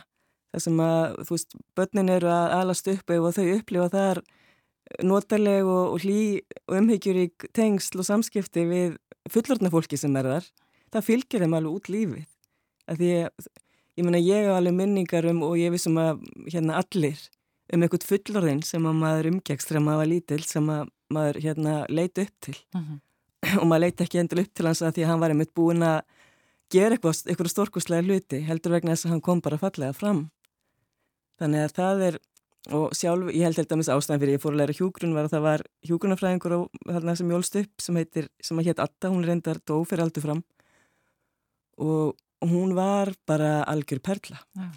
þar 0.52 0.62
sem 0.64 0.80
að 0.84 1.18
þú 1.20 1.36
veist 1.36 1.56
börnin 1.78 2.12
eru 2.12 2.30
að 2.32 2.54
alast 2.58 2.88
upp 2.92 3.12
og 3.14 3.34
þau 3.36 3.44
upplifa 3.54 3.88
þar 3.92 4.20
notaleg 5.06 5.68
og, 5.68 5.94
og 5.94 6.02
hlý 6.04 6.22
og 6.66 6.76
umhegjur 6.80 7.20
í 7.22 7.26
tengsl 7.56 8.02
og 8.02 8.08
samskipti 8.08 8.64
við 8.68 8.96
fullorðna 9.30 9.70
fólki 9.72 9.98
sem 10.00 10.16
er 10.16 10.28
þar, 10.30 10.48
það 10.92 11.06
fylgir 11.08 11.44
þeim 11.44 11.58
alveg 11.58 11.76
út 11.76 11.92
lífið. 11.92 12.24
Því 12.92 13.12
ég, 13.12 13.46
ég 13.98 14.06
menna 14.06 14.20
ég 14.22 14.46
hef 14.46 14.56
alveg 14.56 14.74
minningar 14.74 15.28
um 15.30 15.44
og 15.46 15.54
ég 15.60 15.72
vissum 15.74 16.00
að 16.02 16.24
hérna 16.50 16.80
allir 16.80 17.20
um 17.72 17.84
einhvern 17.84 18.08
fullorðin 18.08 18.64
sem 18.66 18.88
að 18.88 18.98
maður 18.98 19.30
umgegst 19.30 19.70
þegar 19.70 19.86
maður 19.86 20.02
var 20.02 20.10
lítill 20.10 20.42
sem 20.44 20.68
að 20.72 20.90
maður 21.12 21.38
hérna 21.44 21.76
leiti 21.92 22.26
upp 22.26 22.34
til 22.40 22.56
uh 22.56 22.80
mhm. 22.80 22.98
-huh. 22.98 23.58
og 23.60 23.66
maður 23.66 23.84
leiti 23.86 24.04
ekki 24.04 24.20
endur 24.20 24.42
upp 24.42 24.54
til 24.54 24.66
hans 24.66 24.82
að 24.82 24.94
því 24.94 25.04
að 25.04 25.10
hann 25.10 25.22
var 25.22 25.30
einmitt 25.30 25.54
búin 25.54 25.82
að 25.82 26.00
gera 26.72 26.96
eitthvað, 26.96 27.22
eitthvað 27.28 27.52
stórkustlega 27.52 28.02
hluti 28.06 28.40
heldur 28.46 28.72
vegna 28.72 28.94
þess 28.94 29.06
að 29.06 29.10
hann 29.10 29.20
kom 29.20 29.40
bara 29.40 29.58
fallega 29.58 29.92
fram. 29.92 30.30
Þannig 31.40 31.64
að 31.66 31.74
það 31.76 32.02
er 32.06 32.18
og 32.70 32.92
sjálf, 32.94 33.32
ég 33.34 33.42
held 33.42 33.58
held 33.58 33.72
að 33.74 33.80
mis 33.80 33.90
ástæðan 33.90 34.20
fyrir 34.22 34.36
ég 34.36 34.42
fór 34.42 34.54
að 34.54 34.60
læra 34.60 34.76
hjúgrun 34.76 35.14
var 35.16 35.26
að 35.26 35.32
það 35.34 35.44
var 35.48 35.64
hjúgrunafræðingur 35.88 36.54
þarna 36.86 37.14
sem 37.18 37.32
jólst 37.34 37.56
upp 37.58 37.82
sem 37.82 37.98
heitir, 37.98 38.28
sem 38.38 38.60
að 38.60 38.68
hétt 38.70 38.82
Atta, 38.84 39.10
hún 39.10 39.26
reyndar 39.26 39.58
dó 39.66 39.80
fyrir 39.88 40.04
aldur 40.04 40.22
fram. 40.22 40.44
Og 41.82 42.14
hún 42.46 42.76
var 42.78 43.10
bara 43.26 43.64
algjör 43.66 44.02
perla. 44.02 44.38
Ja. 44.54 44.70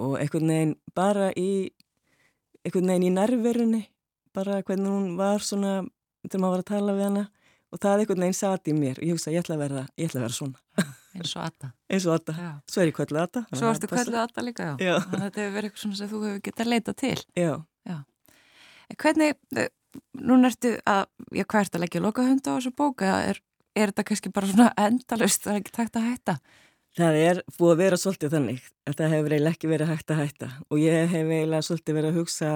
og 0.00 0.16
einhvern 0.18 0.48
veginn 0.48 0.72
bara 0.96 1.28
í 1.36 1.70
einhvern 2.64 2.88
veginn 2.88 3.08
í 3.10 3.12
nærverunni 3.12 3.82
bara 4.34 4.62
hvernig 4.64 4.88
hún 4.88 5.12
var 5.18 5.44
svona 5.44 5.82
þegar 6.24 6.40
maður 6.40 6.54
var 6.54 6.62
að 6.64 6.70
tala 6.70 6.96
við 6.96 7.08
hana. 7.10 7.24
Og 7.72 7.80
það 7.80 8.02
einhvern 8.02 8.24
veginn 8.24 8.38
satt 8.40 8.68
í 8.68 8.74
mér 8.76 8.98
og 8.98 9.06
ég 9.06 9.14
hugsa 9.16 9.32
ég 9.34 9.44
ætla 9.44 9.58
að 9.58 9.64
vera, 9.66 9.86
ætla 9.96 10.20
að 10.20 10.26
vera 10.26 10.38
svona 10.38 10.88
eins 11.16 11.34
og 11.36 11.44
Atta 11.44 11.70
eins 11.92 12.06
og 12.08 12.16
Atta, 12.16 12.34
já. 12.36 12.50
svo 12.70 12.82
er 12.82 12.90
ég 12.90 12.96
kvöldu 12.96 13.20
Atta 13.20 13.44
svo 13.52 13.68
erstu 13.70 13.90
kvöldu 13.90 14.18
Atta 14.22 14.44
líka, 14.44 14.72
já, 14.72 14.74
já. 14.80 14.96
þetta 15.10 15.42
hefur 15.42 15.54
verið 15.58 15.68
eitthvað 15.68 15.84
svona 15.84 16.00
sem 16.00 16.10
þú 16.10 16.22
hefur 16.26 16.42
getað 16.48 16.72
leita 16.72 16.94
til. 16.96 17.20
Já, 17.36 17.52
já. 17.88 17.96
hvernig, 18.96 19.36
eh, 19.56 19.70
núna 20.20 20.50
ertu 20.52 20.74
að 20.88 21.06
já, 21.32 21.44
hvað 21.44 21.64
ert 21.66 21.78
að 21.78 21.84
leggja 21.84 22.04
lokahönda 22.06 22.52
á 22.52 22.56
þessu 22.56 22.74
bóka 22.76 23.14
er, 23.28 23.40
er 23.76 23.92
þetta 23.92 24.08
kannski 24.10 24.32
bara 24.32 24.50
svona 24.50 24.72
endalust 24.88 25.46
það 25.46 25.54
er 25.54 25.62
ekki 25.62 25.76
takt 25.78 25.96
að 26.00 26.10
hætta? 26.10 26.38
Það 26.92 27.14
er 27.16 27.38
búið 27.56 27.70
að 27.72 27.78
vera 27.80 27.96
svolítið 27.96 28.34
þannig 28.34 28.64
að 28.84 28.96
það 28.98 29.12
hefur 29.14 29.32
eiginlega 29.32 29.56
ekki 29.56 29.68
verið 29.70 29.88
hægt 29.88 30.10
að 30.12 30.18
hætta. 30.20 30.48
Og 30.68 30.80
ég 30.82 31.06
hef 31.08 31.30
eiginlega 31.30 31.64
svolítið 31.64 31.96
verið 31.96 32.10
að 32.10 32.18
hugsa 32.20 32.50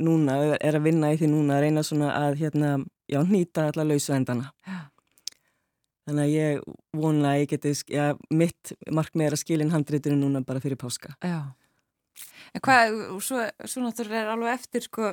núna, 0.00 0.36
er 0.56 0.78
að 0.78 0.86
vinna 0.86 1.10
í 1.12 1.18
því 1.20 1.28
núna 1.28 1.58
að 1.58 1.66
reyna 1.66 1.82
svona 1.84 2.14
að 2.16 2.38
hérna, 2.40 2.70
já, 3.12 3.18
nýta 3.28 3.66
alla 3.68 3.84
lausu 3.84 4.14
endana. 4.16 4.48
Já 4.64 4.91
Þannig 6.08 6.24
að 6.24 6.32
ég 6.32 6.62
að 7.30 7.36
ég 7.38 7.50
geti, 7.52 7.72
já, 7.94 8.06
mitt 8.34 8.72
markmið 8.90 9.28
er 9.28 9.36
að 9.36 9.42
skilin 9.44 9.70
handriturinn 9.70 10.22
núna 10.24 10.42
bara 10.46 10.62
fyrir 10.62 10.80
páska. 10.80 11.14
Já. 11.22 11.54
En 12.52 12.64
hvað, 12.64 12.96
svo, 13.22 13.44
svo 13.64 13.84
náttúrulega 13.84 14.24
er 14.24 14.32
alveg 14.32 14.56
eftir, 14.56 14.86
sko, 14.88 15.12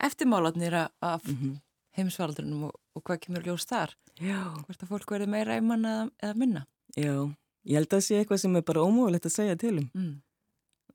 eftirmálatnir 0.00 0.74
af 0.74 1.26
mm 1.28 1.34
-hmm. 1.34 1.58
heimsvaldurinnum 1.98 2.64
og, 2.64 2.72
og 2.94 3.02
hvað 3.04 3.20
kemur 3.20 3.42
ljós 3.42 3.66
þar? 3.68 3.94
Já. 4.20 4.54
Hvort 4.66 4.82
að 4.82 4.88
fólk 4.88 5.10
verður 5.10 5.28
meira 5.28 5.54
einmann 5.54 5.84
eða, 5.84 6.10
eða 6.22 6.34
minna? 6.34 6.66
Já, 6.96 7.34
ég 7.64 7.74
held 7.74 7.92
að 7.92 7.96
það 7.96 8.06
sé 8.06 8.18
eitthvað 8.18 8.40
sem 8.40 8.56
er 8.56 8.62
bara 8.62 8.82
ómögulegt 8.82 9.26
að 9.26 9.36
segja 9.36 9.56
til 9.56 9.78
um. 9.78 9.90
Mm. 9.94 10.22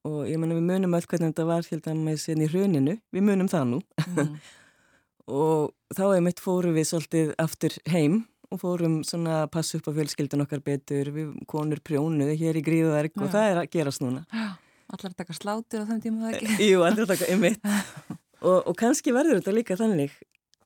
Og 0.04 0.28
ég 0.28 0.40
menna 0.40 0.56
við 0.56 0.64
munum 0.64 0.94
öll 0.96 1.06
hvernig 1.06 1.34
þetta 1.34 1.46
var 1.46 1.64
held 1.70 1.88
að 1.88 1.96
með 1.96 2.18
sérn 2.18 2.42
í 2.42 2.48
hruninu, 2.48 3.00
við 3.12 3.24
munum 3.24 3.48
það 3.48 3.66
nú. 3.68 3.82
Mm. 4.08 4.40
og 5.44 5.74
þá 5.94 6.16
er 6.16 6.22
mitt 6.22 6.40
fóru 6.40 6.74
við 6.74 6.88
svolítið 6.88 7.34
aftur 7.38 7.76
heim 7.86 8.26
og 8.50 8.62
fórum 8.62 9.00
svona 9.06 9.44
að 9.44 9.52
passa 9.54 9.78
upp 9.78 9.90
á 9.90 9.98
fjölskyldun 9.98 10.46
okkar 10.46 10.64
betur, 10.66 11.12
við 11.14 11.34
konur 11.50 11.82
prjónuði 11.86 12.38
hér 12.40 12.58
í 12.58 12.64
gríðverk 12.66 13.20
og 13.22 13.32
það 13.34 13.50
er 13.52 13.62
að 13.62 13.70
gerast 13.76 14.04
núna. 14.04 14.24
Já, 14.34 14.48
allar 14.96 15.16
taka 15.18 15.36
slátur 15.38 15.86
á 15.86 15.90
þeim 15.92 16.02
tíma 16.06 16.24
það 16.26 16.40
ekki? 16.40 16.70
Jú, 16.70 16.82
allar 16.88 17.12
taka 17.12 17.30
ymitt 17.34 17.70
og, 18.48 18.58
og 18.58 18.74
kannski 18.80 19.14
verður 19.16 19.42
þetta 19.42 19.56
líka 19.56 19.78
þannig 19.80 20.16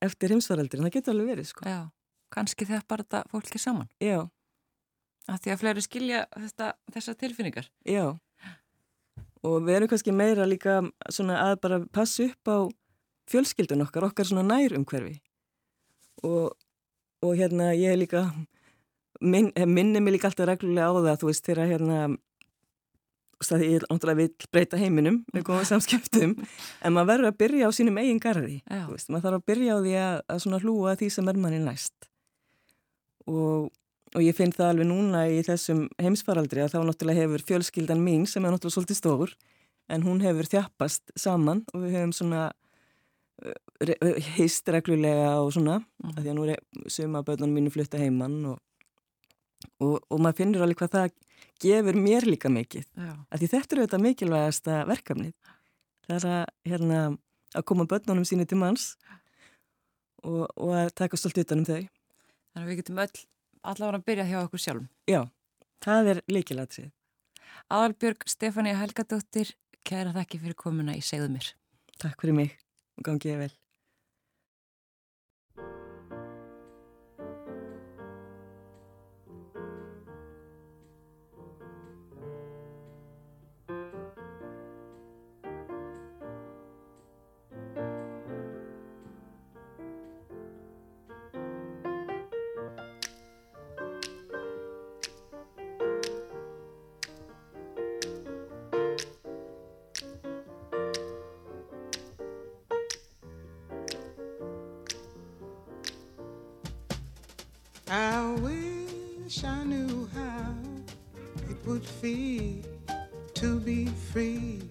eftir 0.03 0.35
heimsvaraldurinn, 0.35 0.87
það 0.87 0.95
getur 0.97 1.15
alveg 1.15 1.33
verið 1.33 1.49
sko. 1.51 1.67
Já, 1.67 1.81
kannski 2.33 2.67
þegar 2.67 2.87
bara 2.87 3.05
þetta 3.07 3.23
fólki 3.31 3.61
saman. 3.61 3.89
Já. 4.03 4.19
Að 5.31 5.43
því 5.43 5.53
að 5.53 5.59
fleiri 5.61 5.83
skilja 5.83 6.23
þetta, 6.35 6.73
þessa 6.91 7.13
tilfinningar. 7.19 7.69
Já, 7.87 8.05
og 9.43 9.59
við 9.67 9.77
erum 9.77 9.91
kannski 9.91 10.15
meira 10.15 10.47
líka 10.47 10.79
svona 11.11 11.39
að 11.49 11.57
bara 11.63 11.79
passa 11.95 12.27
upp 12.27 12.51
á 12.51 12.57
fjölskyldun 13.31 13.83
okkar, 13.85 14.07
okkar 14.09 14.27
svona 14.27 14.43
nær 14.47 14.75
umhverfi 14.77 15.17
og 16.23 16.53
og 17.23 17.37
hérna 17.39 17.71
ég 17.77 17.97
líka 17.99 18.27
minn, 19.23 19.51
minni 19.55 20.01
mig 20.03 20.17
líka 20.17 20.29
alltaf 20.29 20.49
reglulega 20.49 20.91
á 20.91 20.93
það 20.99 21.19
þú 21.21 21.31
veist 21.31 21.49
þegar 21.49 21.71
hérna 21.71 21.99
það 23.43 23.63
er 23.67 23.85
náttúrulega 23.89 24.19
vil 24.19 24.49
breyta 24.53 24.79
heiminum 24.79 25.21
með 25.35 25.45
góða 25.49 25.67
samskiptum 25.71 26.35
en 26.39 26.95
maður 26.95 27.11
verður 27.11 27.29
að 27.31 27.39
byrja 27.43 27.69
á 27.69 27.71
sínum 27.75 27.99
eigin 28.01 28.21
garði 28.23 28.59
veist, 28.89 29.09
maður 29.09 29.27
þarf 29.27 29.39
að 29.39 29.47
byrja 29.51 29.77
á 29.77 29.79
því 29.83 29.95
að, 30.01 30.17
að 30.35 30.65
hlúa 30.65 30.97
því 30.99 31.09
sem 31.15 31.31
er 31.31 31.39
manni 31.39 31.61
næst. 31.63 32.09
Og, 33.23 33.69
og 34.13 34.21
ég 34.23 34.35
finn 34.35 34.51
það 34.51 34.73
alveg 34.73 34.89
núna 34.89 35.25
í 35.31 35.39
þessum 35.47 35.85
heimsfaraldri 36.01 36.63
að 36.63 36.75
þá 36.75 36.79
náttúrulega 36.89 37.23
hefur 37.23 37.45
fjölskyldan 37.47 38.03
mín 38.03 38.25
sem 38.27 38.43
er 38.43 38.51
náttúrulega 38.51 38.77
svolítið 38.77 38.99
stór 38.99 39.35
en 39.91 40.03
hún 40.03 40.19
hefur 40.23 40.49
þjappast 40.51 41.15
saman 41.19 41.63
og 41.73 41.85
við 41.85 41.97
hefum 41.97 42.15
svona 42.15 42.49
heist 44.37 44.69
reglulega 44.71 45.33
og 45.41 45.51
svona 45.55 45.79
mm. 45.81 46.13
því 46.19 46.29
að 46.29 46.37
nú 46.37 46.45
er 46.51 46.91
suma 46.91 47.23
börnunum 47.25 47.57
mínu 47.57 47.73
flutta 47.73 47.99
heimann 48.01 48.37
og, 48.51 48.61
og, 49.81 49.97
og 50.07 50.21
maður 50.21 50.39
finnur 50.43 50.65
alveg 50.65 50.83
hvað 50.83 50.93
það 50.97 51.17
gefur 51.63 51.99
mér 51.99 52.27
líka 52.27 52.51
mikið. 52.51 52.85
Því 52.93 53.49
þetta 53.49 53.75
eru 53.75 53.85
þetta 53.85 53.99
mikilvægasta 54.03 54.79
verkefnið. 54.89 55.33
Það 56.07 56.15
er 56.17 56.29
að, 56.29 56.45
hérna, 56.69 57.01
að 57.55 57.67
koma 57.69 57.87
börnunum 57.89 58.27
síni 58.27 58.47
til 58.49 58.59
manns 58.61 58.93
og, 60.23 60.47
og 60.55 60.73
að 60.77 60.93
taka 60.99 61.19
stolt 61.19 61.39
utanum 61.43 61.67
þau. 61.67 61.83
Þannig 62.53 62.65
að 62.65 62.69
við 62.69 62.81
getum 62.83 63.03
öll 63.03 63.23
allavega 63.63 63.99
að 63.99 64.05
byrja 64.07 64.27
hjá 64.29 64.39
okkur 64.43 64.61
sjálf 64.61 65.09
Já, 65.09 65.21
það 65.83 66.11
er 66.13 66.21
líkilatrið 66.31 66.91
Aðalbjörg 67.73 68.27
Stefania 68.29 68.77
Helgadóttir 68.81 69.53
kæra 69.87 70.13
þakki 70.15 70.41
fyrir 70.41 70.57
komuna 70.59 70.95
í 70.97 71.01
segðu 71.03 71.29
mér. 71.35 71.47
Takk 72.01 72.19
fyrir 72.23 72.35
mig 72.37 72.57
og 72.97 73.07
gangið 73.07 73.39
vel 73.43 73.53
would 111.83 111.89
feel 111.89 112.61
to 113.33 113.59
be 113.59 113.87
free. 114.11 114.61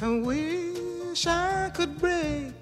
I 0.00 0.20
wish 0.20 1.26
I 1.26 1.70
could 1.74 1.98
break 1.98 2.52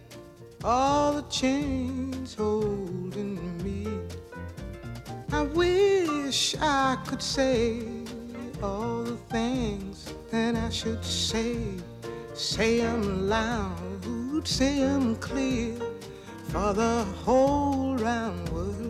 all 0.65 1.13
the 1.15 1.23
chains 1.29 2.35
holding 2.35 3.37
me. 3.63 3.87
I 5.31 5.43
wish 5.43 6.57
I 6.59 6.97
could 7.07 7.23
say 7.23 7.83
all 8.63 9.03
the 9.03 9.19
things 9.29 10.15
that 10.31 10.57
I 10.57 10.71
should 10.71 11.05
say. 11.05 11.57
Say 12.33 12.81
them 12.81 13.29
loud, 13.29 14.49
say 14.49 14.89
clear 15.21 15.77
for 16.49 16.73
the 16.73 17.05
whole 17.25 17.95
round 17.97 18.49
world. 18.49 18.82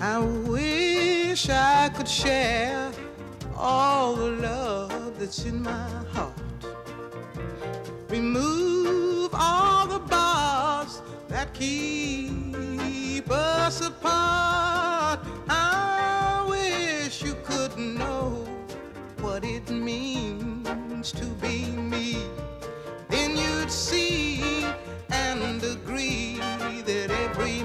I 0.00 0.18
wish 0.18 1.48
I 1.48 1.88
could 1.88 2.06
share 2.08 2.92
all 3.56 4.14
the 4.14 4.30
love 4.30 5.18
that's 5.18 5.46
in 5.46 5.62
my 5.62 5.88
heart. 6.12 6.34
Remove 8.10 9.30
all 9.32 9.86
the 9.86 9.98
bars 10.00 11.00
that 11.28 11.54
keep 11.54 13.30
us 13.30 13.80
apart. 13.80 15.20
I 15.48 16.44
wish 16.46 17.22
you 17.22 17.34
could 17.44 17.78
know 17.78 18.44
what 19.22 19.44
it 19.44 19.70
means 19.70 21.10
to 21.12 21.24
be 21.40 21.70
me. 21.70 22.18
Then 23.08 23.34
you'd 23.34 23.72
see 23.72 24.66
and 25.08 25.62
agree 25.64 26.38
that 26.84 27.10
every 27.10 27.62